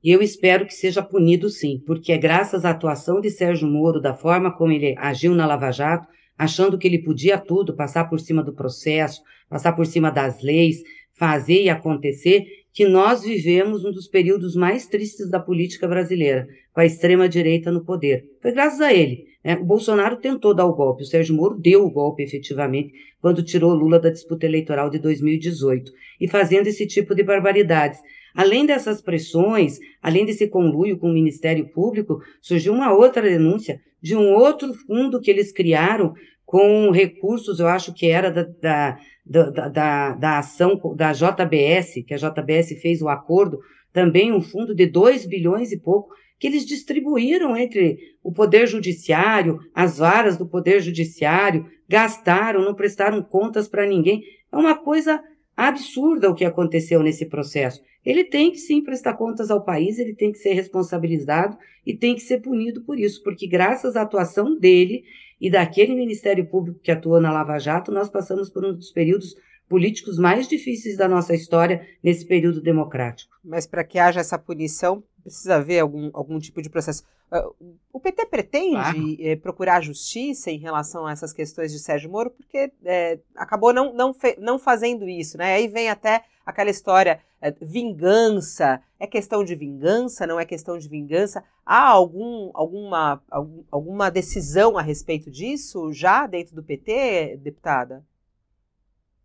E 0.04 0.12
eu 0.12 0.22
espero 0.22 0.66
que 0.66 0.74
seja 0.74 1.02
punido 1.02 1.50
sim, 1.50 1.82
porque 1.86 2.12
é 2.12 2.18
graças 2.18 2.66
à 2.66 2.72
atuação 2.72 3.22
de 3.22 3.30
Sérgio 3.30 3.68
Moro, 3.68 4.02
da 4.02 4.14
forma 4.14 4.52
como 4.52 4.74
ele 4.74 4.96
agiu 4.98 5.34
na 5.34 5.46
Lava 5.46 5.72
Jato, 5.72 6.08
achando 6.38 6.78
que 6.78 6.88
ele 6.88 7.02
podia 7.02 7.38
tudo, 7.38 7.76
passar 7.76 8.10
por 8.10 8.20
cima 8.20 8.44
do 8.44 8.54
processo, 8.54 9.22
passar 9.50 9.72
por 9.74 9.86
cima 9.86 10.12
das 10.12 10.42
leis, 10.42 10.84
fazer 11.14 11.62
e 11.62 11.70
acontecer, 11.70 12.46
que 12.74 12.86
nós 12.86 13.24
vivemos 13.24 13.86
um 13.86 13.92
dos 13.92 14.08
períodos 14.08 14.56
mais 14.56 14.88
tristes 14.88 15.30
da 15.30 15.40
política 15.40 15.88
brasileira, 15.88 16.48
com 16.74 16.82
a 16.82 16.86
extrema-direita 16.86 17.72
no 17.72 17.86
poder. 17.86 18.26
Foi 18.42 18.52
graças 18.52 18.82
a 18.82 18.92
ele. 18.92 19.28
Né? 19.44 19.56
O 19.56 19.64
Bolsonaro 19.64 20.18
tentou 20.18 20.54
dar 20.54 20.66
o 20.66 20.74
golpe, 20.74 21.04
o 21.04 21.06
Sérgio 21.06 21.36
Moro 21.36 21.58
deu 21.58 21.86
o 21.86 21.92
golpe 21.92 22.24
efetivamente 22.24 22.92
quando 23.22 23.44
tirou 23.44 23.74
Lula 23.74 24.00
da 24.00 24.10
disputa 24.10 24.46
eleitoral 24.46 24.90
de 24.90 25.00
2018, 25.00 25.92
e 26.20 26.28
fazendo 26.28 26.68
esse 26.68 26.86
tipo 26.86 27.16
de 27.16 27.24
barbaridades. 27.24 28.00
Além 28.34 28.66
dessas 28.66 29.02
pressões, 29.02 29.78
além 30.02 30.26
desse 30.26 30.48
conluio 30.48 30.98
com 30.98 31.10
o 31.10 31.14
Ministério 31.14 31.70
Público, 31.70 32.20
surgiu 32.42 32.74
uma 32.74 32.94
outra 32.94 33.22
denúncia 33.22 33.80
de 34.02 34.16
um 34.16 34.34
outro 34.34 34.74
fundo 34.74 35.22
que 35.22 35.32
eles 35.32 35.52
criaram 35.52 36.14
com 36.46 36.92
recursos, 36.92 37.60
eu 37.60 37.68
acho 37.68 37.94
que 37.94 38.08
era 38.08 38.30
da, 38.30 38.44
da, 38.44 38.98
da, 39.26 39.70
da, 39.70 40.12
da 40.12 40.40
ação 40.40 40.80
da 40.96 41.12
JBS, 41.12 42.04
que 42.06 42.14
a 42.14 42.18
JBS 42.18 42.80
fez 42.82 43.02
o 43.02 43.08
acordo, 43.08 43.60
também 43.92 44.34
um 44.34 44.42
fundo 44.42 44.76
de 44.76 44.86
2 44.86 45.26
bilhões 45.26 45.72
e 45.72 45.80
pouco, 45.80 46.14
que 46.40 46.48
eles 46.48 46.66
distribuíram 46.66 47.56
entre 47.56 47.98
o 48.22 48.32
Poder 48.32 48.68
Judiciário, 48.68 49.60
as 49.74 49.98
varas 49.98 50.38
do 50.38 50.48
Poder 50.48 50.82
Judiciário, 50.82 51.66
gastaram, 51.88 52.62
não 52.62 52.76
prestaram 52.76 53.22
contas 53.22 53.68
para 53.68 53.86
ninguém. 53.86 54.22
É 54.52 54.58
uma 54.58 54.76
coisa 54.76 55.24
absurda 55.56 56.30
o 56.30 56.36
que 56.36 56.46
aconteceu 56.46 57.02
nesse 57.02 57.26
processo. 57.26 57.82
Ele 58.06 58.24
tem 58.24 58.52
que 58.52 58.58
sim 58.58 58.82
prestar 58.82 59.14
contas 59.14 59.50
ao 59.50 59.64
país, 59.64 59.98
ele 59.98 60.14
tem 60.14 60.32
que 60.32 60.38
ser 60.38 60.54
responsabilizado 60.54 61.58
e 61.86 61.96
tem 61.96 62.16
que 62.16 62.22
ser 62.22 62.42
punido 62.42 62.82
por 62.82 63.00
isso, 63.00 63.24
porque 63.24 63.48
graças 63.48 63.96
à 63.96 64.02
atuação 64.02 64.58
dele 64.58 65.04
e 65.40 65.50
daquele 65.50 65.96
Ministério 65.96 66.46
Público 66.46 66.80
que 66.82 66.92
atuou 66.92 67.20
na 67.22 67.32
Lava 67.32 67.58
Jato, 67.60 67.92
nós 67.92 68.10
passamos 68.10 68.50
por 68.50 68.66
um 68.66 68.74
dos 68.74 68.92
períodos 68.92 69.36
políticos 69.68 70.18
mais 70.18 70.48
difíceis 70.48 70.98
da 70.98 71.08
nossa 71.08 71.34
história 71.34 71.88
nesse 72.04 72.26
período 72.26 72.62
democrático. 72.62 73.36
Mas 73.44 73.66
para 73.66 73.84
que 73.84 73.98
haja 73.98 74.20
essa 74.20 74.38
punição, 74.38 75.04
precisa 75.24 75.56
haver 75.56 75.80
algum, 75.80 76.10
algum 76.14 76.40
tipo 76.40 76.62
de 76.62 76.70
processo. 76.70 77.04
Uh, 77.32 77.78
o 77.92 78.00
PT 78.00 78.26
pretende 78.28 78.76
claro. 78.76 79.16
eh, 79.20 79.36
procurar 79.36 79.82
justiça 79.82 80.52
em 80.52 80.60
relação 80.60 81.08
a 81.08 81.12
essas 81.12 81.34
questões 81.34 81.72
de 81.72 81.80
Sérgio 81.80 82.12
Moro, 82.12 82.30
porque 82.30 82.72
eh, 82.86 83.20
acabou 83.36 83.74
não, 83.74 83.92
não, 83.94 84.16
não 84.38 84.60
fazendo 84.60 85.08
isso, 85.10 85.38
né? 85.38 85.56
Aí 85.56 85.68
vem 85.68 85.90
até 85.90 86.24
aquela 86.46 86.70
história, 86.70 87.20
eh, 87.42 87.56
vingança, 87.60 88.82
é 89.00 89.08
questão 89.08 89.44
de 89.44 89.56
vingança, 89.56 90.28
não 90.28 90.40
é 90.40 90.46
questão 90.46 90.78
de 90.78 90.88
vingança? 90.88 91.44
Há 91.66 91.88
algum, 91.88 92.52
alguma, 92.54 93.24
algum, 93.32 93.64
alguma 93.72 94.12
decisão 94.12 94.78
a 94.78 94.82
respeito 94.82 95.32
disso 95.32 95.92
já 95.92 96.28
dentro 96.28 96.56
do 96.56 96.64
PT, 96.64 97.40
deputada? 97.42 98.06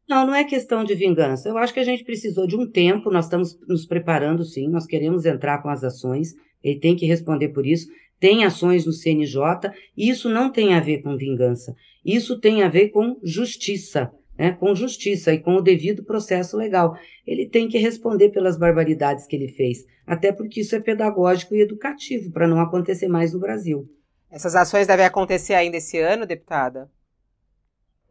Não, 0.09 0.27
não 0.27 0.35
é 0.35 0.43
questão 0.43 0.85
de 0.85 0.95
vingança. 0.95 1.51
Eu 1.51 1.59
acho 1.59 1.75
que 1.75 1.81
a 1.81 1.85
gente 1.85 2.03
precisou 2.03 2.47
de 2.47 2.57
um 2.57 2.67
tempo, 2.67 3.11
nós 3.11 3.27
estamos 3.27 3.59
nos 3.69 3.85
preparando 3.85 4.43
sim, 4.43 4.67
nós 4.67 4.87
queremos 4.87 5.27
entrar 5.27 5.63
com 5.63 5.69
as 5.69 5.85
ações, 5.85 6.35
ele 6.65 6.81
tem 6.81 6.97
que 6.97 7.05
responder 7.05 7.49
por 7.49 7.67
isso. 7.67 7.89
Tem 8.19 8.45
ações 8.45 8.85
no 8.85 8.93
CNJ, 8.93 9.71
e 9.97 10.09
isso 10.09 10.29
não 10.29 10.51
tem 10.51 10.75
a 10.75 10.81
ver 10.81 11.03
com 11.03 11.17
vingança. 11.17 11.77
Isso 12.05 12.41
tem 12.41 12.63
a 12.63 12.69
ver 12.69 12.89
com 12.89 13.21
justiça, 13.23 14.11
né? 14.37 14.53
com 14.53 14.75
justiça 14.75 15.33
e 15.33 15.39
com 15.39 15.55
o 15.57 15.63
devido 15.63 16.03
processo 16.03 16.57
legal. 16.57 16.97
Ele 17.27 17.47
tem 17.47 17.69
que 17.69 17.79
responder 17.79 18.31
pelas 18.31 18.59
barbaridades 18.59 19.27
que 19.27 19.37
ele 19.37 19.49
fez, 19.49 19.85
até 20.07 20.33
porque 20.33 20.63
isso 20.63 20.75
é 20.75 20.81
pedagógico 20.81 21.55
e 21.55 21.61
educativo 21.61 22.33
para 22.33 22.49
não 22.49 22.61
acontecer 22.61 23.09
mais 23.09 23.33
no 23.33 23.39
Brasil. 23.39 23.89
Essas 24.31 24.57
ações 24.57 24.87
devem 24.87 25.07
acontecer 25.07 25.55
ainda 25.55 25.77
esse 25.77 25.99
ano, 25.99 26.27
deputada? 26.27 26.91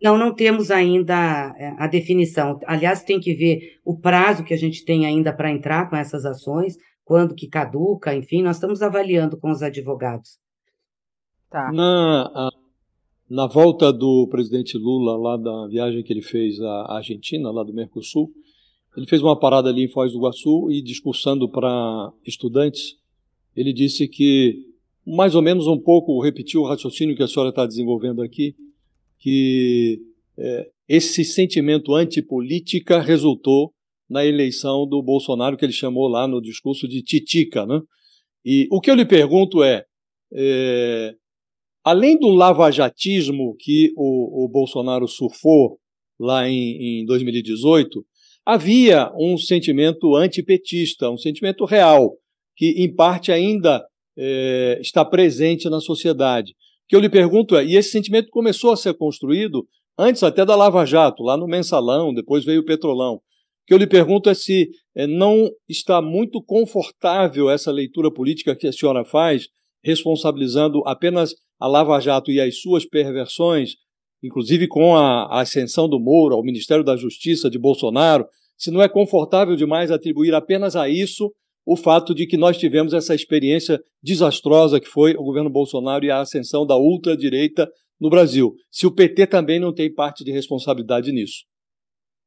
Não, 0.01 0.17
não 0.17 0.33
temos 0.33 0.69
ainda 0.69 1.55
é, 1.57 1.73
a 1.77 1.87
definição. 1.87 2.59
Aliás, 2.65 3.03
tem 3.03 3.19
que 3.19 3.33
ver 3.33 3.79
o 3.83 3.97
prazo 3.97 4.43
que 4.43 4.53
a 4.53 4.57
gente 4.57 4.85
tem 4.85 5.05
ainda 5.05 5.33
para 5.33 5.51
entrar 5.51 5.89
com 5.89 5.95
essas 5.95 6.23
ações, 6.23 6.77
quando 7.03 7.33
que 7.33 7.47
caduca, 7.47 8.13
enfim, 8.15 8.43
nós 8.43 8.57
estamos 8.57 8.81
avaliando 8.81 9.37
com 9.37 9.49
os 9.49 9.63
advogados. 9.63 10.37
Tá. 11.49 11.71
Na, 11.71 12.49
na 13.29 13.47
volta 13.47 13.91
do 13.91 14.27
presidente 14.29 14.77
Lula, 14.77 15.17
lá 15.17 15.37
da 15.37 15.67
viagem 15.67 16.03
que 16.03 16.13
ele 16.13 16.21
fez 16.21 16.59
à 16.61 16.97
Argentina, 16.97 17.49
lá 17.49 17.63
do 17.63 17.73
Mercosul, 17.73 18.31
ele 18.95 19.05
fez 19.05 19.21
uma 19.21 19.39
parada 19.39 19.69
ali 19.69 19.83
em 19.83 19.87
Foz 19.87 20.11
do 20.11 20.17
Iguaçu 20.17 20.71
e 20.71 20.81
discursando 20.81 21.47
para 21.47 22.11
estudantes, 22.25 22.97
ele 23.55 23.71
disse 23.71 24.07
que, 24.07 24.65
mais 25.05 25.35
ou 25.35 25.41
menos 25.41 25.67
um 25.67 25.77
pouco, 25.77 26.21
repetiu 26.21 26.61
o 26.61 26.67
raciocínio 26.67 27.15
que 27.15 27.23
a 27.23 27.27
senhora 27.27 27.49
está 27.49 27.65
desenvolvendo 27.65 28.21
aqui, 28.21 28.55
que 29.20 29.99
é, 30.38 30.70
esse 30.88 31.24
sentimento 31.24 31.93
antipolítica 31.93 33.01
resultou 33.01 33.74
na 34.09 34.26
eleição 34.26 34.88
do 34.88 35.01
Bolsonaro, 35.03 35.57
que 35.57 35.65
ele 35.65 35.74
chamou 35.74 36.07
lá 36.07 36.28
no 36.28 36.41
discurso 36.41 36.88
de 36.88 37.01
titica. 37.01 37.65
Né? 37.65 37.82
E 38.45 38.68
o 38.72 38.80
que 38.80 38.89
eu 38.89 38.95
lhe 38.95 39.05
pergunto 39.05 39.63
é, 39.63 39.84
é 40.34 41.13
além 41.84 42.18
do 42.18 42.30
lavajatismo 42.30 43.55
que 43.59 43.91
o, 43.97 44.45
o 44.45 44.49
Bolsonaro 44.49 45.07
surfou 45.07 45.78
lá 46.20 46.47
em, 46.47 47.01
em 47.01 47.05
2018, 47.05 48.05
havia 48.45 49.11
um 49.20 49.38
sentimento 49.38 50.15
antipetista, 50.15 51.09
um 51.09 51.18
sentimento 51.18 51.65
real, 51.65 52.13
que 52.55 52.70
em 52.78 52.93
parte 52.93 53.32
ainda 53.32 53.86
é, 54.18 54.80
está 54.82 55.03
presente 55.03 55.70
na 55.70 55.80
sociedade 55.80 56.55
que 56.88 56.95
eu 56.95 56.99
lhe 56.99 57.09
pergunto 57.09 57.55
é, 57.55 57.65
e 57.65 57.75
esse 57.75 57.91
sentimento 57.91 58.29
começou 58.29 58.71
a 58.71 58.77
ser 58.77 58.93
construído 58.93 59.67
antes 59.97 60.23
até 60.23 60.45
da 60.45 60.55
Lava 60.55 60.85
Jato, 60.85 61.23
lá 61.23 61.35
no 61.35 61.47
Mensalão, 61.47 62.13
depois 62.13 62.45
veio 62.45 62.61
o 62.61 62.65
Petrolão. 62.65 63.19
Que 63.65 63.73
eu 63.73 63.77
lhe 63.77 63.88
pergunto 63.88 64.29
é 64.29 64.33
se 64.33 64.69
é, 64.95 65.05
não 65.05 65.49
está 65.67 66.01
muito 66.01 66.41
confortável 66.41 67.49
essa 67.49 67.71
leitura 67.71 68.11
política 68.11 68.55
que 68.55 68.67
a 68.67 68.71
senhora 68.71 69.03
faz, 69.03 69.49
responsabilizando 69.83 70.81
apenas 70.85 71.35
a 71.59 71.67
Lava 71.67 71.99
Jato 71.99 72.31
e 72.31 72.39
as 72.39 72.61
suas 72.61 72.85
perversões, 72.85 73.75
inclusive 74.23 74.67
com 74.67 74.95
a, 74.95 75.23
a 75.23 75.41
ascensão 75.41 75.89
do 75.89 75.99
Moro 75.99 76.35
ao 76.35 76.43
Ministério 76.43 76.83
da 76.83 76.95
Justiça 76.95 77.49
de 77.49 77.59
Bolsonaro, 77.59 78.25
se 78.57 78.71
não 78.71 78.81
é 78.81 78.88
confortável 78.88 79.55
demais 79.55 79.91
atribuir 79.91 80.33
apenas 80.33 80.75
a 80.75 80.88
isso 80.89 81.31
o 81.68 81.76
fato 81.76 82.15
de 82.15 82.26
que 82.26 82.38
nós 82.38 82.57
tivemos 82.57 82.93
essa 82.93 83.13
experiência 83.13 83.78
desastrosa 84.01 84.80
que 84.80 84.88
foi 84.88 85.15
o 85.15 85.24
governo 85.24 85.49
Bolsonaro 85.49 86.05
e 86.05 86.09
a 86.09 86.22
ascensão 86.22 86.65
da 86.65 86.78
ultradireita 86.78 87.70
no 87.99 88.09
Brasil. 88.09 88.53
Se 88.72 88.88
o 88.88 88.91
PT 88.91 89.28
também 89.28 89.59
não 89.59 89.74
tem 89.74 89.93
parte 89.93 90.24
de 90.24 90.32
responsabilidade 90.32 91.11
nisso. 91.11 91.43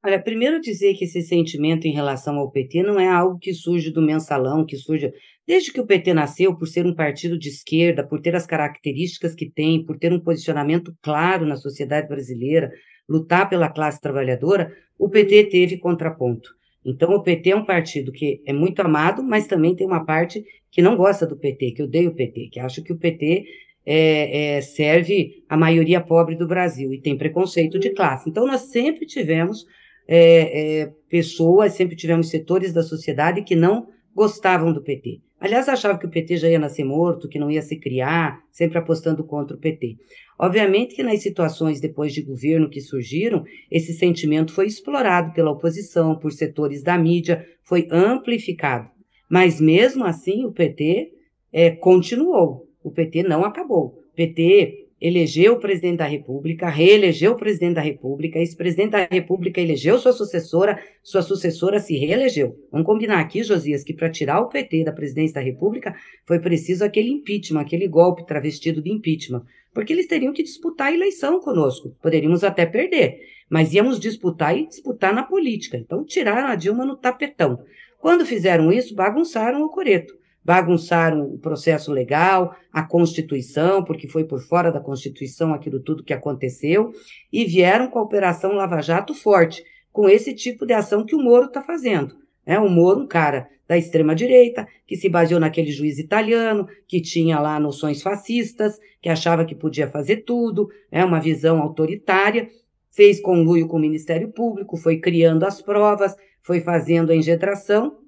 Olha, 0.05 0.23
primeiro 0.23 0.61
dizer 0.61 0.93
que 0.93 1.05
esse 1.05 1.23
sentimento 1.23 1.87
em 1.87 1.93
relação 1.93 2.37
ao 2.37 2.51
PT 2.51 2.83
não 2.83 3.01
é 3.01 3.09
algo 3.09 3.39
que 3.39 3.55
surge 3.55 3.91
do 3.91 4.03
mensalão, 4.03 4.67
que 4.67 4.77
surge 4.77 5.11
desde 5.47 5.73
que 5.73 5.81
o 5.81 5.87
PT 5.87 6.13
nasceu, 6.13 6.55
por 6.55 6.67
ser 6.67 6.85
um 6.85 6.95
partido 6.95 7.39
de 7.39 7.49
esquerda, 7.49 8.07
por 8.07 8.21
ter 8.21 8.37
as 8.37 8.47
características 8.47 9.35
que 9.35 9.51
tem, 9.51 9.83
por 9.85 9.99
ter 9.99 10.13
um 10.13 10.21
posicionamento 10.21 10.95
claro 11.01 11.47
na 11.47 11.57
sociedade 11.57 12.09
brasileira, 12.09 12.71
lutar 13.09 13.49
pela 13.49 13.71
classe 13.71 13.99
trabalhadora, 14.03 14.71
o 14.99 15.09
PT 15.09 15.45
teve 15.45 15.79
contraponto. 15.79 16.60
Então, 16.85 17.15
o 17.15 17.23
PT 17.23 17.51
é 17.51 17.57
um 17.57 17.65
partido 17.65 18.11
que 18.11 18.43
é 18.47 18.53
muito 18.53 18.81
amado, 18.81 19.23
mas 19.23 19.47
também 19.47 19.75
tem 19.75 19.87
uma 19.87 20.05
parte 20.05 20.45
que 20.71 20.81
não 20.81 20.97
gosta 20.97 21.27
do 21.27 21.37
PT, 21.37 21.73
que 21.73 21.83
odeia 21.83 22.09
o 22.09 22.15
PT, 22.15 22.49
que 22.53 22.61
acha 22.61 22.83
que 22.83 22.93
o 22.93 22.99
PT 22.99 23.45
é, 23.85 24.57
é, 24.57 24.61
serve 24.61 25.45
a 25.49 25.57
maioria 25.57 26.01
pobre 26.01 26.37
do 26.37 26.47
Brasil 26.47 26.93
e 26.93 27.01
tem 27.01 27.17
preconceito 27.17 27.79
de 27.79 27.91
classe. 27.91 28.31
Então, 28.31 28.47
nós 28.47 28.63
sempre 28.63 29.07
tivemos 29.07 29.67
é, 30.09 30.81
é, 30.83 30.93
pessoas, 31.09 31.75
sempre 31.75 31.97
tivemos 31.97 32.31
setores 32.31 32.73
da 32.73 32.83
sociedade 32.83 33.43
que 33.43 33.55
não 33.55 33.89
gostavam 34.15 34.73
do 34.73 34.83
PT. 34.83 35.21
Aliás, 35.41 35.71
achavam 35.71 35.99
que 35.99 36.07
o 36.07 36.11
PT 36.11 36.37
já 36.37 36.49
ia 36.51 36.59
nascer 36.59 36.85
morto, 36.85 37.29
que 37.29 37.39
não 37.39 37.51
ia 37.51 37.63
se 37.63 37.77
criar, 37.77 38.43
sempre 38.53 38.77
apostando 38.77 39.25
contra 39.25 39.57
o 39.57 39.59
PT. 39.59 39.97
Obviamente 40.39 40.95
que 40.95 41.03
nas 41.03 41.23
situações 41.23 41.81
depois 41.81 42.13
de 42.13 42.21
governo 42.21 42.69
que 42.69 42.81
surgiram, 42.81 43.43
esse 43.71 43.95
sentimento 43.95 44.53
foi 44.53 44.67
explorado 44.67 45.33
pela 45.33 45.51
oposição, 45.51 46.19
por 46.19 46.31
setores 46.31 46.83
da 46.83 46.99
mídia, 46.99 47.45
foi 47.63 47.89
amplificado. 47.91 48.91
Mas 49.31 49.61
mesmo 49.61 50.05
assim, 50.05 50.45
o 50.45 50.53
PT 50.53 51.11
é, 51.53 51.71
continuou. 51.71 52.69
O 52.83 52.91
PT 52.91 53.23
não 53.23 53.45
acabou. 53.45 53.99
O 54.13 54.15
PT 54.15 54.80
elegeu 55.01 55.55
o 55.55 55.59
presidente 55.59 55.97
da 55.97 56.05
República, 56.05 56.69
reelegeu 56.69 57.33
o 57.33 57.37
presidente 57.37 57.75
da 57.75 57.81
República, 57.81 58.39
esse 58.39 58.55
presidente 58.55 58.91
da 58.91 59.09
República 59.11 59.61
elegeu 59.61 59.99
sua 59.99 60.13
sucessora, 60.13 60.79
sua 61.03 61.23
sucessora 61.23 61.81
se 61.81 61.97
reelegeu. 61.97 62.55
Vamos 62.71 62.87
combinar 62.87 63.19
aqui, 63.19 63.43
Josias, 63.43 63.83
que 63.83 63.95
para 63.95 64.11
tirar 64.11 64.41
o 64.41 64.49
PT 64.49 64.85
da 64.85 64.93
presidência 64.93 65.37
da 65.37 65.41
República 65.41 65.95
foi 66.27 66.39
preciso 66.39 66.85
aquele 66.85 67.11
impeachment, 67.11 67.61
aquele 67.61 67.89
golpe 67.89 68.27
travestido 68.27 68.83
de 68.83 68.93
impeachment, 68.93 69.43
porque 69.73 69.93
eles 69.93 70.07
teriam 70.07 70.33
que 70.35 70.43
disputar 70.43 70.89
a 70.89 70.95
eleição 70.95 71.41
conosco. 71.41 71.97
Poderíamos 72.03 72.45
até 72.45 72.67
perder, 72.67 73.21
mas 73.49 73.73
íamos 73.73 73.99
disputar 73.99 74.57
e 74.57 74.67
disputar 74.67 75.15
na 75.15 75.23
política. 75.23 75.79
Então 75.79 76.05
tiraram 76.05 76.49
a 76.49 76.55
Dilma 76.55 76.85
no 76.85 76.97
tapetão. 76.97 77.59
Quando 77.99 78.27
fizeram 78.27 78.71
isso, 78.71 78.95
bagunçaram 78.95 79.63
o 79.63 79.71
coreto 79.71 80.21
bagunçaram 80.45 81.23
o 81.23 81.39
processo 81.39 81.93
legal, 81.93 82.55
a 82.73 82.83
Constituição, 82.83 83.85
porque 83.85 84.09
foi 84.09 84.25
por 84.25 84.41
fora 84.41 84.71
da 84.73 84.81
Constituição 84.81 85.53
aquilo 85.53 85.81
tudo 85.81 86.05
que 86.05 86.13
aconteceu, 86.13 86.93
e 87.33 87.45
vieram 87.45 87.89
com 87.89 87.99
a 87.99 88.03
Operação 88.03 88.53
Lava 88.53 88.81
Jato 88.81 89.15
forte, 89.15 89.63
com 89.93 90.09
esse 90.09 90.35
tipo 90.35 90.65
de 90.65 90.73
ação 90.73 91.05
que 91.05 91.15
o 91.15 91.23
Moro 91.23 91.47
está 91.47 91.63
fazendo. 91.63 92.17
É, 92.47 92.59
o 92.59 92.69
Moro, 92.69 93.01
um 93.01 93.07
cara 93.07 93.49
da 93.69 93.79
extrema-direita, 93.79 94.67
que 94.87 94.97
se 94.97 95.09
baseou 95.09 95.39
naquele 95.39 95.71
juiz 95.71 95.99
italiano, 95.99 96.67
que 96.89 97.01
tinha 97.01 97.39
lá 97.39 97.61
noções 97.61 98.03
fascistas, 98.03 98.81
que 99.01 99.09
achava 99.09 99.45
que 99.45 99.55
podia 99.55 99.89
fazer 99.89 100.25
tudo, 100.25 100.69
é 100.91 101.05
uma 101.05 101.21
visão 101.21 101.61
autoritária, 101.61 102.49
fez 102.91 103.21
conluio 103.21 103.69
com 103.69 103.77
o 103.77 103.81
Ministério 103.81 104.29
Público, 104.33 104.77
foi 104.77 104.99
criando 104.99 105.45
as 105.45 105.63
provas, 105.63 106.17
foi 106.43 106.61
fazendo 106.61 107.13
a 107.13 107.15
engedração 107.15 107.99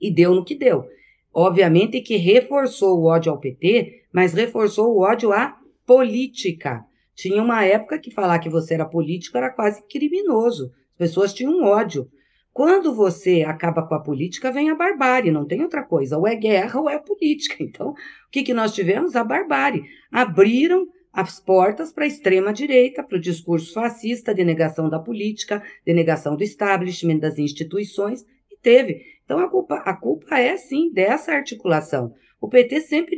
e 0.00 0.10
deu 0.10 0.34
no 0.34 0.44
que 0.44 0.54
deu. 0.54 0.86
Obviamente 1.34 2.00
que 2.00 2.16
reforçou 2.16 3.00
o 3.00 3.06
ódio 3.06 3.32
ao 3.32 3.40
PT, 3.40 4.04
mas 4.12 4.32
reforçou 4.32 4.94
o 4.94 5.00
ódio 5.00 5.32
à 5.32 5.58
política. 5.84 6.84
Tinha 7.14 7.42
uma 7.42 7.64
época 7.64 7.98
que 7.98 8.10
falar 8.10 8.38
que 8.38 8.48
você 8.48 8.74
era 8.74 8.84
político 8.84 9.36
era 9.36 9.50
quase 9.50 9.82
criminoso. 9.88 10.72
As 10.92 10.98
pessoas 10.98 11.34
tinham 11.34 11.64
ódio. 11.64 12.08
Quando 12.52 12.94
você 12.94 13.42
acaba 13.42 13.84
com 13.84 13.96
a 13.96 14.00
política, 14.00 14.52
vem 14.52 14.70
a 14.70 14.76
barbárie, 14.76 15.32
não 15.32 15.44
tem 15.44 15.60
outra 15.60 15.82
coisa. 15.82 16.16
Ou 16.16 16.26
é 16.26 16.36
guerra 16.36 16.80
ou 16.80 16.88
é 16.88 16.98
política. 16.98 17.56
Então, 17.64 17.90
o 17.90 17.94
que, 18.30 18.44
que 18.44 18.54
nós 18.54 18.72
tivemos? 18.72 19.16
A 19.16 19.24
barbárie. 19.24 19.82
Abriram 20.12 20.86
as 21.12 21.40
portas 21.40 21.92
para 21.92 22.04
a 22.04 22.06
extrema-direita, 22.06 23.02
para 23.02 23.18
o 23.18 23.20
discurso 23.20 23.72
fascista, 23.72 24.34
de 24.34 24.44
negação 24.44 24.88
da 24.88 25.00
política, 25.00 25.62
de 25.84 25.92
negação 25.92 26.36
do 26.36 26.44
establishment, 26.44 27.18
das 27.18 27.38
instituições, 27.38 28.24
e 28.50 28.56
teve. 28.60 29.13
Então, 29.24 29.38
a 29.38 29.48
culpa, 29.48 29.76
a 29.76 29.94
culpa 29.94 30.38
é, 30.38 30.56
sim, 30.56 30.92
dessa 30.92 31.32
articulação. 31.32 32.12
O 32.40 32.48
PT 32.48 32.82
sempre 32.82 33.16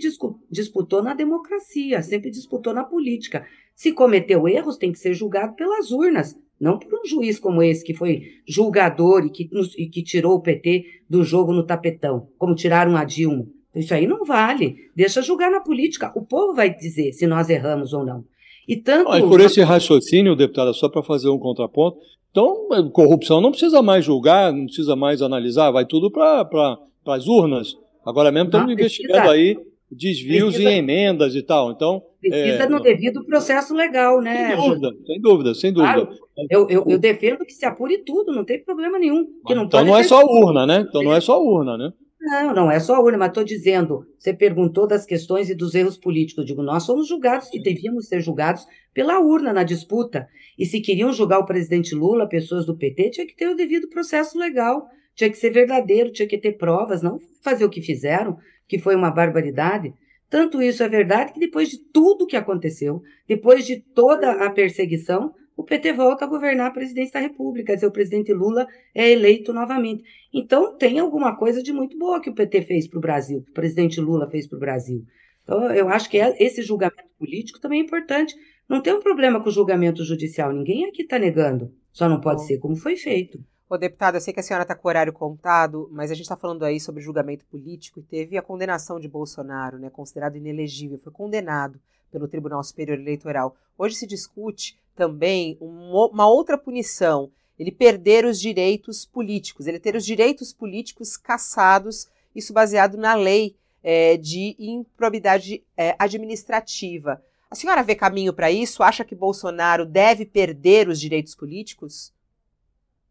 disputou 0.48 1.02
na 1.02 1.14
democracia, 1.14 2.00
sempre 2.00 2.30
disputou 2.30 2.72
na 2.72 2.84
política. 2.84 3.44
Se 3.74 3.92
cometeu 3.92 4.46
erros, 4.46 4.76
tem 4.76 4.92
que 4.92 4.98
ser 4.98 5.14
julgado 5.14 5.54
pelas 5.56 5.90
urnas, 5.90 6.38
não 6.60 6.78
por 6.78 7.00
um 7.00 7.04
juiz 7.04 7.38
como 7.38 7.62
esse, 7.62 7.84
que 7.84 7.92
foi 7.92 8.22
julgador 8.46 9.26
e 9.26 9.30
que, 9.30 9.50
e 9.76 9.88
que 9.88 10.02
tirou 10.02 10.34
o 10.34 10.40
PT 10.40 10.84
do 11.10 11.24
jogo 11.24 11.52
no 11.52 11.66
tapetão, 11.66 12.28
como 12.38 12.54
tiraram 12.54 12.96
a 12.96 13.04
Dilma. 13.04 13.46
Isso 13.74 13.92
aí 13.92 14.06
não 14.06 14.24
vale. 14.24 14.76
Deixa 14.94 15.20
julgar 15.20 15.50
na 15.50 15.60
política. 15.60 16.10
O 16.14 16.24
povo 16.24 16.54
vai 16.54 16.74
dizer 16.74 17.12
se 17.12 17.26
nós 17.26 17.50
erramos 17.50 17.92
ou 17.92 18.06
não. 18.06 18.24
E 18.66 18.76
tanto. 18.76 19.10
Olha, 19.10 19.26
por 19.26 19.40
esse 19.40 19.62
raciocínio, 19.62 20.34
deputada, 20.34 20.72
só 20.72 20.88
para 20.88 21.02
fazer 21.02 21.28
um 21.28 21.38
contraponto, 21.38 21.98
então, 22.36 22.90
corrupção 22.90 23.40
não 23.40 23.50
precisa 23.50 23.80
mais 23.80 24.04
julgar, 24.04 24.52
não 24.52 24.66
precisa 24.66 24.94
mais 24.94 25.22
analisar, 25.22 25.70
vai 25.70 25.86
tudo 25.86 26.10
para 26.10 26.44
pra, 26.44 26.76
as 27.06 27.26
urnas. 27.26 27.78
Agora 28.04 28.30
mesmo 28.30 28.48
estamos 28.48 28.70
investigando 28.70 29.30
aí 29.30 29.58
desvios 29.90 30.54
precisa, 30.54 30.70
e 30.70 30.74
emendas 30.74 31.34
e 31.34 31.40
tal. 31.40 31.70
Então, 31.70 32.02
precisa 32.20 32.64
é, 32.64 32.68
no 32.68 32.78
devido 32.78 33.24
processo 33.24 33.74
legal, 33.74 34.20
né? 34.20 34.48
Sem 34.48 34.56
dúvida, 34.56 34.92
sem 35.06 35.20
dúvida, 35.20 35.54
sem 35.54 35.72
dúvida. 35.72 35.92
Claro, 35.94 36.18
eu, 36.50 36.68
eu, 36.68 36.84
eu, 36.86 36.98
defendo 36.98 37.42
que 37.46 37.54
se 37.54 37.64
apure 37.64 38.04
tudo, 38.04 38.34
não 38.34 38.44
tem 38.44 38.62
problema 38.62 38.98
nenhum. 38.98 39.24
Que 39.46 39.54
não 39.54 39.64
então 39.64 39.82
não 39.82 39.96
é 39.96 40.02
só 40.02 40.22
urna, 40.22 40.66
né? 40.66 40.84
Então 40.86 41.02
não 41.02 41.14
é 41.14 41.20
só 41.22 41.42
urna, 41.42 41.78
né? 41.78 41.90
Não, 42.26 42.52
não 42.52 42.68
é 42.68 42.80
só 42.80 43.00
urna, 43.00 43.16
mas 43.16 43.28
estou 43.28 43.44
dizendo, 43.44 44.04
você 44.18 44.34
perguntou 44.34 44.84
das 44.84 45.06
questões 45.06 45.48
e 45.48 45.54
dos 45.54 45.76
erros 45.76 45.96
políticos. 45.96 46.42
Eu 46.42 46.44
digo, 46.44 46.60
nós 46.60 46.82
somos 46.82 47.06
julgados 47.06 47.48
e 47.54 47.62
devíamos 47.62 48.08
ser 48.08 48.20
julgados 48.20 48.66
pela 48.92 49.20
urna 49.20 49.52
na 49.52 49.62
disputa. 49.62 50.26
E 50.58 50.66
se 50.66 50.80
queriam 50.80 51.12
julgar 51.12 51.38
o 51.38 51.46
presidente 51.46 51.94
Lula, 51.94 52.28
pessoas 52.28 52.66
do 52.66 52.76
PT, 52.76 53.10
tinha 53.10 53.26
que 53.28 53.36
ter 53.36 53.46
o 53.46 53.54
devido 53.54 53.88
processo 53.88 54.36
legal, 54.36 54.88
tinha 55.14 55.30
que 55.30 55.36
ser 55.36 55.50
verdadeiro, 55.50 56.10
tinha 56.10 56.26
que 56.26 56.36
ter 56.36 56.58
provas, 56.58 57.00
não 57.00 57.20
fazer 57.44 57.64
o 57.64 57.70
que 57.70 57.80
fizeram, 57.80 58.36
que 58.66 58.76
foi 58.76 58.96
uma 58.96 59.12
barbaridade. 59.12 59.94
Tanto 60.28 60.60
isso 60.60 60.82
é 60.82 60.88
verdade 60.88 61.32
que 61.32 61.38
depois 61.38 61.68
de 61.68 61.78
tudo 61.78 62.26
que 62.26 62.36
aconteceu, 62.36 63.00
depois 63.28 63.64
de 63.64 63.80
toda 63.94 64.44
a 64.44 64.50
perseguição, 64.50 65.32
o 65.56 65.64
PT 65.64 65.94
volta 65.94 66.24
a 66.24 66.28
governar 66.28 66.66
a 66.66 66.70
presidência 66.70 67.14
da 67.14 67.20
República, 67.20 67.68
quer 67.68 67.76
dizer, 67.76 67.86
o 67.86 67.92
presidente 67.92 68.32
Lula 68.32 68.68
é 68.94 69.10
eleito 69.10 69.52
novamente. 69.54 70.04
Então, 70.32 70.76
tem 70.76 70.98
alguma 70.98 71.34
coisa 71.34 71.62
de 71.62 71.72
muito 71.72 71.98
boa 71.98 72.20
que 72.20 72.28
o 72.28 72.34
PT 72.34 72.62
fez 72.62 72.86
para 72.86 72.98
o 72.98 73.00
Brasil, 73.00 73.42
que 73.42 73.50
o 73.50 73.54
presidente 73.54 74.00
Lula 74.00 74.28
fez 74.28 74.46
para 74.46 74.56
o 74.56 74.60
Brasil. 74.60 75.04
Então, 75.42 75.72
eu 75.72 75.88
acho 75.88 76.10
que 76.10 76.18
esse 76.18 76.60
julgamento 76.60 77.08
político 77.18 77.58
também 77.58 77.80
é 77.80 77.84
importante, 77.84 78.34
não 78.68 78.82
tem 78.82 78.92
um 78.92 79.00
problema 79.00 79.42
com 79.42 79.48
o 79.48 79.52
julgamento 79.52 80.04
judicial, 80.04 80.52
ninguém 80.52 80.84
aqui 80.84 81.02
está 81.02 81.18
negando. 81.18 81.72
Só 81.90 82.08
não 82.08 82.20
pode 82.20 82.42
Bom. 82.42 82.46
ser 82.46 82.58
como 82.58 82.76
foi 82.76 82.96
feito. 82.96 83.42
Ô, 83.68 83.78
deputada, 83.78 84.18
eu 84.18 84.20
sei 84.20 84.34
que 84.34 84.40
a 84.40 84.42
senhora 84.42 84.62
está 84.62 84.74
com 84.74 84.86
o 84.86 84.90
horário 84.90 85.12
contado, 85.12 85.88
mas 85.90 86.10
a 86.10 86.14
gente 86.14 86.24
está 86.24 86.36
falando 86.36 86.64
aí 86.64 86.78
sobre 86.78 87.02
julgamento 87.02 87.44
político 87.46 87.98
e 87.98 88.02
teve 88.02 88.36
a 88.36 88.42
condenação 88.42 89.00
de 89.00 89.08
Bolsonaro, 89.08 89.78
né, 89.78 89.88
considerado 89.88 90.36
inelegível, 90.36 91.00
foi 91.02 91.12
condenado 91.12 91.80
pelo 92.12 92.28
Tribunal 92.28 92.62
Superior 92.62 92.98
Eleitoral. 92.98 93.56
Hoje 93.76 93.96
se 93.96 94.06
discute 94.06 94.78
também 94.96 95.56
uma 95.60 96.26
outra 96.26 96.56
punição, 96.56 97.30
ele 97.58 97.70
perder 97.70 98.24
os 98.24 98.40
direitos 98.40 99.04
políticos, 99.04 99.66
ele 99.66 99.78
ter 99.78 99.94
os 99.94 100.04
direitos 100.04 100.52
políticos 100.52 101.16
cassados, 101.16 102.08
isso 102.34 102.52
baseado 102.52 102.96
na 102.96 103.14
lei 103.14 103.54
é, 103.82 104.16
de 104.16 104.56
improbidade 104.58 105.62
é, 105.76 105.94
administrativa. 105.98 107.22
A 107.50 107.54
senhora 107.54 107.82
vê 107.82 107.94
caminho 107.94 108.32
para 108.32 108.50
isso? 108.50 108.82
Acha 108.82 109.04
que 109.04 109.14
Bolsonaro 109.14 109.86
deve 109.86 110.26
perder 110.26 110.88
os 110.88 111.00
direitos 111.00 111.34
políticos? 111.34 112.12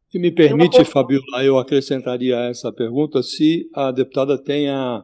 Se 0.10 0.20
me 0.20 0.32
permite. 0.32 0.84
Fabiola, 0.84 1.44
eu 1.44 1.58
acrescentaria 1.58 2.38
a 2.38 2.50
essa 2.50 2.72
pergunta 2.72 3.24
se 3.24 3.70
a 3.74 3.92
deputada 3.92 4.38
tem 4.38 4.70
a, 4.70 5.04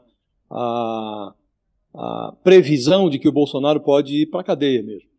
a, 0.49 1.33
a 1.93 2.35
previsão 2.43 3.09
de 3.09 3.17
que 3.17 3.27
o 3.27 3.31
Bolsonaro 3.31 3.79
pode 3.79 4.23
ir 4.23 4.25
para 4.27 4.41
a 4.41 4.43
cadeia 4.43 4.83
mesmo. 4.83 5.10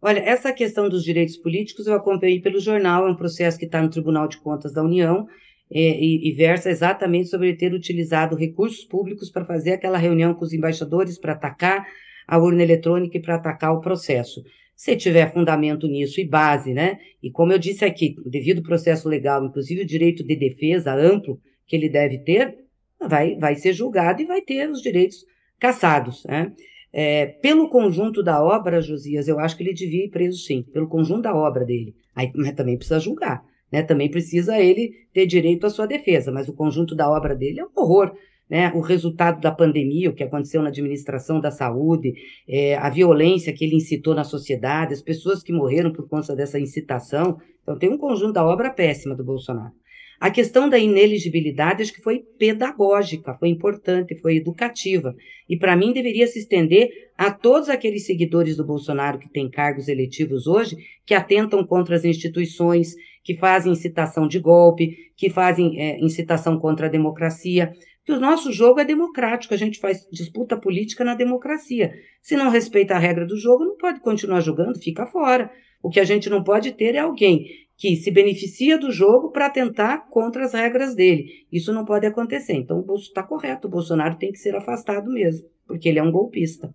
Olha, 0.00 0.20
essa 0.20 0.52
questão 0.52 0.88
dos 0.88 1.02
direitos 1.02 1.36
políticos 1.36 1.86
eu 1.86 1.94
acompanhei 1.94 2.40
pelo 2.40 2.60
jornal, 2.60 3.06
é 3.06 3.10
um 3.10 3.16
processo 3.16 3.58
que 3.58 3.64
está 3.64 3.80
no 3.80 3.88
Tribunal 3.88 4.28
de 4.28 4.38
Contas 4.38 4.72
da 4.72 4.82
União 4.82 5.26
é, 5.70 5.98
e, 5.98 6.28
e 6.28 6.32
versa 6.32 6.70
exatamente 6.70 7.28
sobre 7.28 7.54
ter 7.54 7.72
utilizado 7.72 8.36
recursos 8.36 8.84
públicos 8.84 9.30
para 9.30 9.44
fazer 9.44 9.72
aquela 9.72 9.98
reunião 9.98 10.34
com 10.34 10.44
os 10.44 10.52
embaixadores 10.52 11.18
para 11.18 11.32
atacar 11.32 11.86
a 12.26 12.38
urna 12.38 12.62
eletrônica 12.62 13.16
e 13.16 13.22
para 13.22 13.36
atacar 13.36 13.72
o 13.72 13.80
processo. 13.80 14.42
Se 14.74 14.94
tiver 14.94 15.32
fundamento 15.32 15.88
nisso 15.88 16.20
e 16.20 16.28
base, 16.28 16.74
né? 16.74 16.98
E 17.22 17.30
como 17.30 17.52
eu 17.52 17.58
disse 17.58 17.84
aqui, 17.84 18.14
devido 18.26 18.58
ao 18.58 18.64
processo 18.64 19.08
legal, 19.08 19.44
inclusive 19.44 19.82
o 19.82 19.86
direito 19.86 20.22
de 20.22 20.36
defesa 20.36 20.94
amplo 20.94 21.40
que 21.66 21.74
ele 21.74 21.88
deve 21.88 22.18
ter, 22.18 22.54
vai, 23.00 23.36
vai 23.36 23.54
ser 23.54 23.72
julgado 23.72 24.20
e 24.20 24.26
vai 24.26 24.42
ter 24.42 24.68
os 24.68 24.82
direitos 24.82 25.24
cassados, 25.58 26.24
né? 26.24 26.52
É, 26.92 27.26
pelo 27.26 27.68
conjunto 27.68 28.22
da 28.22 28.42
obra, 28.42 28.80
Josias, 28.80 29.28
eu 29.28 29.38
acho 29.38 29.56
que 29.56 29.62
ele 29.62 29.74
devia 29.74 30.06
ir 30.06 30.10
preso 30.10 30.38
sim, 30.38 30.62
pelo 30.62 30.88
conjunto 30.88 31.22
da 31.22 31.34
obra 31.34 31.64
dele. 31.64 31.94
Aí, 32.14 32.32
mas 32.34 32.54
também 32.54 32.76
precisa 32.76 32.98
julgar. 32.98 33.44
né? 33.70 33.82
Também 33.82 34.10
precisa 34.10 34.58
ele 34.58 34.92
ter 35.12 35.26
direito 35.26 35.66
à 35.66 35.70
sua 35.70 35.86
defesa, 35.86 36.32
mas 36.32 36.48
o 36.48 36.54
conjunto 36.54 36.94
da 36.94 37.10
obra 37.10 37.34
dele 37.34 37.60
é 37.60 37.64
um 37.64 37.70
horror. 37.76 38.12
Né, 38.48 38.70
o 38.76 38.80
resultado 38.80 39.40
da 39.40 39.50
pandemia, 39.50 40.08
o 40.08 40.14
que 40.14 40.22
aconteceu 40.22 40.62
na 40.62 40.68
administração 40.68 41.40
da 41.40 41.50
saúde, 41.50 42.14
é, 42.48 42.76
a 42.76 42.88
violência 42.88 43.52
que 43.52 43.64
ele 43.64 43.74
incitou 43.74 44.14
na 44.14 44.22
sociedade, 44.22 44.94
as 44.94 45.02
pessoas 45.02 45.42
que 45.42 45.52
morreram 45.52 45.92
por 45.92 46.08
conta 46.08 46.32
dessa 46.36 46.56
incitação. 46.56 47.40
Então, 47.60 47.76
tem 47.76 47.90
um 47.90 47.98
conjunto 47.98 48.34
da 48.34 48.46
obra 48.46 48.70
péssima 48.70 49.16
do 49.16 49.24
Bolsonaro. 49.24 49.72
A 50.18 50.30
questão 50.30 50.68
da 50.68 50.78
ineligibilidade 50.78 51.82
acho 51.82 51.92
que 51.92 52.02
foi 52.02 52.20
pedagógica, 52.38 53.34
foi 53.34 53.48
importante, 53.48 54.16
foi 54.16 54.36
educativa. 54.36 55.14
E 55.48 55.58
para 55.58 55.76
mim 55.76 55.92
deveria 55.92 56.26
se 56.26 56.38
estender 56.38 56.88
a 57.16 57.30
todos 57.30 57.68
aqueles 57.68 58.06
seguidores 58.06 58.56
do 58.56 58.64
Bolsonaro 58.64 59.18
que 59.18 59.28
têm 59.28 59.50
cargos 59.50 59.88
eletivos 59.88 60.46
hoje, 60.46 60.76
que 61.04 61.14
atentam 61.14 61.66
contra 61.66 61.96
as 61.96 62.04
instituições, 62.04 62.94
que 63.22 63.34
fazem 63.34 63.72
incitação 63.72 64.26
de 64.26 64.38
golpe, 64.38 64.96
que 65.16 65.28
fazem 65.28 65.80
é, 65.80 65.98
incitação 66.00 66.58
contra 66.58 66.86
a 66.86 66.90
democracia. 66.90 67.72
Que 68.04 68.12
o 68.12 68.20
nosso 68.20 68.52
jogo 68.52 68.80
é 68.80 68.84
democrático, 68.84 69.52
a 69.52 69.56
gente 69.56 69.80
faz 69.80 70.06
disputa 70.12 70.56
política 70.56 71.04
na 71.04 71.14
democracia. 71.14 71.92
Se 72.22 72.36
não 72.36 72.50
respeita 72.50 72.94
a 72.94 72.98
regra 72.98 73.26
do 73.26 73.36
jogo, 73.36 73.64
não 73.64 73.76
pode 73.76 74.00
continuar 74.00 74.40
jogando, 74.40 74.78
fica 74.78 75.06
fora. 75.06 75.50
O 75.82 75.90
que 75.90 76.00
a 76.00 76.04
gente 76.04 76.30
não 76.30 76.42
pode 76.42 76.72
ter 76.72 76.94
é 76.94 76.98
alguém 76.98 77.46
que 77.76 77.96
se 77.96 78.10
beneficia 78.10 78.78
do 78.78 78.90
jogo 78.90 79.30
para 79.30 79.50
tentar 79.50 80.08
contra 80.08 80.44
as 80.44 80.54
regras 80.54 80.94
dele. 80.94 81.46
Isso 81.52 81.72
não 81.72 81.84
pode 81.84 82.06
acontecer. 82.06 82.54
Então, 82.54 82.84
está 82.96 83.22
correto, 83.22 83.68
o 83.68 83.70
Bolsonaro 83.70 84.16
tem 84.16 84.32
que 84.32 84.38
ser 84.38 84.56
afastado 84.56 85.10
mesmo, 85.10 85.48
porque 85.66 85.88
ele 85.88 85.98
é 85.98 86.02
um 86.02 86.10
golpista. 86.10 86.74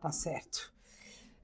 Tá 0.00 0.10
certo. 0.10 0.72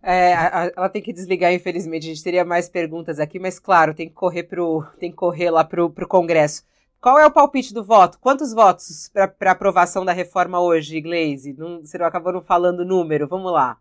É, 0.02 0.32
ela 0.76 0.88
tem 0.88 1.02
que 1.02 1.12
desligar, 1.12 1.52
infelizmente. 1.52 2.06
A 2.06 2.14
gente 2.14 2.24
teria 2.24 2.44
mais 2.44 2.68
perguntas 2.68 3.20
aqui, 3.20 3.38
mas 3.38 3.58
claro, 3.58 3.94
tem 3.94 4.08
que 4.08 4.14
correr, 4.14 4.44
pro, 4.44 4.84
tem 4.98 5.10
que 5.10 5.16
correr 5.16 5.50
lá 5.50 5.62
para 5.62 5.84
o 5.84 5.90
Congresso. 6.08 6.64
Qual 7.00 7.18
é 7.18 7.26
o 7.26 7.32
palpite 7.32 7.74
do 7.74 7.84
voto? 7.84 8.18
Quantos 8.20 8.52
votos 8.52 9.10
para 9.38 9.50
aprovação 9.50 10.04
da 10.04 10.12
reforma 10.12 10.60
hoje, 10.60 11.00
Glaze? 11.00 11.52
Não, 11.52 11.80
você 11.80 11.96
acabou 11.96 12.32
não 12.32 12.42
falando 12.42 12.80
o 12.80 12.84
número. 12.84 13.26
Vamos 13.26 13.52
lá. 13.52 13.76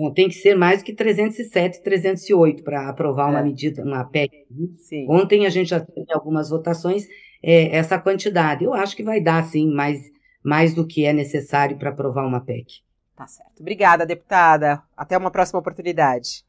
Bom, 0.00 0.10
tem 0.10 0.30
que 0.30 0.34
ser 0.34 0.54
mais 0.54 0.82
que 0.82 0.94
307, 0.94 1.82
308 1.82 2.64
para 2.64 2.88
aprovar 2.88 3.28
é. 3.28 3.32
uma 3.32 3.42
medida, 3.42 3.84
uma 3.84 4.02
PEC. 4.02 4.46
Sim. 4.78 5.04
Ontem 5.10 5.44
a 5.44 5.50
gente 5.50 5.68
já 5.68 5.80
teve 5.80 6.10
algumas 6.10 6.48
votações, 6.48 7.06
é, 7.42 7.76
essa 7.76 7.98
quantidade. 7.98 8.64
Eu 8.64 8.72
acho 8.72 8.96
que 8.96 9.02
vai 9.02 9.20
dar, 9.20 9.44
sim, 9.44 9.70
mais, 9.70 10.00
mais 10.42 10.72
do 10.72 10.86
que 10.86 11.04
é 11.04 11.12
necessário 11.12 11.76
para 11.76 11.90
aprovar 11.90 12.26
uma 12.26 12.40
PEC. 12.40 12.80
Tá 13.14 13.26
certo. 13.26 13.60
Obrigada, 13.60 14.06
deputada. 14.06 14.82
Até 14.96 15.18
uma 15.18 15.30
próxima 15.30 15.60
oportunidade. 15.60 16.46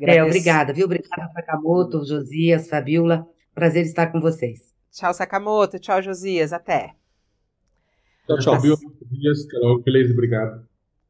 É, 0.00 0.24
obrigada, 0.24 0.72
viu? 0.72 0.86
Obrigada, 0.86 1.30
Sakamoto, 1.34 2.06
Josias, 2.06 2.70
Fabiola. 2.70 3.28
Prazer 3.54 3.84
estar 3.84 4.06
com 4.06 4.18
vocês. 4.18 4.74
Tchau, 4.90 5.12
Sakamoto. 5.12 5.78
Tchau, 5.78 6.00
Josias. 6.00 6.54
Até. 6.54 6.94
Tchau, 8.26 8.38
tchau, 8.38 8.60
Bill. 8.62 8.76
Carol, 9.50 9.82
beleza, 9.82 10.14
obrigado. 10.14 10.65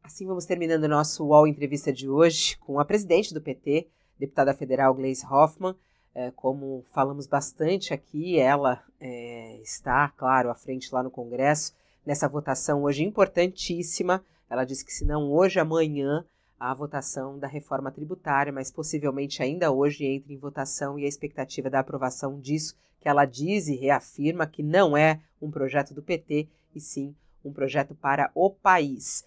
Assim 0.07 0.25
vamos 0.25 0.45
terminando 0.45 0.85
o 0.85 0.89
nosso 0.89 1.25
UOL 1.25 1.49
Entrevista 1.49 1.93
de 1.93 2.09
hoje 2.09 2.57
com 2.59 2.79
a 2.79 2.85
presidente 2.85 3.35
do 3.35 3.41
PT, 3.41 3.89
deputada 4.17 4.55
federal 4.55 4.95
Gleisi 4.95 5.27
Hoffmann. 5.27 5.75
É, 6.15 6.31
como 6.31 6.85
falamos 6.93 7.27
bastante 7.27 7.93
aqui, 7.93 8.39
ela 8.39 8.85
é, 9.01 9.59
está, 9.65 10.09
claro, 10.11 10.49
à 10.49 10.55
frente 10.55 10.95
lá 10.95 11.03
no 11.03 11.11
Congresso, 11.11 11.75
nessa 12.07 12.29
votação 12.29 12.85
hoje 12.85 13.03
importantíssima. 13.03 14.25
Ela 14.49 14.63
disse 14.63 14.85
que 14.85 14.93
se 14.93 15.05
não 15.05 15.29
hoje, 15.33 15.59
amanhã, 15.59 16.25
a 16.59 16.73
votação 16.73 17.37
da 17.37 17.49
reforma 17.49 17.91
tributária, 17.91 18.53
mas 18.53 18.71
possivelmente 18.71 19.43
ainda 19.43 19.73
hoje 19.73 20.05
entre 20.05 20.33
em 20.33 20.39
votação 20.39 20.97
e 20.97 21.05
a 21.05 21.09
expectativa 21.09 21.69
da 21.69 21.81
aprovação 21.81 22.39
disso, 22.39 22.77
que 23.01 23.09
ela 23.09 23.25
diz 23.25 23.67
e 23.67 23.75
reafirma 23.75 24.47
que 24.47 24.63
não 24.63 24.97
é 24.97 25.21
um 25.43 25.51
projeto 25.51 25.93
do 25.93 26.01
PT, 26.01 26.49
e 26.77 26.81
sim 26.81 27.13
um 27.45 27.53
projeto 27.53 27.93
para 27.93 28.31
o 28.37 28.49
país. 28.51 29.25